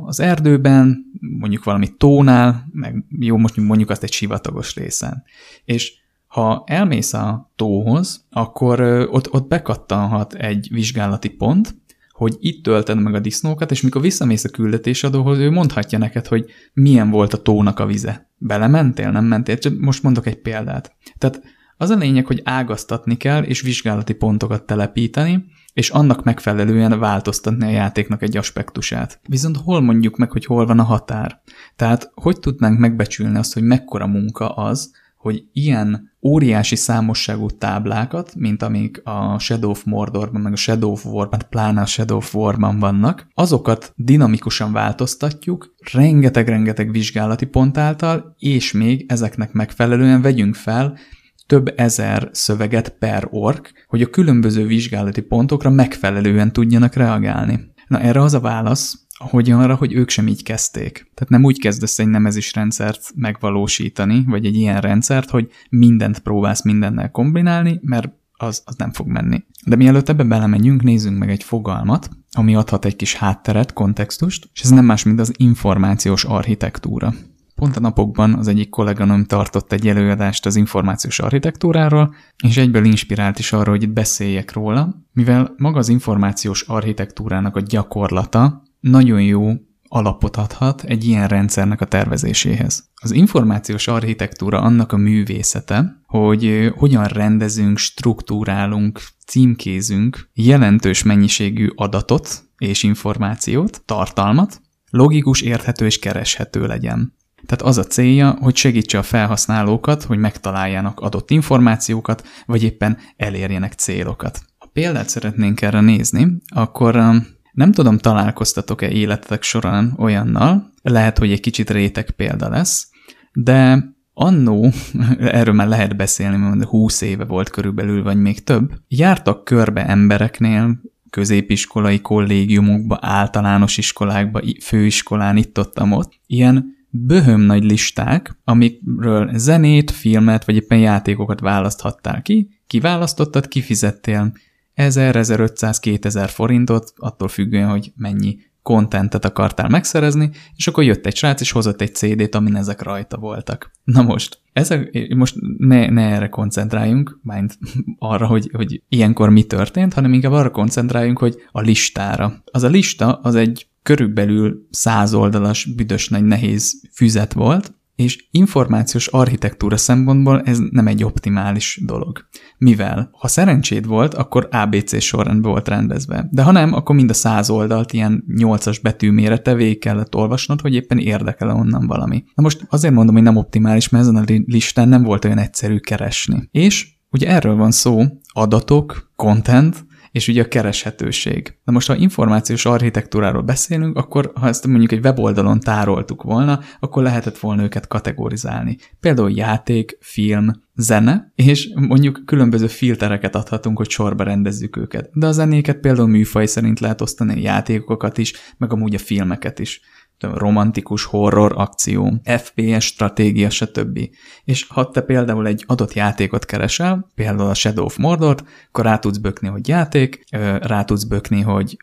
[0.07, 1.05] az erdőben,
[1.39, 5.23] mondjuk valami tónál, meg jó, most mondjuk azt egy sivatagos részen.
[5.65, 5.93] És
[6.27, 8.81] ha elmész a tóhoz, akkor
[9.11, 11.75] ott, ott bekattanhat egy vizsgálati pont,
[12.23, 16.45] hogy itt tölted meg a disznókat, és mikor visszamész a küldetésadóhoz, ő mondhatja neked, hogy
[16.73, 18.31] milyen volt a tónak a vize.
[18.39, 19.59] Belementél, nem mentél?
[19.59, 20.93] Csak most mondok egy példát.
[21.19, 21.43] Tehát
[21.77, 27.71] az a lényeg, hogy ágaztatni kell, és vizsgálati pontokat telepíteni, és annak megfelelően változtatni a
[27.71, 29.21] játéknak egy aspektusát.
[29.29, 31.41] Viszont hol mondjuk meg, hogy hol van a határ?
[31.77, 34.91] Tehát hogy tudnánk megbecsülni azt, hogy mekkora munka az,
[35.23, 41.05] hogy ilyen óriási számosságú táblákat, mint amik a Shadow of Mordorban, meg a Shadow of
[41.05, 48.73] Warban, pláne a Shadow of Warban vannak, azokat dinamikusan változtatjuk, rengeteg-rengeteg vizsgálati pont által, és
[48.73, 50.99] még ezeknek megfelelően vegyünk fel
[51.47, 57.73] több ezer szöveget per ork, hogy a különböző vizsgálati pontokra megfelelően tudjanak reagálni.
[57.87, 60.93] Na erre az a válasz, hogy arra, hogy ők sem így kezdték.
[60.93, 66.63] Tehát nem úgy kezdesz egy nemezis rendszert megvalósítani, vagy egy ilyen rendszert, hogy mindent próbálsz
[66.63, 69.45] mindennel kombinálni, mert az, az nem fog menni.
[69.67, 74.61] De mielőtt ebbe belemenjünk, nézzünk meg egy fogalmat, ami adhat egy kis hátteret, kontextust, és
[74.61, 77.15] ez nem más, mint az információs architektúra.
[77.55, 83.39] Pont a napokban az egyik kolléganom tartott egy előadást az információs architektúráról, és egyből inspirált
[83.39, 89.53] is arra, hogy itt beszéljek róla, mivel maga az információs architektúrának a gyakorlata nagyon jó
[89.89, 92.91] alapot adhat egy ilyen rendszernek a tervezéséhez.
[92.95, 102.83] Az információs architektúra annak a művészete, hogy hogyan rendezünk, struktúrálunk, címkézünk jelentős mennyiségű adatot és
[102.83, 104.61] információt, tartalmat,
[104.91, 107.15] logikus, érthető és kereshető legyen.
[107.47, 113.73] Tehát az a célja, hogy segítse a felhasználókat, hogy megtaláljanak adott információkat, vagy éppen elérjenek
[113.73, 114.43] célokat.
[114.59, 117.23] Ha példát szeretnénk erre nézni, akkor
[117.53, 122.91] nem tudom, találkoztatok-e életetek során olyannal, lehet, hogy egy kicsit réteg példa lesz,
[123.33, 124.73] de annó,
[125.19, 130.81] erről már lehet beszélni, mert 20 éve volt körülbelül, vagy még több, jártak körbe embereknél,
[131.11, 140.45] középiskolai kollégiumokba, általános iskolákba, főiskolán, itt ott, ott, ilyen böhöm nagy listák, amikről zenét, filmet,
[140.45, 144.33] vagy éppen játékokat választhattál ki, kiválasztottad, kifizettél
[144.75, 151.17] 1000, 1500, 2000 forintot, attól függően, hogy mennyi kontentet akartál megszerezni, és akkor jött egy
[151.17, 153.71] srác, és hozott egy CD-t, amin ezek rajta voltak.
[153.85, 157.53] Na most, ezek, most ne, ne erre koncentráljunk, mind
[157.99, 162.43] arra, hogy, hogy ilyenkor mi történt, hanem inkább arra koncentráljunk, hogy a listára.
[162.45, 169.07] Az a lista, az egy körülbelül száz oldalas, büdös nagy nehéz füzet volt, és információs
[169.07, 172.27] architektúra szempontból ez nem egy optimális dolog.
[172.59, 176.29] Mivel, ha szerencséd volt, akkor ABC sorrendben volt rendezve.
[176.31, 180.61] De ha nem, akkor mind a száz oldalt ilyen nyolcas betű mérete végig kellett olvasnod,
[180.61, 182.25] hogy éppen érdekel -e onnan valami.
[182.35, 185.79] Na most azért mondom, hogy nem optimális, mert ezen a listán nem volt olyan egyszerű
[185.79, 186.49] keresni.
[186.51, 191.59] És ugye erről van szó, adatok, content, és ugye a kereshetőség.
[191.65, 197.03] Na most, ha információs architektúráról beszélünk, akkor ha ezt mondjuk egy weboldalon tároltuk volna, akkor
[197.03, 198.77] lehetett volna őket kategorizálni.
[199.01, 205.11] Például játék, film, zene, és mondjuk különböző filtereket adhatunk, hogy sorba rendezzük őket.
[205.13, 209.81] De a zenéket például műfaj szerint lehet osztani, játékokat is, meg amúgy a filmeket is
[210.23, 213.99] romantikus horror, akció, FPS, stratégia, stb.
[214.45, 218.37] És ha te például egy adott játékot keresel, például a Shadow of Mordor,
[218.69, 220.25] akkor rá tudsz bökni, hogy játék,
[220.61, 221.77] rá tudsz bökni, hogy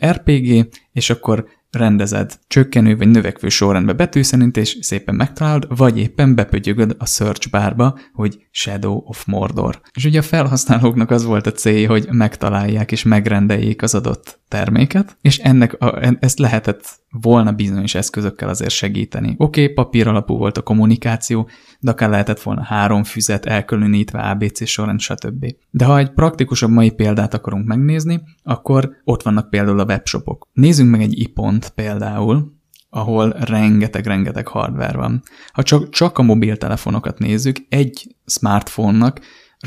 [0.00, 1.46] RPG, és akkor
[1.76, 7.50] rendezed csökkenő vagy növekvő sorrendbe betű szerint, és szépen megtalálod, vagy éppen bepögyögöd a search
[7.50, 9.80] bárba, hogy Shadow of Mordor.
[9.94, 15.16] És ugye a felhasználóknak az volt a célja, hogy megtalálják és megrendeljék az adott terméket,
[15.20, 19.34] és ennek a, ezt lehetett volna bizonyos eszközökkel azért segíteni.
[19.38, 21.48] Oké, okay, papír alapú volt a kommunikáció,
[21.80, 25.46] de akár lehetett volna három füzet elkülönítve ABC sorrend, stb.
[25.70, 30.48] De ha egy praktikusabb mai példát akarunk megnézni, akkor ott vannak például a webshopok.
[30.52, 32.54] Nézzünk meg egy ipont például,
[32.90, 35.22] ahol rengeteg-rengeteg hardware van.
[35.52, 39.20] Ha csak, csak a mobiltelefonokat nézzük, egy smartphone-nak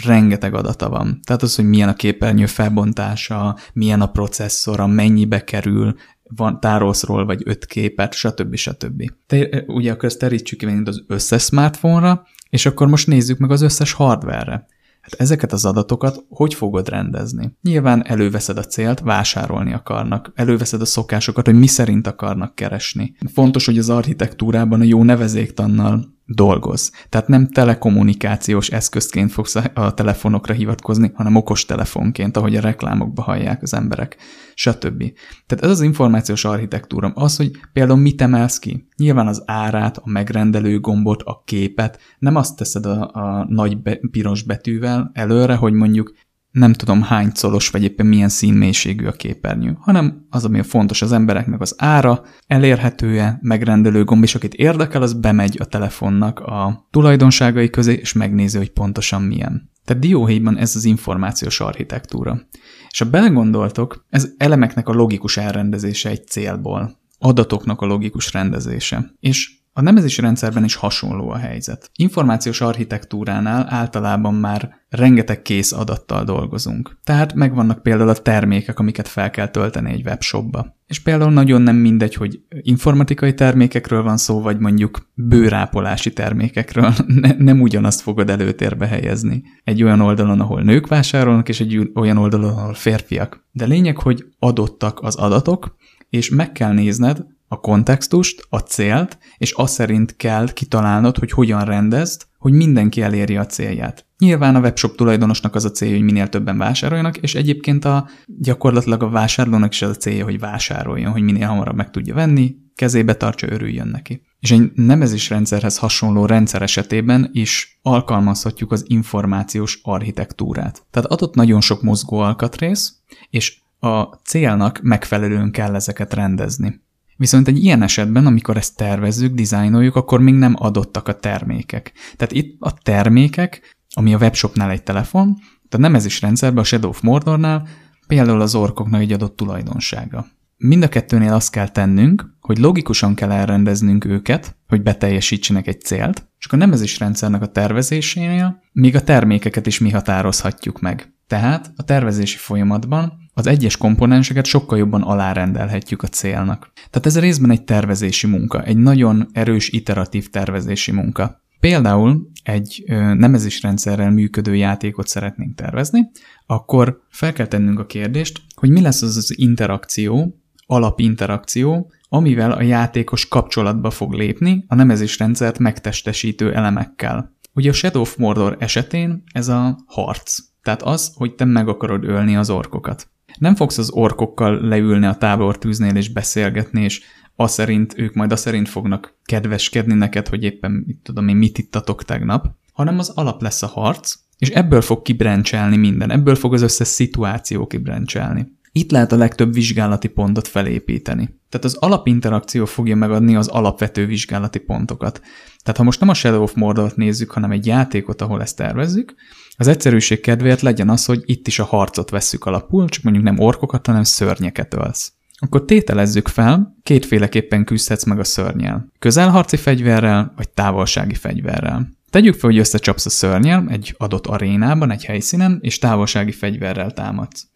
[0.05, 1.19] rengeteg adata van.
[1.23, 5.95] Tehát az, hogy milyen a képernyő felbontása, milyen a processzora, mennyibe kerül,
[6.35, 8.55] van, tárolsz ról, vagy öt képet, stb.
[8.55, 9.11] stb.
[9.27, 13.61] Te, ugye akkor ezt terítsük ki az összes smartphone-ra, és akkor most nézzük meg az
[13.61, 14.65] összes hardware-re.
[15.01, 17.57] Hát ezeket az adatokat hogy fogod rendezni?
[17.61, 23.15] Nyilván előveszed a célt, vásárolni akarnak, előveszed a szokásokat, hogy mi szerint akarnak keresni.
[23.33, 26.91] Fontos, hogy az architektúrában a jó nevezéktannal dolgoz.
[27.09, 33.61] Tehát nem telekommunikációs eszközként fogsz a telefonokra hivatkozni, hanem okos telefonként, ahogy a reklámokba hallják
[33.61, 34.17] az emberek,
[34.53, 35.03] stb.
[35.45, 38.87] Tehát ez az információs architektúra, az, hogy például mit emelsz ki.
[38.97, 43.99] Nyilván az árát, a megrendelő gombot, a képet, nem azt teszed a, a nagy be,
[44.11, 46.13] piros betűvel előre, hogy mondjuk
[46.51, 51.11] nem tudom hány colos, vagy éppen milyen színmélységű a képernyő, hanem az, ami fontos az
[51.11, 57.69] embereknek az ára, elérhetője, megrendelő gomb, és akit érdekel, az bemegy a telefonnak a tulajdonságai
[57.69, 59.71] közé, és megnézi, hogy pontosan milyen.
[59.85, 62.41] Tehát dióhéjban ez az információs architektúra.
[62.89, 69.13] És ha belegondoltok, ez elemeknek a logikus elrendezése egy célból, adatoknak a logikus rendezése.
[69.19, 71.89] És a nemezési rendszerben is hasonló a helyzet.
[71.95, 76.97] Információs architektúránál általában már rengeteg kész adattal dolgozunk.
[77.03, 80.77] Tehát megvannak például a termékek, amiket fel kell tölteni egy webshopba.
[80.87, 86.93] És például nagyon nem mindegy, hogy informatikai termékekről van szó, vagy mondjuk bőrápolási termékekről.
[87.19, 89.43] Ne, nem ugyanazt fogod előtérbe helyezni.
[89.63, 93.47] Egy olyan oldalon, ahol nők vásárolnak, és egy olyan oldalon, ahol férfiak.
[93.51, 95.75] De lényeg, hogy adottak az adatok,
[96.09, 101.65] és meg kell nézned, a kontextust, a célt, és azt szerint kell kitalálnod, hogy hogyan
[101.65, 104.05] rendezd, hogy mindenki elérje a célját.
[104.17, 109.03] Nyilván a webshop tulajdonosnak az a célja, hogy minél többen vásároljanak, és egyébként a gyakorlatilag
[109.03, 113.13] a vásárlónak is az a célja, hogy vásároljon, hogy minél hamarabb meg tudja venni, kezébe
[113.13, 114.21] tartsa, örüljön neki.
[114.39, 120.85] És egy nemezés rendszerhez hasonló rendszer esetében is alkalmazhatjuk az információs architektúrát.
[120.91, 122.93] Tehát adott nagyon sok mozgó alkatrész,
[123.29, 126.81] és a célnak megfelelően kell ezeket rendezni.
[127.19, 131.91] Viszont egy ilyen esetben, amikor ezt tervezzük, dizájnoljuk, akkor még nem adottak a termékek.
[132.15, 135.35] Tehát itt a termékek, ami a webshopnál egy telefon,
[135.69, 137.67] tehát nem ez is rendszerben, a Shadow of Mordornál,
[138.07, 140.27] például az orkoknak egy adott tulajdonsága.
[140.57, 146.27] Mind a kettőnél azt kell tennünk, hogy logikusan kell elrendeznünk őket, hogy beteljesítsenek egy célt,
[146.37, 151.13] csak a nemezés rendszernek a tervezésénél még a termékeket is mi határozhatjuk meg.
[151.27, 156.71] Tehát a tervezési folyamatban az egyes komponenseket sokkal jobban alárendelhetjük a célnak.
[156.73, 161.41] Tehát ez részben egy tervezési munka, egy nagyon erős iteratív tervezési munka.
[161.59, 162.83] Például egy
[163.13, 166.09] nemezésrendszerrel működő játékot szeretnénk tervezni,
[166.45, 172.61] akkor fel kell tennünk a kérdést, hogy mi lesz az az interakció, alapinterakció, amivel a
[172.61, 177.37] játékos kapcsolatba fog lépni a nemezésrendszert megtestesítő elemekkel.
[177.53, 182.03] Ugye a Shadow of Mordor esetén ez a harc, tehát az, hogy te meg akarod
[182.03, 183.09] ölni az orkokat.
[183.37, 187.01] Nem fogsz az orkokkal leülni a tábortűznél és beszélgetni, és
[187.35, 191.57] az szerint, ők majd azt szerint fognak kedveskedni neked, hogy éppen mit tudom én, mit
[191.57, 196.53] ittatok tegnap, hanem az alap lesz a harc, és ebből fog kibrencselni minden, ebből fog
[196.53, 198.57] az összes szituáció kibrencselni.
[198.71, 201.37] Itt lehet a legtöbb vizsgálati pontot felépíteni.
[201.49, 205.21] Tehát az alapinterakció fogja megadni az alapvető vizsgálati pontokat.
[205.63, 209.13] Tehát ha most nem a Shadow of Mordor-t nézzük, hanem egy játékot, ahol ezt tervezzük,
[209.57, 213.39] az egyszerűség kedvéért legyen az, hogy itt is a harcot vesszük alapul, csak mondjuk nem
[213.39, 215.13] orkokat, hanem szörnyeket ölsz.
[215.41, 218.91] Akkor tételezzük fel, kétféleképpen küzdhetsz meg a szörnyel.
[218.99, 221.89] Közelharci fegyverrel, vagy távolsági fegyverrel.
[222.09, 227.47] Tegyük fel, hogy összecsapsz a szörnyel egy adott arénában, egy helyszínen, és távolsági fegyverrel támadsz.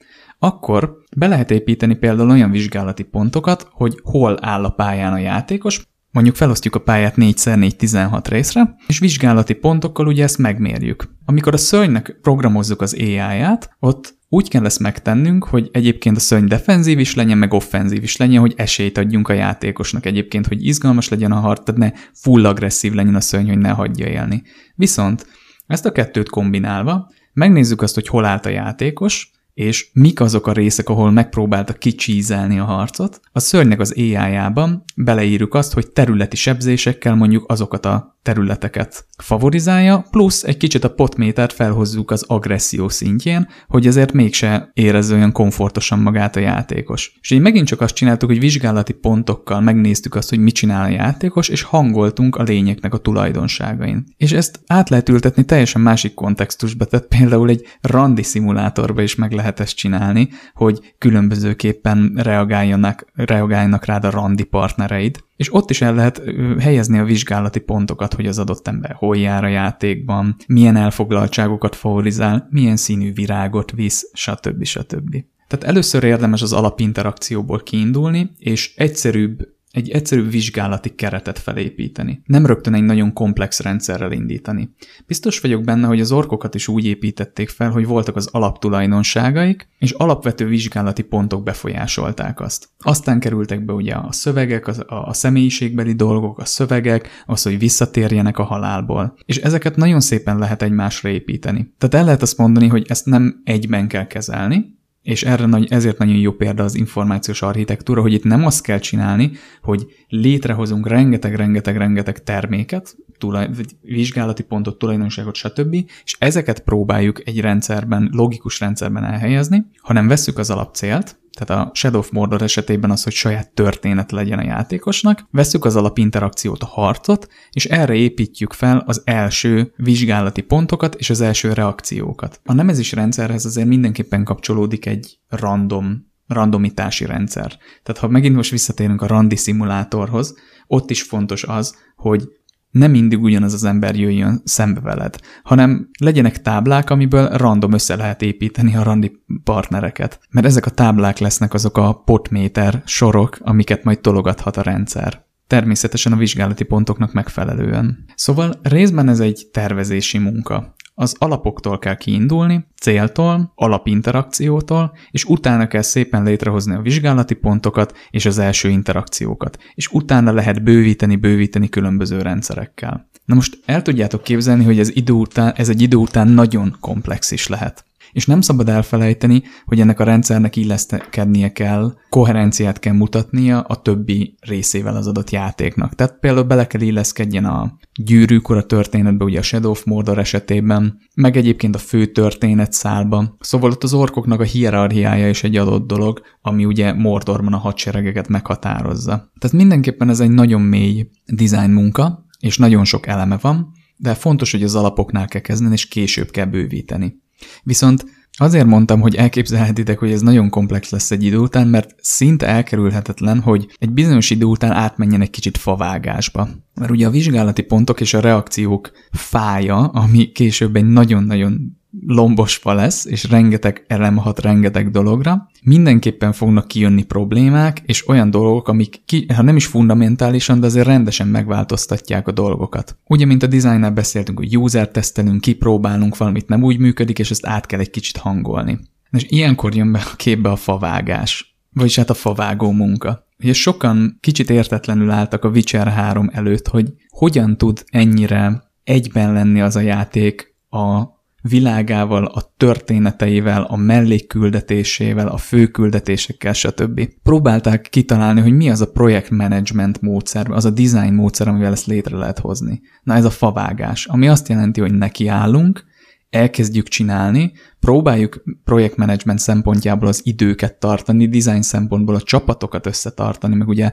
[0.43, 5.91] Akkor be lehet építeni például olyan vizsgálati pontokat, hogy hol áll a pályán a játékos,
[6.11, 11.09] Mondjuk felosztjuk a pályát 4x4-16 részre, és vizsgálati pontokkal ugye ezt megmérjük.
[11.25, 16.45] Amikor a szörnynek programozzuk az AI-ját, ott úgy kell ezt megtennünk, hogy egyébként a szörny
[16.45, 21.09] defenzív is legyen, meg offenzív is legyen, hogy esélyt adjunk a játékosnak egyébként, hogy izgalmas
[21.09, 24.41] legyen a harc, tehát ne full agresszív legyen a szörny, hogy ne hagyja élni.
[24.75, 25.27] Viszont
[25.67, 30.51] ezt a kettőt kombinálva, megnézzük azt, hogy hol állt a játékos, és mik azok a
[30.51, 33.19] részek, ahol megpróbálta kicsízelni a harcot.
[33.31, 40.43] A szörnynek az AI-jában beleírjuk azt, hogy területi sebzésekkel mondjuk azokat a területeket favorizálja, plusz
[40.43, 46.35] egy kicsit a potmétert felhozzuk az agresszió szintjén, hogy ezért mégse érezze olyan komfortosan magát
[46.35, 47.17] a játékos.
[47.21, 50.93] És így megint csak azt csináltuk, hogy vizsgálati pontokkal megnéztük azt, hogy mit csinál a
[50.93, 54.03] játékos, és hangoltunk a lényeknek a tulajdonságain.
[54.17, 59.31] És ezt át lehet ültetni teljesen másik kontextusba, tehát például egy randi szimulátorba is meg
[59.31, 65.95] lehet ezt csinálni, hogy különbözőképpen reagáljanak, reagáljanak rád a randi partnereid és ott is el
[65.95, 66.21] lehet
[66.59, 72.47] helyezni a vizsgálati pontokat, hogy az adott ember hol jár a játékban, milyen elfoglaltságokat favorizál,
[72.49, 74.63] milyen színű virágot visz, stb.
[74.63, 75.23] stb.
[75.47, 82.21] Tehát először érdemes az alapinterakcióból kiindulni, és egyszerűbb egy egyszerű vizsgálati keretet felépíteni.
[82.25, 84.69] Nem rögtön egy nagyon komplex rendszerrel indítani.
[85.05, 89.91] Biztos vagyok benne, hogy az orkokat is úgy építették fel, hogy voltak az alaptulajdonságaik, és
[89.91, 92.69] alapvető vizsgálati pontok befolyásolták azt.
[92.79, 98.37] Aztán kerültek be ugye a szövegek, a, a személyiségbeli dolgok, a szövegek, az, hogy visszatérjenek
[98.37, 99.17] a halálból.
[99.25, 101.73] És ezeket nagyon szépen lehet egymásra építeni.
[101.77, 105.97] Tehát el lehet azt mondani, hogy ezt nem egyben kell kezelni, és erre nagy, ezért
[105.97, 109.31] nagyon jó példa az információs architektúra, hogy itt nem azt kell csinálni,
[109.61, 113.49] hogy létrehozunk rengeteg-rengeteg-rengeteg terméket, tulaj,
[113.81, 115.73] vizsgálati pontot, tulajdonságot, stb.,
[116.03, 121.99] és ezeket próbáljuk egy rendszerben, logikus rendszerben elhelyezni, hanem vesszük az alapcélt, tehát a Shadow
[121.99, 127.27] of Mordor esetében az, hogy saját történet legyen a játékosnak, veszük az alapinterakciót, a harcot,
[127.51, 132.41] és erre építjük fel az első vizsgálati pontokat és az első reakciókat.
[132.43, 137.57] A nemezis rendszerhez azért mindenképpen kapcsolódik egy random randomitási rendszer.
[137.83, 140.35] Tehát ha megint most visszatérünk a randi szimulátorhoz,
[140.67, 142.27] ott is fontos az, hogy
[142.73, 148.21] nem mindig ugyanaz az ember jöjjön szembe veled, hanem legyenek táblák, amiből random össze lehet
[148.21, 149.11] építeni a randi
[149.43, 150.19] partnereket.
[150.29, 155.25] Mert ezek a táblák lesznek azok a potméter sorok, amiket majd tologathat a rendszer.
[155.47, 158.05] Természetesen a vizsgálati pontoknak megfelelően.
[158.15, 160.75] Szóval részben ez egy tervezési munka.
[160.95, 168.25] Az alapoktól kell kiindulni, céltól, alapinterakciótól, és utána kell szépen létrehozni a vizsgálati pontokat és
[168.25, 173.09] az első interakciókat, és utána lehet bővíteni, bővíteni különböző rendszerekkel.
[173.25, 177.31] Na most el tudjátok képzelni, hogy ez, idő után, ez egy idő után nagyon komplex
[177.31, 177.85] is lehet.
[178.13, 184.35] És nem szabad elfelejteni, hogy ennek a rendszernek illeszkednie kell, koherenciát kell mutatnia a többi
[184.39, 185.95] részével az adott játéknak.
[185.95, 190.97] Tehát például bele kell illeszkedjen a gyűrűkor a történetbe, ugye a Shadow of Mordor esetében,
[191.15, 193.35] meg egyébként a fő történet szálba.
[193.39, 198.27] Szóval ott az orkoknak a hierarchiája is egy adott dolog, ami ugye Mordorban a hadseregeket
[198.27, 199.31] meghatározza.
[199.39, 204.51] Tehát mindenképpen ez egy nagyon mély design munka, és nagyon sok eleme van, de fontos,
[204.51, 207.21] hogy az alapoknál kell kezdeni, és később kell bővíteni.
[207.63, 208.05] Viszont
[208.37, 213.39] azért mondtam, hogy elképzelhetitek, hogy ez nagyon komplex lesz egy idő után, mert szinte elkerülhetetlen,
[213.39, 216.49] hogy egy bizonyos idő után átmenjen egy kicsit favágásba.
[216.73, 223.05] Mert ugye a vizsgálati pontok és a reakciók fája, ami később egy nagyon-nagyon lombosfa lesz,
[223.05, 229.25] és rengeteg elem hat rengeteg dologra, mindenképpen fognak kijönni problémák, és olyan dolgok, amik ki,
[229.33, 232.97] ha nem is fundamentálisan, de azért rendesen megváltoztatják a dolgokat.
[233.07, 237.45] Ugye, mint a designnál beszéltünk, hogy user tesztelünk, kipróbálunk valamit, nem úgy működik, és ezt
[237.45, 238.79] át kell egy kicsit hangolni.
[239.11, 243.27] És ilyenkor jön be a képbe a favágás, vagyis hát a favágó munka.
[243.39, 249.61] Ugye sokan kicsit értetlenül álltak a Witcher 3 előtt, hogy hogyan tud ennyire egyben lenni
[249.61, 251.03] az a játék a
[251.49, 257.09] világával, a történeteivel, a mellékküldetésével, a főküldetésekkel, stb.
[257.23, 262.17] Próbálták kitalálni, hogy mi az a projektmanagement módszer, az a design módszer, amivel ezt létre
[262.17, 262.81] lehet hozni.
[263.03, 265.83] Na ez a favágás, ami azt jelenti, hogy nekiállunk,
[266.29, 273.91] elkezdjük csinálni, próbáljuk projektmenedzsment szempontjából az időket tartani, design szempontból a csapatokat összetartani, meg ugye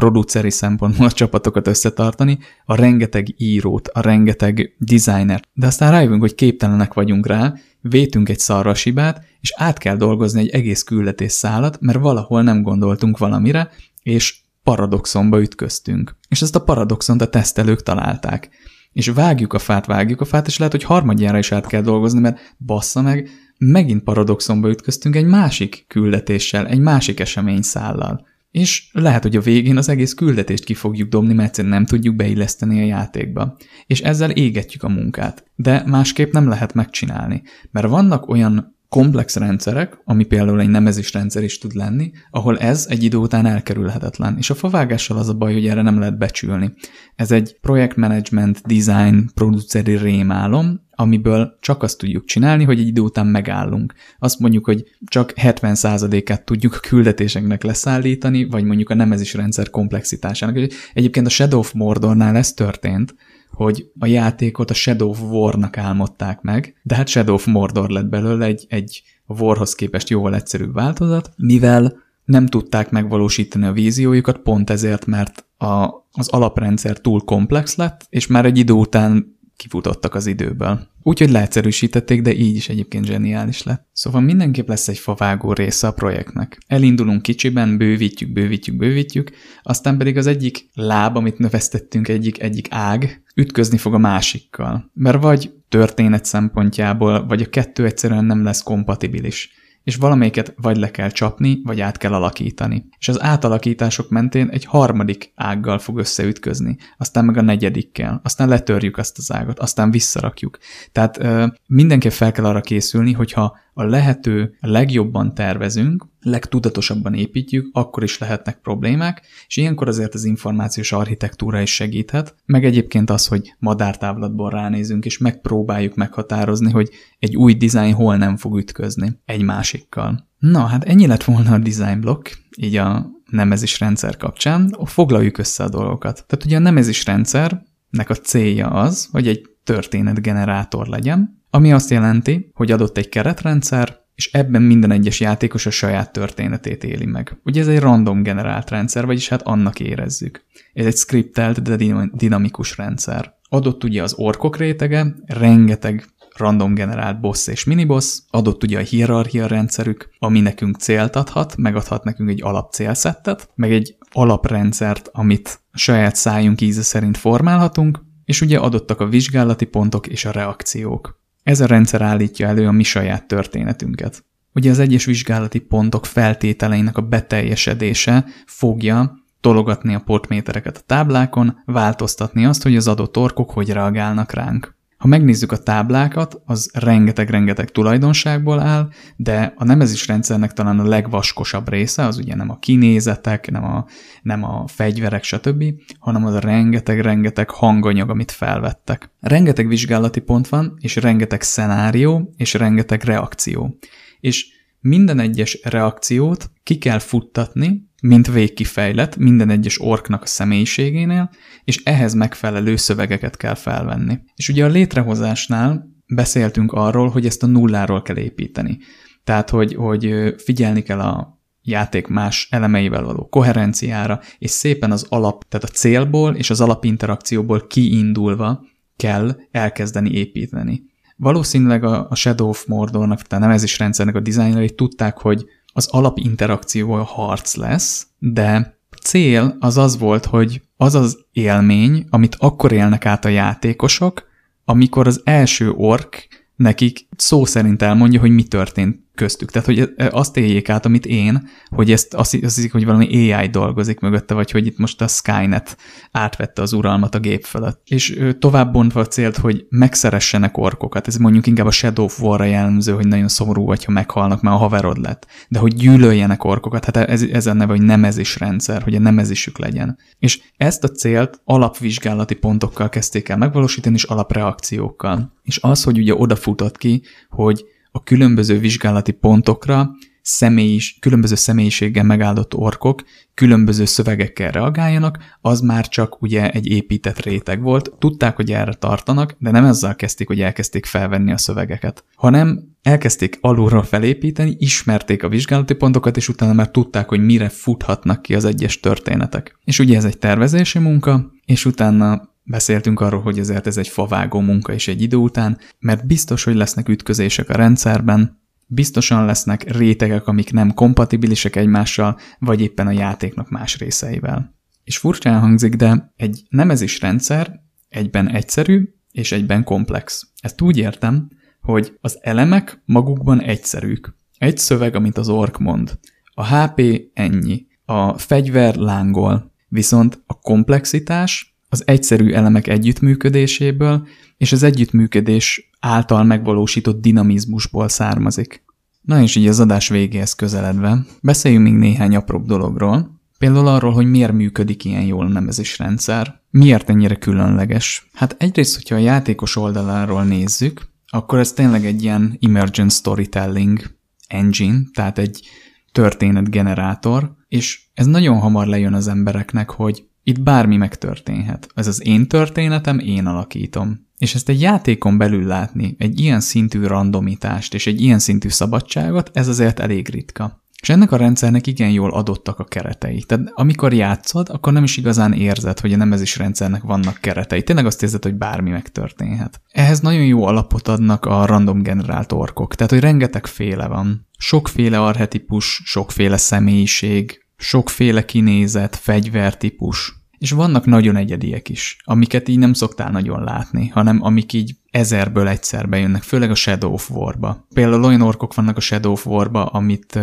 [0.00, 6.34] produceri szempontból a csapatokat összetartani, a rengeteg írót, a rengeteg designert, de aztán rájövünk, hogy
[6.34, 11.98] képtelenek vagyunk rá, vétünk egy szarrasibát, és át kell dolgozni egy egész küldetés szállat, mert
[11.98, 13.70] valahol nem gondoltunk valamire,
[14.02, 16.16] és paradoxonba ütköztünk.
[16.28, 18.50] És ezt a paradoxont a tesztelők találták
[18.92, 22.20] és vágjuk a fát, vágjuk a fát, és lehet, hogy harmadjára is át kell dolgozni,
[22.20, 23.28] mert bassza meg,
[23.58, 28.28] megint paradoxonba ütköztünk egy másik küldetéssel, egy másik eseményszállal.
[28.50, 32.16] És lehet, hogy a végén az egész küldetést ki fogjuk dobni, mert egyszerűen nem tudjuk
[32.16, 33.56] beilleszteni a játékba.
[33.86, 35.44] És ezzel égetjük a munkát.
[35.54, 37.42] De másképp nem lehet megcsinálni.
[37.70, 42.86] Mert vannak olyan komplex rendszerek, ami például egy nemezis rendszer is tud lenni, ahol ez
[42.88, 44.36] egy idő után elkerülhetetlen.
[44.38, 46.72] És a favágással az a baj, hogy erre nem lehet becsülni.
[47.16, 53.26] Ez egy projektmanagement, design, produceri rémálom, amiből csak azt tudjuk csinálni, hogy egy idő után
[53.26, 53.94] megállunk.
[54.18, 60.72] Azt mondjuk, hogy csak 70%-át tudjuk a küldetéseknek leszállítani, vagy mondjuk a nemezis rendszer komplexitásának.
[60.94, 63.14] Egyébként a Shadow of Mordornál ez történt,
[63.50, 68.08] hogy a játékot a Shadow of War-nak álmodták meg, de hát Shadow of Mordor lett
[68.08, 74.70] belőle egy, egy Warhoz képest jóval egyszerűbb változat, mivel nem tudták megvalósítani a víziójukat, pont
[74.70, 80.26] ezért, mert a, az alaprendszer túl komplex lett, és már egy idő után kifutottak az
[80.26, 80.88] időből.
[81.02, 83.88] Úgyhogy leegyszerűsítették, de így is egyébként zseniális lett.
[83.92, 86.58] Szóval mindenképp lesz egy favágó része a projektnek.
[86.66, 89.30] Elindulunk kicsiben, bővítjük, bővítjük, bővítjük,
[89.62, 94.90] aztán pedig az egyik láb, amit növesztettünk, egyik, egyik ág, ütközni fog a másikkal.
[94.94, 99.52] Mert vagy történet szempontjából, vagy a kettő egyszerűen nem lesz kompatibilis
[99.84, 102.84] és valamelyiket vagy le kell csapni, vagy át kell alakítani.
[102.98, 108.96] És az átalakítások mentén egy harmadik ággal fog összeütközni, aztán meg a negyedikkel, aztán letörjük
[108.96, 110.58] azt az ágat, aztán visszarakjuk.
[110.92, 118.02] Tehát ö, mindenképp fel kell arra készülni, hogyha a lehető legjobban tervezünk, legtudatosabban építjük, akkor
[118.02, 123.54] is lehetnek problémák, és ilyenkor azért az információs architektúra is segíthet, meg egyébként az, hogy
[123.58, 130.28] madártávlatból ránézünk, és megpróbáljuk meghatározni, hogy egy új design hol nem fog ütközni egy másikkal.
[130.38, 134.76] Na, hát ennyi lett volna a design block, így a nemezis rendszer kapcsán.
[134.84, 136.24] Foglaljuk össze a dolgokat.
[136.26, 142.50] Tehát ugye a nemezis rendszernek a célja az, hogy egy történetgenerátor legyen, ami azt jelenti,
[142.54, 147.40] hogy adott egy keretrendszer, és ebben minden egyes játékos a saját történetét éli meg.
[147.44, 150.44] Ugye ez egy random generált rendszer, vagyis hát annak érezzük.
[150.72, 151.76] Ez egy scriptelt, de
[152.12, 153.34] dinamikus rendszer.
[153.48, 156.04] Adott ugye az orkok rétege, rengeteg
[156.36, 162.04] random generált boss és miniboss, adott ugye a hierarchia rendszerük, ami nekünk célt adhat, megadhat
[162.04, 168.00] nekünk egy alapcélszettet, meg egy alaprendszert, amit saját szájunk íze szerint formálhatunk,
[168.30, 171.20] és ugye adottak a vizsgálati pontok és a reakciók.
[171.42, 174.24] Ez a rendszer állítja elő a mi saját történetünket.
[174.54, 182.44] Ugye az egyes vizsgálati pontok feltételeinek a beteljesedése fogja tologatni a portmétereket a táblákon, változtatni
[182.44, 184.76] azt, hogy az adott orkok hogy reagálnak ránk.
[185.00, 191.68] Ha megnézzük a táblákat, az rengeteg-rengeteg tulajdonságból áll, de a nemezis rendszernek talán a legvaskosabb
[191.68, 193.86] része, az ugye nem a kinézetek, nem a,
[194.22, 195.64] nem a fegyverek, stb.,
[195.98, 199.10] hanem az a rengeteg-rengeteg hanganyag, amit felvettek.
[199.20, 203.78] Rengeteg vizsgálati pont van, és rengeteg szenárió, és rengeteg reakció.
[204.20, 204.46] És
[204.80, 211.30] minden egyes reakciót ki kell futtatni, mint végkifejlet minden egyes orknak a személyiségénél,
[211.64, 214.18] és ehhez megfelelő szövegeket kell felvenni.
[214.34, 218.78] És ugye a létrehozásnál beszéltünk arról, hogy ezt a nulláról kell építeni.
[219.24, 225.48] Tehát, hogy, hogy figyelni kell a játék más elemeivel való koherenciára, és szépen az alap,
[225.48, 228.64] tehát a célból és az alapinterakcióból kiindulva
[228.96, 230.82] kell elkezdeni építeni.
[231.16, 235.88] Valószínűleg a Shadow of Mordornak, tehát nem ez is rendszernek a dizájnjai tudták, hogy az
[235.90, 242.72] alapinterakció a harc lesz, de cél az az volt, hogy az az élmény, amit akkor
[242.72, 244.28] élnek át a játékosok,
[244.64, 249.50] amikor az első ork nekik szó szerint elmondja, hogy mi történt köztük.
[249.50, 253.48] Tehát, hogy azt éljék át, amit én, hogy ezt azt, azt hiszik, hogy valami AI
[253.48, 255.76] dolgozik mögötte, vagy hogy itt most a Skynet
[256.12, 257.80] átvette az uralmat a gép fölött.
[257.84, 261.06] És tovább bontva a célt, hogy megszeressenek orkokat.
[261.06, 264.56] Ez mondjuk inkább a Shadow of War-ra jellemző, hogy nagyon szomorú vagy, ha meghalnak, mert
[264.56, 265.26] a haverod lett.
[265.48, 269.58] De hogy gyűlöljenek orkokat, hát ez, ez a neve, hogy nemezis rendszer, hogy a nemezisük
[269.58, 269.98] legyen.
[270.18, 275.32] És ezt a célt alapvizsgálati pontokkal kezdték el megvalósítani, és alapreakciókkal.
[275.42, 279.90] És az, hogy ugye odafutott ki, hogy a különböző vizsgálati pontokra
[280.22, 283.02] személyis, különböző személyiséggel megáldott orkok
[283.34, 287.92] különböző szövegekkel reagáljanak, az már csak ugye egy épített réteg volt.
[287.98, 293.38] Tudták, hogy erre tartanak, de nem ezzel kezdték, hogy elkezdték felvenni a szövegeket, hanem elkezdték
[293.40, 298.44] alulról felépíteni, ismerték a vizsgálati pontokat, és utána már tudták, hogy mire futhatnak ki az
[298.44, 299.58] egyes történetek.
[299.64, 304.40] És ugye ez egy tervezési munka, és utána Beszéltünk arról, hogy ezért ez egy favágó
[304.40, 310.26] munka is egy idő után, mert biztos, hogy lesznek ütközések a rendszerben, biztosan lesznek rétegek,
[310.26, 314.54] amik nem kompatibilisek egymással, vagy éppen a játéknak más részeivel.
[314.84, 320.30] És furcsán hangzik, de egy nemezis rendszer egyben egyszerű és egyben komplex.
[320.40, 321.28] Ezt úgy értem,
[321.60, 324.14] hogy az elemek magukban egyszerűk.
[324.38, 325.98] Egy szöveg, amit az ork mond.
[326.34, 326.82] A HP
[327.14, 327.66] ennyi.
[327.84, 329.52] A fegyver lángol.
[329.68, 334.06] Viszont a komplexitás az egyszerű elemek együttműködéséből
[334.36, 338.62] és az együttműködés által megvalósított dinamizmusból származik.
[339.00, 344.10] Na és így az adás végéhez közeledve, beszéljünk még néhány apróbb dologról, Például arról, hogy
[344.10, 348.08] miért működik ilyen jól a nemezés rendszer, miért ennyire különleges.
[348.12, 353.98] Hát egyrészt, hogyha a játékos oldaláról nézzük, akkor ez tényleg egy ilyen emergent storytelling
[354.28, 355.48] engine, tehát egy
[355.92, 361.68] történetgenerátor, és ez nagyon hamar lejön az embereknek, hogy itt bármi megtörténhet.
[361.74, 364.08] Ez az én történetem, én alakítom.
[364.18, 369.30] És ezt egy játékon belül látni, egy ilyen szintű randomitást és egy ilyen szintű szabadságot,
[369.32, 370.60] ez azért elég ritka.
[370.82, 373.22] És ennek a rendszernek igen jól adottak a keretei.
[373.22, 377.62] Tehát amikor játszod, akkor nem is igazán érzed, hogy a nemezis rendszernek vannak keretei.
[377.62, 379.60] Tényleg azt érzed, hogy bármi megtörténhet.
[379.72, 382.74] Ehhez nagyon jó alapot adnak a random generált orkok.
[382.74, 384.28] Tehát, hogy rengeteg féle van.
[384.38, 392.72] Sokféle arhetipus, sokféle személyiség, sokféle kinézet, fegyvertípus, és vannak nagyon egyediek is, amiket így nem
[392.72, 397.66] szoktál nagyon látni, hanem amik így ezerből egyszer bejönnek, főleg a Shadow of War-ba.
[397.74, 400.18] Például olyan orkok vannak a Shadow of War-ba, amit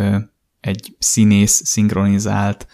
[0.60, 2.68] egy színész szinkronizált,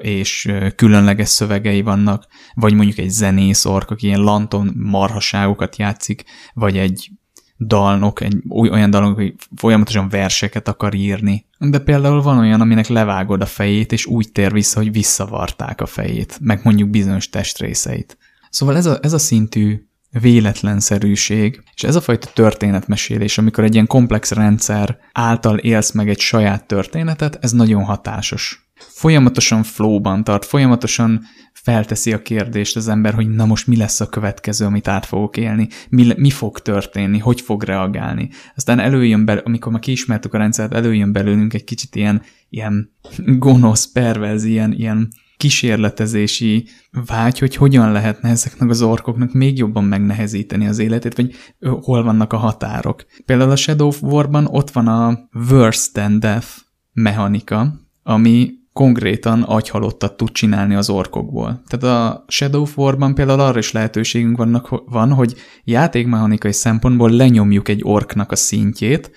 [0.00, 6.78] és különleges szövegei vannak, vagy mondjuk egy zenész ork, aki ilyen lanton marhaságokat játszik, vagy
[6.78, 7.10] egy
[7.58, 11.46] dalnok, egy olyan dalnok, hogy folyamatosan verseket akar írni.
[11.58, 15.86] De például van olyan, aminek levágod a fejét, és úgy tér vissza, hogy visszavarták a
[15.86, 18.18] fejét, meg mondjuk bizonyos testrészeit.
[18.50, 23.86] Szóval ez a, ez a szintű véletlenszerűség, és ez a fajta történetmesélés, amikor egy ilyen
[23.86, 28.67] komplex rendszer által élsz meg egy saját történetet, ez nagyon hatásos.
[28.78, 31.20] Folyamatosan flowban tart, folyamatosan
[31.52, 35.36] felteszi a kérdést az ember, hogy na most mi lesz a következő, amit át fogok
[35.36, 38.28] élni, mi, mi fog történni, hogy fog reagálni.
[38.56, 42.92] Aztán előjön be, amikor már kiismertük a rendszert, előjön belőlünk egy kicsit ilyen, ilyen
[43.26, 46.68] gonosz, perverz, ilyen, ilyen kísérletezési
[47.06, 51.34] vágy, hogy hogyan lehetne ezeknek az orkoknak még jobban megnehezíteni az életét, vagy
[51.80, 53.04] hol vannak a határok.
[53.24, 56.48] Például a Shadow of War-ban ott van a worse than death
[56.92, 61.62] mechanika, ami konkrétan agyhalottat tud csinálni az orkokból.
[61.66, 65.34] Tehát a Shadow of War-ban például arra is lehetőségünk vannak, van, hogy
[65.64, 69.10] játékmechanikai szempontból lenyomjuk egy orknak a szintjét,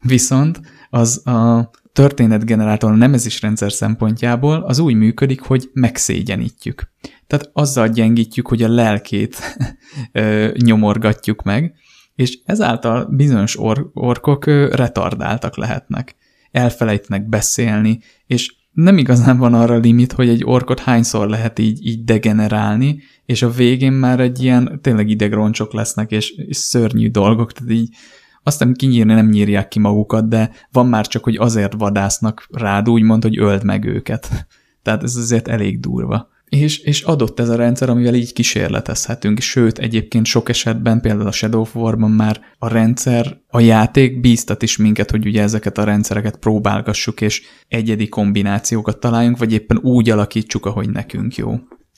[0.00, 0.60] viszont
[0.90, 6.92] az a történetgenerátor nemezis rendszer szempontjából az úgy működik, hogy megszégyenítjük.
[7.26, 9.58] Tehát azzal gyengítjük, hogy a lelkét
[10.66, 11.74] nyomorgatjuk meg,
[12.14, 16.16] és ezáltal bizonyos or- orkok retardáltak lehetnek.
[16.50, 22.04] Elfelejtnek beszélni, és nem igazán van arra limit, hogy egy orkot hányszor lehet így, így
[22.04, 27.72] degenerálni, és a végén már egy ilyen tényleg idegroncsok lesznek, és, és szörnyű dolgok, tehát
[27.72, 27.88] így
[28.42, 33.22] aztán kinyírni nem nyírják ki magukat, de van már csak, hogy azért vadásznak rád, úgymond,
[33.22, 34.28] hogy öld meg őket.
[34.82, 36.28] Tehát ez azért elég durva.
[36.50, 41.32] És, és adott ez a rendszer, amivel így kísérletezhetünk, sőt, egyébként sok esetben, például a
[41.32, 45.84] Shadow of War-ban már a rendszer, a játék bíztat is minket, hogy ugye ezeket a
[45.84, 51.54] rendszereket próbálgassuk, és egyedi kombinációkat találjunk, vagy éppen úgy alakítsuk, ahogy nekünk jó.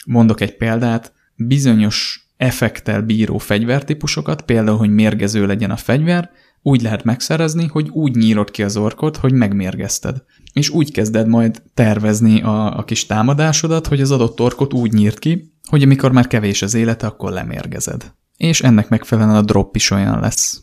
[0.07, 6.31] Mondok egy példát, bizonyos effektel bíró fegyvertípusokat, például, hogy mérgező legyen a fegyver,
[6.63, 10.23] úgy lehet megszerezni, hogy úgy nyírod ki az orkot, hogy megmérgezted.
[10.53, 15.19] És úgy kezded majd tervezni a, a kis támadásodat, hogy az adott orkot úgy nyírt
[15.19, 18.13] ki, hogy amikor már kevés az élete, akkor lemérgezed.
[18.37, 20.63] És ennek megfelelően a drop is olyan lesz.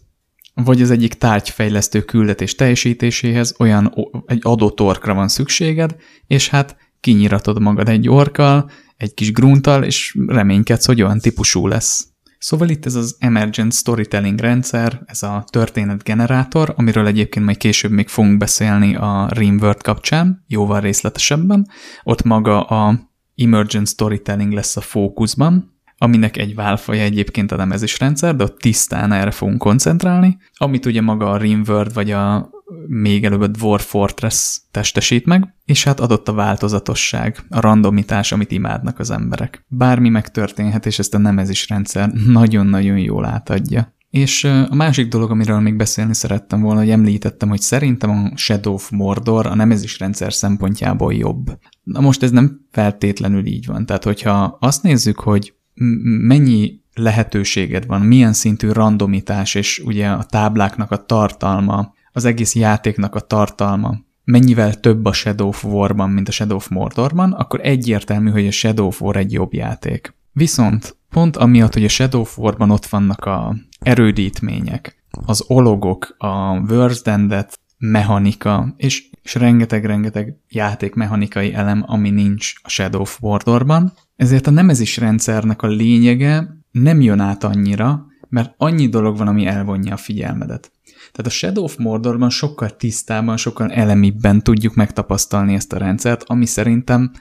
[0.53, 3.93] vagy az egyik tárgyfejlesztő küldetés teljesítéséhez olyan
[4.25, 5.95] egy adott orkra van szükséged,
[6.27, 12.07] és hát kinyiratod magad egy orkkal, egy kis gruntal, és reménykedsz, hogy olyan típusú lesz.
[12.39, 18.07] Szóval itt ez az Emergent Storytelling rendszer, ez a történetgenerátor, amiről egyébként majd később még
[18.07, 21.67] fogunk beszélni a Rimworld kapcsán, jóval részletesebben.
[22.03, 22.99] Ott maga a
[23.35, 29.11] Emergent Storytelling lesz a fókuszban, aminek egy válfaja egyébként a nemezis rendszer, de ott tisztán
[29.11, 32.49] erre fogunk koncentrálni, amit ugye maga a Rimworld vagy a
[32.87, 38.51] még előbb a Dwarf Fortress testesít meg, és hát adott a változatosság, a randomitás, amit
[38.51, 39.65] imádnak az emberek.
[39.67, 43.93] Bármi megtörténhet, és ezt a nemezis rendszer nagyon-nagyon jól átadja.
[44.09, 48.73] És a másik dolog, amiről még beszélni szerettem volna, hogy említettem, hogy szerintem a Shadow
[48.73, 51.57] of Mordor a nemezis rendszer szempontjából jobb.
[51.83, 53.85] Na most ez nem feltétlenül így van.
[53.85, 55.53] Tehát, hogyha azt nézzük, hogy
[56.27, 63.15] mennyi lehetőséged van, milyen szintű randomitás, és ugye a tábláknak a tartalma, az egész játéknak
[63.15, 68.29] a tartalma, mennyivel több a Shadow of War-ban, mint a Shadow of Mordorban, akkor egyértelmű,
[68.29, 70.15] hogy a Shadow of War egy jobb játék.
[70.31, 76.59] Viszont pont amiatt, hogy a Shadow of War-ban ott vannak a erődítmények, az ologok, a
[76.59, 84.47] Worst Endet mechanika, és, és rengeteg-rengeteg játékmechanikai elem, ami nincs a Shadow of Mordorban, ezért
[84.47, 89.93] a nemezis rendszernek a lényege nem jön át annyira, mert annyi dolog van, ami elvonja
[89.93, 90.71] a figyelmedet.
[91.11, 96.45] Tehát a Shadow of Mordorban sokkal tisztában, sokkal elemibben tudjuk megtapasztalni ezt a rendszert, ami
[96.45, 97.11] szerintem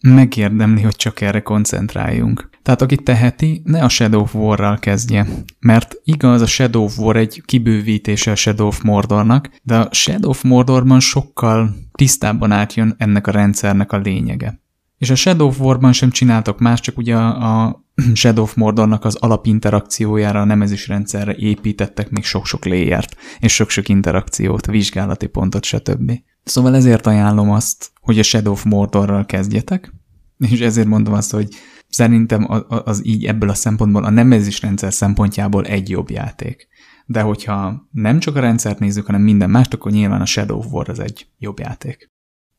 [0.00, 2.48] megérdemli, hogy csak erre koncentráljunk.
[2.62, 5.26] Tehát aki teheti, ne a Shadow of War-ral kezdje.
[5.60, 10.30] Mert igaz, a Shadow of War egy kibővítése a Shadow of Mordornak, de a Shadow
[10.30, 14.60] of Mordorban sokkal tisztábban átjön ennek a rendszernek a lényege.
[14.98, 17.84] És a Shadow of War-ban sem csináltok más, csak ugye a
[18.14, 24.66] Shadow of Mordornak az alapinterakciójára, a nemezis rendszerre építettek még sok-sok léjert, és sok-sok interakciót,
[24.66, 26.12] vizsgálati pontot, stb.
[26.48, 29.92] Szóval ezért ajánlom azt, hogy a Shadow of Mordorral kezdjetek,
[30.38, 31.48] és ezért mondom azt, hogy
[31.88, 36.68] szerintem az így ebből a szempontból, a nemezis rendszer szempontjából egy jobb játék.
[37.06, 40.66] De hogyha nem csak a rendszert nézzük, hanem minden mást, akkor nyilván a Shadow of
[40.72, 42.10] War az egy jobb játék.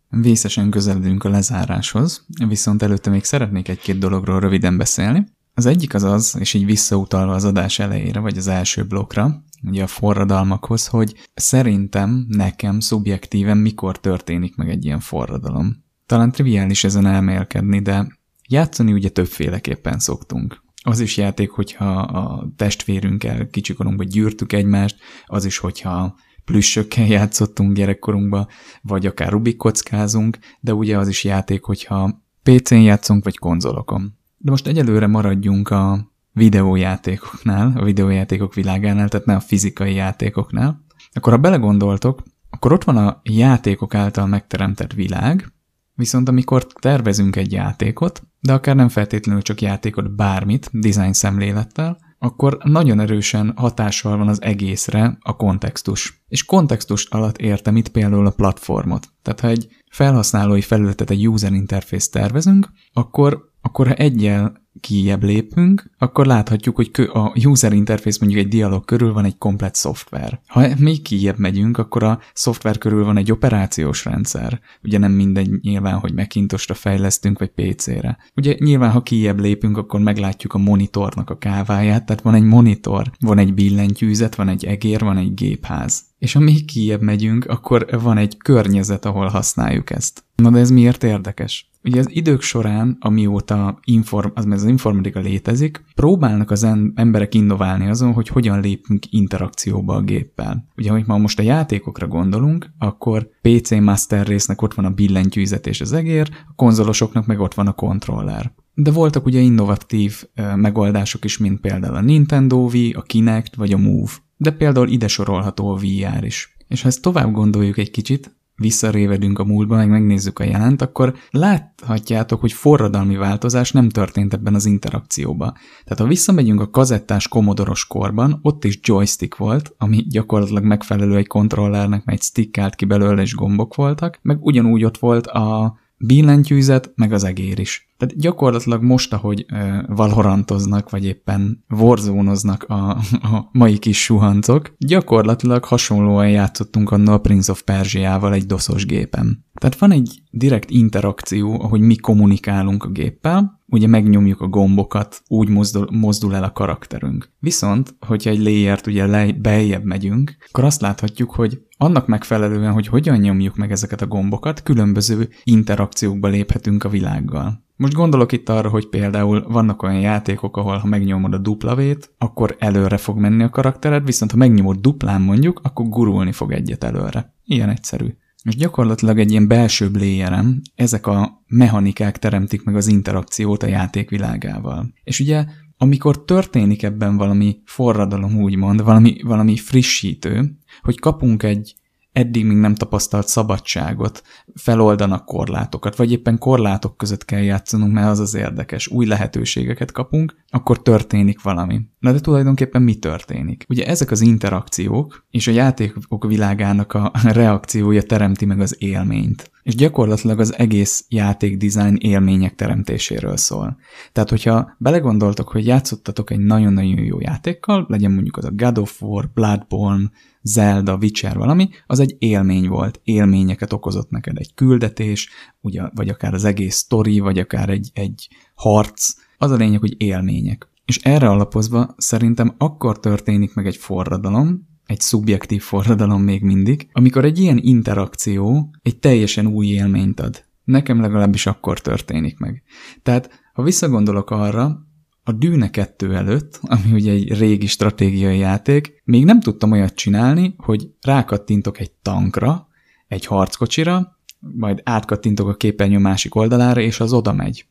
[0.10, 5.26] Vészesen közeledünk a lezáráshoz, viszont előtte még szeretnék egy-két dologról röviden beszélni.
[5.54, 9.84] Az egyik az az, és így visszautalva az adás elejére, vagy az első blokkra, ugye
[9.84, 15.84] a forradalmakhoz, hogy szerintem nekem szubjektíven mikor történik meg egy ilyen forradalom.
[16.06, 18.08] Talán triviális ezen elmélkedni, de
[18.50, 20.64] játszani ugye többféleképpen szoktunk.
[20.84, 26.16] Az is játék, hogyha a testvérünkkel kicsikorunkban gyűrtük egymást, az is, hogyha
[26.46, 28.48] plüssökkel játszottunk gyerekkorunkba,
[28.82, 34.18] vagy akár Rubik kockázunk, de ugye az is játék, hogyha PC-n játszunk, vagy konzolokon.
[34.38, 40.86] De most egyelőre maradjunk a videójátékoknál, a videójátékok világánál, tehát ne a fizikai játékoknál.
[41.12, 45.54] Akkor ha belegondoltok, akkor ott van a játékok által megteremtett világ,
[45.94, 52.58] viszont amikor tervezünk egy játékot, de akár nem feltétlenül csak játékot, bármit, design szemlélettel, akkor
[52.64, 56.24] nagyon erősen hatással van az egészre a kontextus.
[56.28, 59.10] És kontextus alatt értem itt például a platformot.
[59.22, 65.92] Tehát ha egy felhasználói felületet, egy user interface tervezünk, akkor, akkor ha egyel kijebb lépünk,
[65.98, 70.42] akkor láthatjuk, hogy a user interface mondjuk egy dialog körül van egy komplet szoftver.
[70.48, 74.60] Ha még kijebb megyünk, akkor a szoftver körül van egy operációs rendszer.
[74.84, 78.18] Ugye nem mindegy nyilván, hogy Macintosra fejlesztünk, vagy PC-re.
[78.36, 83.12] Ugye nyilván, ha kijebb lépünk, akkor meglátjuk a monitornak a káváját, tehát van egy monitor,
[83.20, 86.04] van egy billentyűzet, van egy egér, van egy gépház.
[86.18, 90.24] És ha még kijebb megyünk, akkor van egy környezet, ahol használjuk ezt.
[90.36, 91.69] Na de ez miért érdekes?
[91.84, 98.14] Ugye az idők során, amióta inform, az, az informatika létezik, próbálnak az emberek innoválni azon,
[98.14, 100.68] hogy hogyan lépünk interakcióba a géppel.
[100.78, 105.68] Ugye, hogy ma most a játékokra gondolunk, akkor PC Master résznek ott van a billentyűzet
[105.68, 108.52] és az egér, a konzolosoknak meg ott van a kontroller.
[108.74, 110.24] De voltak ugye innovatív
[110.56, 114.12] megoldások is, mint például a Nintendo Wii, a Kinect vagy a Move.
[114.38, 116.58] De például ide sorolható a VR is.
[116.68, 121.16] És ha ezt tovább gondoljuk egy kicsit, visszarévedünk a múltba, meg megnézzük a jelent, akkor
[121.32, 125.54] láthatjátok, hogy forradalmi változás nem történt ebben az interakcióban.
[125.84, 131.28] Tehát ha visszamegyünk a kazettás komodoros korban, ott is joystick volt, ami gyakorlatilag megfelelő egy
[131.28, 135.78] kontrollernek, mert egy stick állt ki belőle, és gombok voltak, meg ugyanúgy ott volt a
[135.98, 137.89] billentyűzet, meg az egér is.
[138.00, 139.46] Tehát gyakorlatilag most, ahogy
[139.88, 147.52] valorantoznak, vagy éppen warzone a, a mai kis suhancok, gyakorlatilag hasonlóan játszottunk annól a Prince
[147.52, 149.46] of Persia-val egy doszos gépen.
[149.54, 155.50] Tehát van egy direkt interakció, ahogy mi kommunikálunk a géppel, ugye megnyomjuk a gombokat, úgy
[155.50, 157.32] mozdul, mozdul el a karakterünk.
[157.40, 162.88] Viszont, hogyha egy layert ugye le, beljebb megyünk, akkor azt láthatjuk, hogy annak megfelelően, hogy
[162.88, 167.68] hogyan nyomjuk meg ezeket a gombokat, különböző interakciókba léphetünk a világgal.
[167.80, 172.56] Most gondolok itt arra, hogy például vannak olyan játékok, ahol ha megnyomod a duplavét, akkor
[172.60, 177.34] előre fog menni a karaktered, viszont ha megnyomod duplán mondjuk, akkor gurulni fog egyet előre.
[177.46, 178.08] Ilyen egyszerű.
[178.44, 184.10] És gyakorlatilag egy ilyen belső layerem ezek a mechanikák teremtik meg az interakciót a játék
[184.10, 184.94] világával.
[185.04, 185.46] És ugye
[185.78, 191.76] amikor történik ebben valami forradalom, úgymond, valami, valami frissítő, hogy kapunk egy
[192.20, 194.24] eddig még nem tapasztalt szabadságot,
[194.56, 200.36] feloldanak korlátokat, vagy éppen korlátok között kell játszanunk, mert az az érdekes, új lehetőségeket kapunk,
[200.50, 201.82] akkor történik valami.
[202.00, 203.66] Na de tulajdonképpen mi történik?
[203.70, 209.52] Ugye ezek az interakciók és a játékok világának a reakciója teremti meg az élményt.
[209.64, 213.78] És gyakorlatilag az egész játékdesign élmények teremtéséről szól.
[214.12, 219.02] Tehát, hogyha belegondoltok, hogy játszottatok egy nagyon-nagyon jó játékkal, legyen mondjuk az a God of
[219.02, 220.10] War, Bloodborne,
[220.42, 225.30] Zelda, Witcher valami, az egy élmény volt, élményeket okozott neked egy küldetés,
[225.62, 229.96] ugye, vagy akár az egész sztori, vagy akár egy, egy harc, az a lényeg, hogy
[229.98, 230.68] élmények.
[230.86, 237.26] És erre alapozva szerintem akkor történik meg egy forradalom, egy szubjektív forradalom még mindig, amikor
[237.26, 240.46] egy ilyen interakció egy teljesen új élményt ad.
[240.64, 242.64] Nekem legalábbis akkor történik meg.
[243.04, 244.88] Tehát, ha visszagondolok arra,
[245.30, 250.54] a Dűne 2 előtt, ami ugye egy régi stratégiai játék, még nem tudtam olyat csinálni,
[250.58, 252.68] hogy rákattintok egy tankra,
[253.08, 257.66] egy harckocsira, majd átkattintok a képernyő másik oldalára, és az oda megy.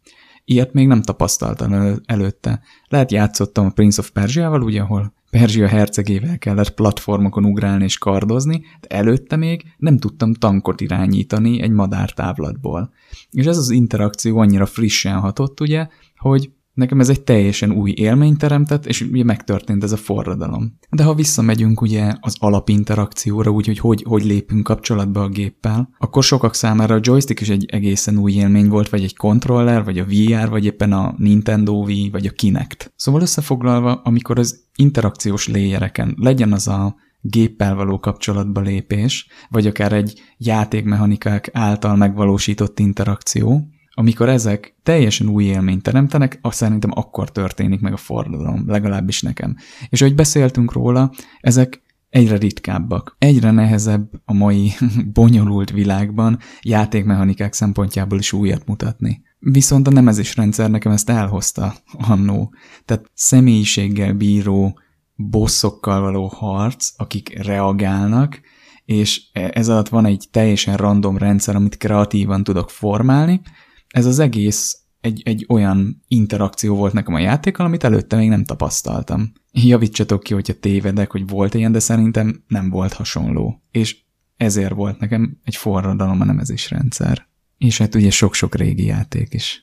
[0.44, 2.60] Ilyet még nem tapasztaltam elő, előtte.
[2.88, 8.64] Lehet játszottam a Prince of Persia-val, ugye, ahol Perzsia hercegével kellett platformokon ugrálni és kardozni,
[8.80, 12.92] de előtte még nem tudtam tankot irányítani egy madártávlatból.
[13.30, 18.36] És ez az interakció annyira frissen hatott, ugye, hogy Nekem ez egy teljesen új élmény
[18.36, 20.78] teremtett, és ugye megtörtént ez a forradalom.
[20.90, 26.54] De ha visszamegyünk ugye az alapinterakcióra, úgyhogy hogy, hogy lépünk kapcsolatba a géppel, akkor sokak
[26.54, 30.48] számára a joystick is egy egészen új élmény volt, vagy egy controller, vagy a VR,
[30.48, 32.92] vagy éppen a Nintendo Wii, vagy a Kinect.
[32.96, 39.92] Szóval összefoglalva, amikor az interakciós léjereken legyen az a géppel való kapcsolatba lépés, vagy akár
[39.92, 43.68] egy játékmechanikák által megvalósított interakció,
[43.98, 49.56] amikor ezek teljesen új élményt teremtenek, azt szerintem akkor történik meg a forradalom, legalábbis nekem.
[49.88, 53.16] És ahogy beszéltünk róla, ezek egyre ritkábbak.
[53.18, 54.72] Egyre nehezebb a mai
[55.12, 59.22] bonyolult világban játékmechanikák szempontjából is újat mutatni.
[59.38, 62.54] Viszont a nemezés rendszer nekem ezt elhozta annó.
[62.84, 64.78] Tehát személyiséggel bíró
[65.14, 68.40] bosszokkal való harc, akik reagálnak,
[68.84, 73.40] és ez alatt van egy teljesen random rendszer, amit kreatívan tudok formálni,
[73.88, 78.44] ez az egész egy, egy olyan interakció volt nekem a játékkal, amit előtte még nem
[78.44, 79.32] tapasztaltam.
[79.52, 83.62] Javítsatok ki, hogyha tévedek, hogy volt ilyen, de szerintem nem volt hasonló.
[83.70, 83.96] És
[84.36, 87.26] ezért volt nekem egy forradalom a nemezés rendszer.
[87.58, 89.62] És hát ugye sok-sok régi játék is.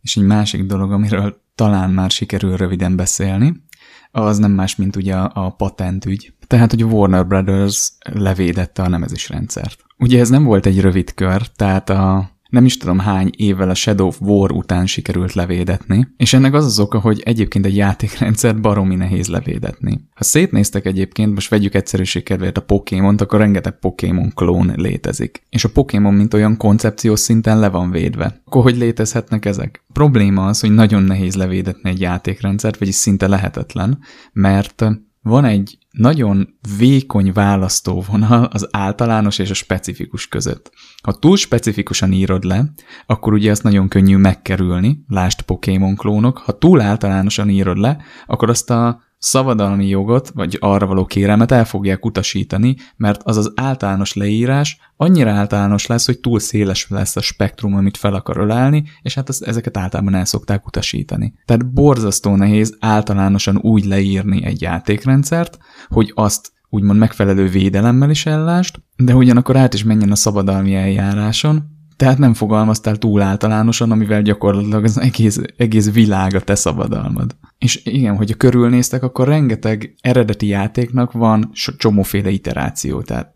[0.00, 3.66] És egy másik dolog, amiről talán már sikerül röviden beszélni,
[4.10, 6.32] az nem más, mint ugye a, a patentügy.
[6.46, 9.84] Tehát, hogy a Warner Brothers levédette a nemezés rendszert.
[9.98, 13.74] Ugye ez nem volt egy rövid kör, tehát a nem is tudom hány évvel a
[13.74, 18.60] Shadow of War után sikerült levédetni, és ennek az az oka, hogy egyébként egy játékrendszert
[18.60, 20.00] baromi nehéz levédetni.
[20.14, 25.42] Ha szétnéztek egyébként, most vegyük egyszerűség kedvéért a Pokémon-t, akkor rengeteg Pokémon klón létezik.
[25.50, 28.42] És a Pokémon, mint olyan koncepciós szinten le van védve.
[28.44, 29.84] Akkor hogy létezhetnek ezek?
[29.88, 33.98] A probléma az, hogy nagyon nehéz levédetni egy játékrendszert, vagyis szinte lehetetlen,
[34.32, 34.84] mert
[35.22, 40.70] van egy nagyon vékony választóvonal az általános és a specifikus között.
[41.02, 42.72] Ha túl specifikusan írod le,
[43.06, 47.96] akkor ugye azt nagyon könnyű megkerülni, lásd Pokémon klónok, ha túl általánosan írod le,
[48.26, 53.52] akkor azt a szabadalmi jogot, vagy arra való kérelmet el fogják utasítani, mert az az
[53.56, 58.84] általános leírás annyira általános lesz, hogy túl széles lesz a spektrum, amit fel akar ölelni,
[59.02, 61.34] és hát az, ezeket általában el szokták utasítani.
[61.44, 65.58] Tehát borzasztó nehéz általánosan úgy leírni egy játékrendszert,
[65.88, 71.77] hogy azt úgymond megfelelő védelemmel is ellást, de ugyanakkor át is menjen a szabadalmi eljáráson,
[71.98, 77.36] tehát nem fogalmaztál túl általánosan, amivel gyakorlatilag az egész, egész világ a te szabadalmad.
[77.58, 83.32] És igen, hogyha körülnéztek, akkor rengeteg eredeti játéknak van csomóféle iteráció, tehát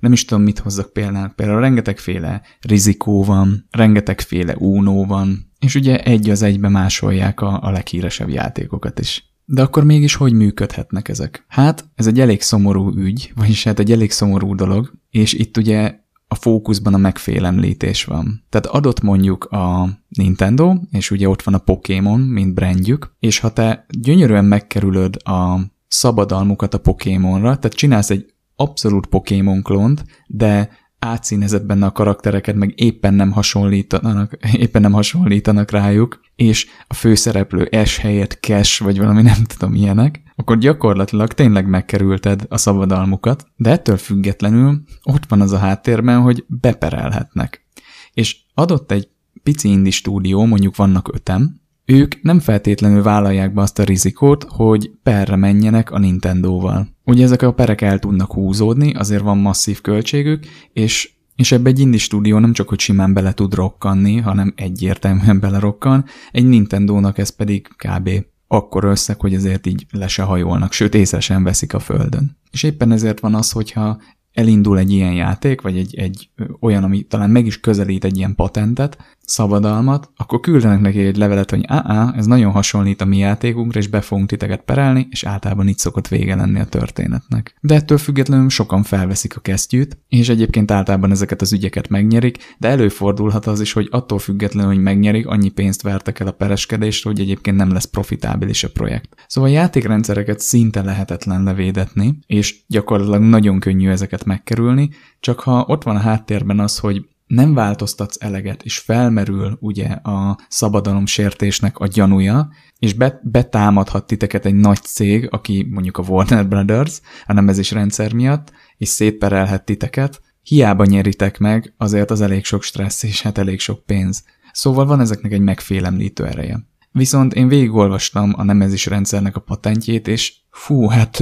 [0.00, 1.28] nem is tudom, mit hozzak például.
[1.28, 7.70] Például rengetegféle rizikó van, rengetegféle únó van, és ugye egy az egybe másolják a, a
[7.70, 9.32] leghíresebb játékokat is.
[9.44, 11.44] De akkor mégis hogy működhetnek ezek?
[11.48, 16.02] Hát, ez egy elég szomorú ügy, vagyis hát egy elég szomorú dolog, és itt ugye
[16.34, 18.44] a fókuszban a megfélemlítés van.
[18.48, 23.52] Tehát adott mondjuk a Nintendo, és ugye ott van a Pokémon, mint brandjük, és ha
[23.52, 25.58] te gyönyörűen megkerülöd a
[25.88, 30.70] szabadalmukat a Pokémonra, tehát csinálsz egy abszolút Pokémon klont, de
[31.04, 37.96] átszínezett a karaktereket, meg éppen nem hasonlítanak, éppen nem hasonlítanak rájuk, és a főszereplő S
[37.96, 43.96] helyett Cash, vagy valami nem tudom ilyenek, akkor gyakorlatilag tényleg megkerülted a szabadalmukat, de ettől
[43.96, 47.66] függetlenül ott van az a háttérben, hogy beperelhetnek.
[48.12, 49.08] És adott egy
[49.42, 54.90] pici indi stúdió, mondjuk vannak ötem, ők nem feltétlenül vállalják be azt a rizikót, hogy
[55.02, 56.93] perre menjenek a Nintendo-val.
[57.04, 61.78] Ugye ezek a perek el tudnak húzódni, azért van masszív költségük, és és ebbe egy
[61.78, 67.28] indie stúdió nem csak, hogy simán bele tud rokkanni, hanem egyértelműen belerokkan, egy Nintendo-nak ez
[67.28, 68.10] pedig kb.
[68.46, 72.36] akkor összeg, hogy ezért így le se hajolnak, sőt észre sem veszik a földön.
[72.50, 74.00] És éppen ezért van az, hogyha
[74.32, 78.34] elindul egy ilyen játék, vagy egy, egy olyan, ami talán meg is közelít egy ilyen
[78.34, 83.78] patentet, szabadalmat, akkor küldenek neki egy levelet, hogy á, ez nagyon hasonlít a mi játékunkra,
[83.78, 87.56] és be fogunk titeket perelni, és általában így szokott vége lenni a történetnek.
[87.60, 92.68] De ettől függetlenül sokan felveszik a kesztyűt, és egyébként általában ezeket az ügyeket megnyerik, de
[92.68, 97.20] előfordulhat az is, hogy attól függetlenül, hogy megnyerik, annyi pénzt vertek el a pereskedésre, hogy
[97.20, 99.14] egyébként nem lesz profitábilis a projekt.
[99.26, 104.90] Szóval a játékrendszereket szinte lehetetlen levédetni, és gyakorlatilag nagyon könnyű ezeket megkerülni,
[105.20, 110.38] csak ha ott van a háttérben az, hogy nem változtatsz eleget, és felmerül ugye a
[110.48, 112.48] szabadalom sértésnek a gyanúja,
[112.78, 118.12] és be, betámadhat titeket egy nagy cég, aki mondjuk a Warner Brothers, a nemezés rendszer
[118.12, 123.60] miatt, és szétperelhet titeket, hiába nyeritek meg, azért az elég sok stressz és hát elég
[123.60, 124.24] sok pénz.
[124.52, 126.66] Szóval van ezeknek egy megfélemlítő ereje.
[126.92, 131.18] Viszont én végigolvastam a nemezés rendszernek a patentjét, és fú, hát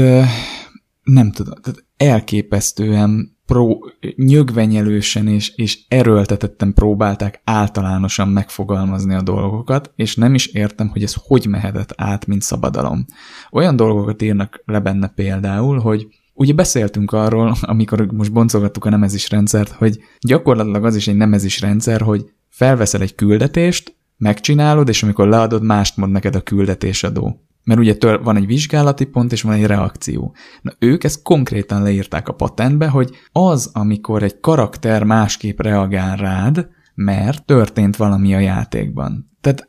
[1.03, 10.17] nem tudom, tehát elképesztően pró, nyögvenyelősen és, és erőltetetten próbálták általánosan megfogalmazni a dolgokat, és
[10.17, 13.07] nem is értem, hogy ez hogy mehetett át, mint szabadalom.
[13.51, 19.31] Olyan dolgokat írnak le benne például, hogy Ugye beszéltünk arról, amikor most boncolgattuk a nemezis
[19.31, 25.29] rendszert, hogy gyakorlatilag az is egy nemezis rendszer, hogy felveszel egy küldetést, megcsinálod, és amikor
[25.29, 27.41] leadod, mást mond neked a küldetésadó.
[27.65, 30.35] Mert ugye tör, van egy vizsgálati pont, és van egy reakció.
[30.63, 36.69] Na ők ezt konkrétan leírták a patentbe, hogy az, amikor egy karakter másképp reagál rád,
[36.95, 39.31] mert történt valami a játékban.
[39.41, 39.69] Tehát,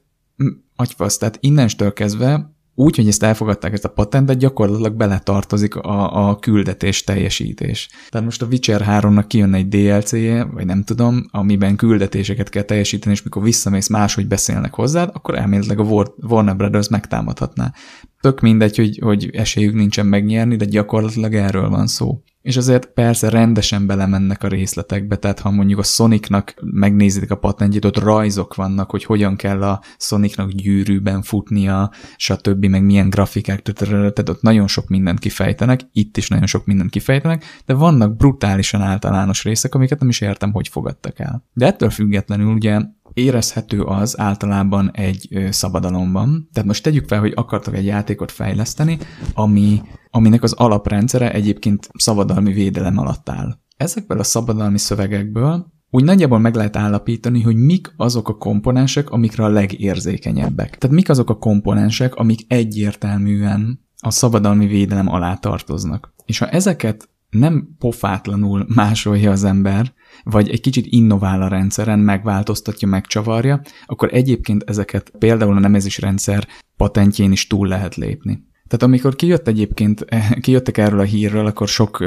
[0.76, 6.40] agyfasz, tehát innenstől kezdve úgy, hogy ezt elfogadták, ezt a patentet, gyakorlatilag beletartozik a, a
[6.40, 7.90] küldetés teljesítés.
[8.10, 13.14] Tehát most a Witcher 3-nak kijön egy DLC-je, vagy nem tudom, amiben küldetéseket kell teljesíteni,
[13.14, 17.74] és mikor visszamész máshogy beszélnek hozzád, akkor elméletileg a Warner Brothers megtámadhatná.
[18.22, 22.22] Tök mindegy, hogy, hogy esélyük nincsen megnyerni, de gyakorlatilag erről van szó.
[22.44, 27.86] És azért persze rendesen belemennek a részletekbe, tehát ha mondjuk a Sonicnak megnézitek a patentjét,
[27.86, 34.30] ott rajzok vannak, hogy hogyan kell a Sonicnak gyűrűben futnia, stb., meg milyen grafikák, tehát
[34.30, 39.44] ott nagyon sok mindent kifejtenek, itt is nagyon sok mindent kifejtenek, de vannak brutálisan általános
[39.44, 41.44] részek, amiket nem is értem, hogy fogadtak el.
[41.54, 42.82] De ettől függetlenül ugye
[43.14, 46.50] érezhető az általában egy szabadalomban.
[46.54, 48.98] Tehát most tegyük fel, hogy akartak egy játékot fejleszteni,
[49.34, 53.58] ami, aminek az alaprendszere egyébként szabadalmi védelem alatt áll.
[53.78, 59.44] Ezekből a szabadalmi szövegekből úgy nagyjából meg lehet állapítani, hogy mik azok a komponensek, amikre
[59.44, 60.78] a legérzékenyebbek.
[60.78, 66.14] Tehát mik azok a komponensek, amik egyértelműen a szabadalmi védelem alá tartoznak.
[66.26, 69.94] És ha ezeket nem pofátlanul másolja az ember,
[70.24, 76.48] vagy egy kicsit innovál a rendszeren, megváltoztatja, megcsavarja, akkor egyébként ezeket például a nemezés rendszer
[76.78, 78.46] patentjén is túl lehet lépni.
[78.68, 80.06] Tehát amikor kijött egyébként,
[80.42, 82.04] kijöttek erről a hírről, akkor sok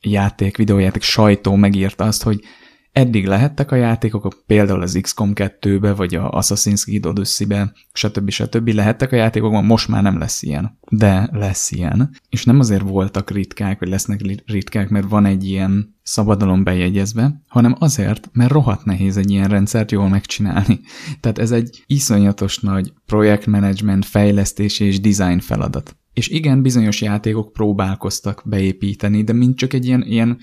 [0.00, 2.40] játék, videójáték sajtó megírta azt, hogy
[2.92, 8.30] Eddig lehettek a játékok, például az XCOM 2-be, vagy a Assassin's Creed Odyssey-be, stb.
[8.30, 8.68] stb.
[8.68, 10.78] lehettek a játékokban, most már nem lesz ilyen.
[10.90, 12.10] De lesz ilyen.
[12.28, 17.74] És nem azért voltak ritkák, vagy lesznek ritkák, mert van egy ilyen szabadalom bejegyezve, hanem
[17.78, 20.80] azért, mert rohadt nehéz egy ilyen rendszert jól megcsinálni.
[21.20, 25.96] Tehát ez egy iszonyatos nagy projektmenedzsment, fejlesztés és design feladat.
[26.12, 30.38] És igen, bizonyos játékok próbálkoztak beépíteni, de mint csak egy ilyen, ilyen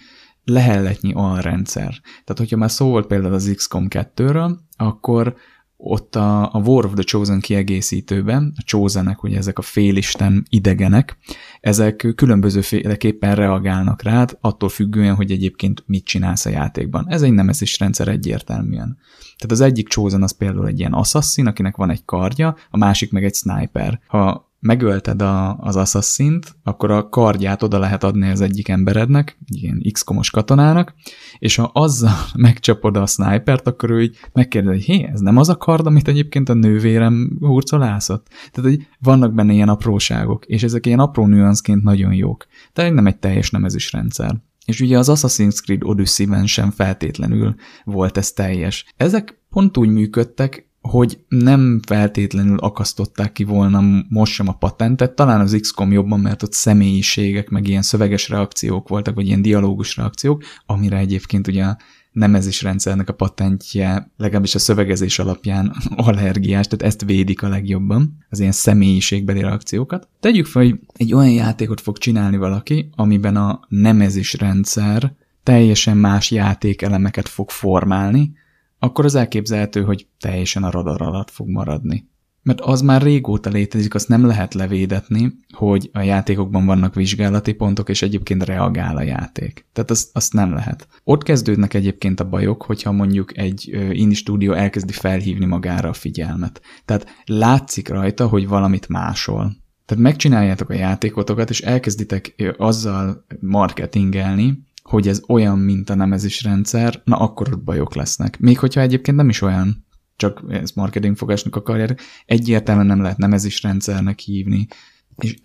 [0.50, 2.00] lehelletnyi alrendszer.
[2.02, 5.36] Tehát, hogyha már szó volt például az XCOM 2-ről, akkor
[5.78, 11.18] ott a, a War of the Chosen kiegészítőben, a Chosenek, ugye ezek a félisten idegenek,
[11.60, 17.06] ezek különbözőféleképpen reagálnak rád, attól függően, hogy egyébként mit csinálsz a játékban.
[17.10, 18.98] Ez egy nemezis rendszer egyértelműen.
[19.38, 23.12] Tehát az egyik Chosen az például egy ilyen assassin, akinek van egy kardja, a másik
[23.12, 24.00] meg egy sniper.
[24.08, 29.82] Ha megölted a, az assassin akkor a kardját oda lehet adni az egyik emberednek, ilyen
[29.92, 30.94] x-komos katonának,
[31.40, 35.50] és ha azzal megcsapod a snipert, akkor ő így megkérdezi, hogy hé, ez nem az
[35.50, 38.28] a kard, amit egyébként a nővérem hurcolászott?
[38.52, 42.46] Tehát, hogy vannak benne ilyen apróságok, és ezek ilyen apró nüanszként nagyon jók.
[42.74, 44.36] Tehát nem egy teljes nemezős rendszer.
[44.66, 48.86] És ugye az Assassin's Creed Odyssey-ben sem feltétlenül volt ez teljes.
[48.98, 55.40] Ezek pont úgy működtek, hogy nem feltétlenül akasztották ki volna most sem a patentet, talán
[55.40, 60.44] az XCOM jobban, mert ott személyiségek, meg ilyen szöveges reakciók voltak, vagy ilyen dialógus reakciók,
[60.66, 61.78] amire egyébként ugye a
[62.12, 68.40] nemezés rendszernek a patentje, legalábbis a szövegezés alapján allergiás, tehát ezt védik a legjobban, az
[68.40, 70.08] ilyen személyiségbeli reakciókat.
[70.20, 75.14] Tegyük fel, hogy egy olyan játékot fog csinálni valaki, amiben a nemezés rendszer
[75.44, 78.32] teljesen más játékelemeket fog formálni,
[78.80, 82.08] akkor az elképzelhető, hogy teljesen a radar alatt fog maradni.
[82.44, 87.90] Mert az már régóta létezik, azt nem lehet levédetni, hogy a játékokban vannak vizsgálati pontok,
[87.90, 89.66] és egyébként reagál a játék.
[89.74, 90.88] Tehát azt, azt nem lehet.
[91.04, 96.62] Ott kezdődnek egyébként a bajok, hogyha mondjuk egy indie stúdió elkezdi felhívni magára a figyelmet.
[96.86, 99.56] Tehát látszik rajta, hogy valamit másol.
[99.86, 107.02] Tehát megcsináljátok a játékotokat, és elkezditek azzal marketingelni, hogy ez olyan, mint a nemezis rendszer,
[107.04, 108.40] na akkor ott bajok lesznek.
[108.40, 109.86] Még hogyha egyébként nem is olyan,
[110.16, 114.68] csak ezt marketingfogásnak akarják, egyértelműen nem lehet nemezis rendszernek hívni,
[115.16, 115.36] és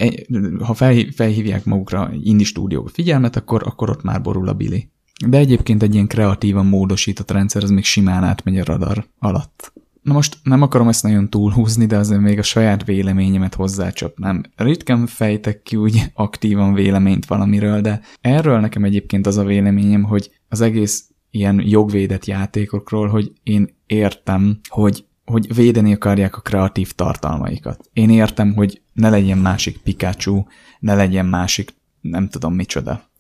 [0.63, 0.75] ha
[1.15, 4.91] felhívják magukra indie stúdiók figyelmet, akkor, akkor ott már borul a bili.
[5.27, 9.73] De egyébként egy ilyen kreatívan módosított rendszer, az még simán átmegy a radar alatt.
[10.03, 14.43] Na most nem akarom ezt nagyon túlhúzni, de azért még a saját véleményemet hozzácsapnám.
[14.57, 20.31] Ritkán fejtek ki úgy aktívan véleményt valamiről, de erről nekem egyébként az a véleményem, hogy
[20.49, 27.91] az egész ilyen jogvédett játékokról, hogy én értem, hogy, hogy védeni akarják a kreatív tartalmaikat.
[27.93, 30.45] Én értem, hogy ne legyen másik Pikachu,
[30.81, 33.11] ne legyen másik nem tudom micsoda.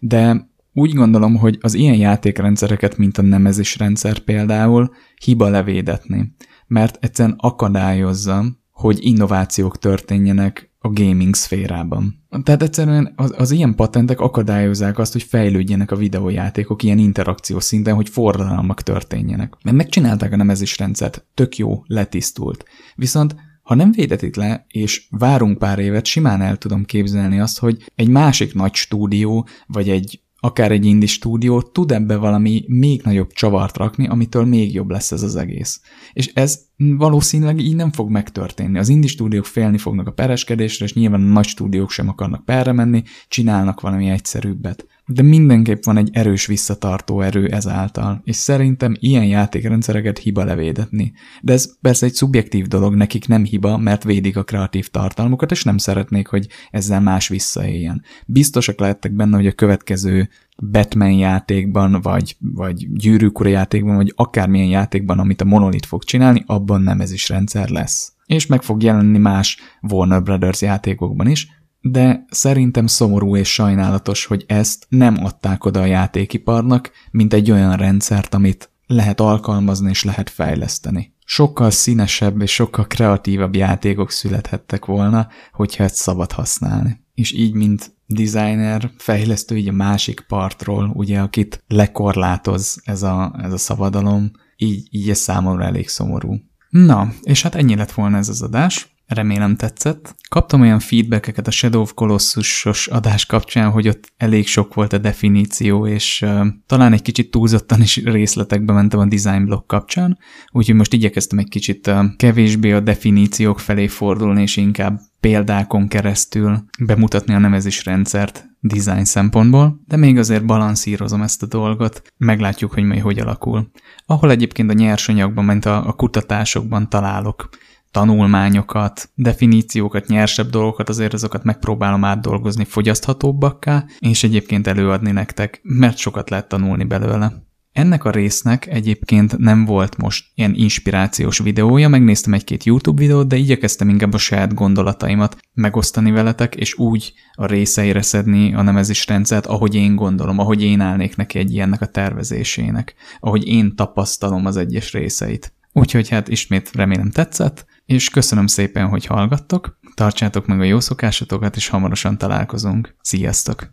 [0.00, 4.90] De úgy gondolom, hogy az ilyen játékrendszereket, mint a nemezis rendszer például,
[5.24, 6.34] hiba levédetni,
[6.66, 12.24] mert egyszerűen akadályozza, hogy innovációk történjenek a gaming szférában.
[12.42, 17.94] Tehát egyszerűen az, az ilyen patentek akadályozzák azt, hogy fejlődjenek a videójátékok ilyen interakció szinten,
[17.94, 19.56] hogy forradalmak történjenek.
[19.64, 22.64] Mert megcsinálták a nemezis rendszert, tök jó, letisztult.
[22.94, 27.90] Viszont ha nem védetik le, és várunk pár évet, simán el tudom képzelni azt, hogy
[27.94, 33.32] egy másik nagy stúdió, vagy egy akár egy indie stúdió tud ebbe valami még nagyobb
[33.32, 35.80] csavart rakni, amitől még jobb lesz ez az egész.
[36.12, 38.78] És ez valószínűleg így nem fog megtörténni.
[38.78, 42.72] Az indie stúdiók félni fognak a pereskedésre, és nyilván a nagy stúdiók sem akarnak perre
[42.72, 49.24] menni, csinálnak valami egyszerűbbet de mindenképp van egy erős visszatartó erő ezáltal, és szerintem ilyen
[49.24, 51.12] játékrendszereket hiba levédetni.
[51.42, 55.64] De ez persze egy szubjektív dolog, nekik nem hiba, mert védik a kreatív tartalmukat, és
[55.64, 58.02] nem szeretnék, hogy ezzel más visszaéljen.
[58.26, 60.28] Biztosak lehettek benne, hogy a következő
[60.70, 66.82] Batman játékban, vagy, vagy gyűrűkura játékban, vagy akármilyen játékban, amit a Monolith fog csinálni, abban
[66.82, 68.12] nem ez is rendszer lesz.
[68.26, 71.48] És meg fog jelenni más Warner Brothers játékokban is,
[71.80, 77.76] de szerintem szomorú és sajnálatos, hogy ezt nem adták oda a játékiparnak, mint egy olyan
[77.76, 81.14] rendszert, amit lehet alkalmazni és lehet fejleszteni.
[81.24, 87.00] Sokkal színesebb és sokkal kreatívabb játékok születhettek volna, hogyha ezt szabad használni.
[87.14, 93.52] És így, mint designer, fejlesztő így a másik partról, ugye, akit lekorlátoz ez a, ez
[93.52, 96.34] a szabadalom, így, így ez számomra elég szomorú.
[96.68, 98.99] Na, és hát ennyi lett volna ez az adás.
[99.14, 100.14] Remélem tetszett.
[100.28, 104.98] Kaptam olyan feedbackeket a Shadow of Colossus-os adás kapcsán, hogy ott elég sok volt a
[104.98, 110.18] definíció, és uh, talán egy kicsit túlzottan is részletekbe mentem a design block kapcsán,
[110.52, 116.64] úgyhogy most igyekeztem egy kicsit uh, kevésbé a definíciók felé fordulni, és inkább példákon keresztül
[116.84, 123.00] bemutatni a nevezésrendszert design szempontból, de még azért balanszírozom ezt a dolgot, meglátjuk, hogy majd
[123.00, 123.70] hogy alakul.
[124.06, 127.48] Ahol egyébként a nyersanyagban, ment a, a kutatásokban találok
[127.90, 136.30] tanulmányokat, definíciókat, nyersebb dolgokat, azért azokat megpróbálom átdolgozni fogyaszthatóbbakká, és egyébként előadni nektek, mert sokat
[136.30, 137.48] lehet tanulni belőle.
[137.72, 143.36] Ennek a résznek egyébként nem volt most ilyen inspirációs videója, megnéztem egy-két YouTube videót, de
[143.36, 149.46] igyekeztem inkább a saját gondolataimat megosztani veletek, és úgy a részeire szedni a nemezis rendszert,
[149.46, 154.56] ahogy én gondolom, ahogy én állnék neki egy ilyennek a tervezésének, ahogy én tapasztalom az
[154.56, 155.52] egyes részeit.
[155.72, 161.56] Úgyhogy hát ismét remélem tetszett, és köszönöm szépen, hogy hallgattok, tartsátok meg a jó szokásotokat,
[161.56, 162.94] és hamarosan találkozunk.
[163.00, 163.68] Sziasztok!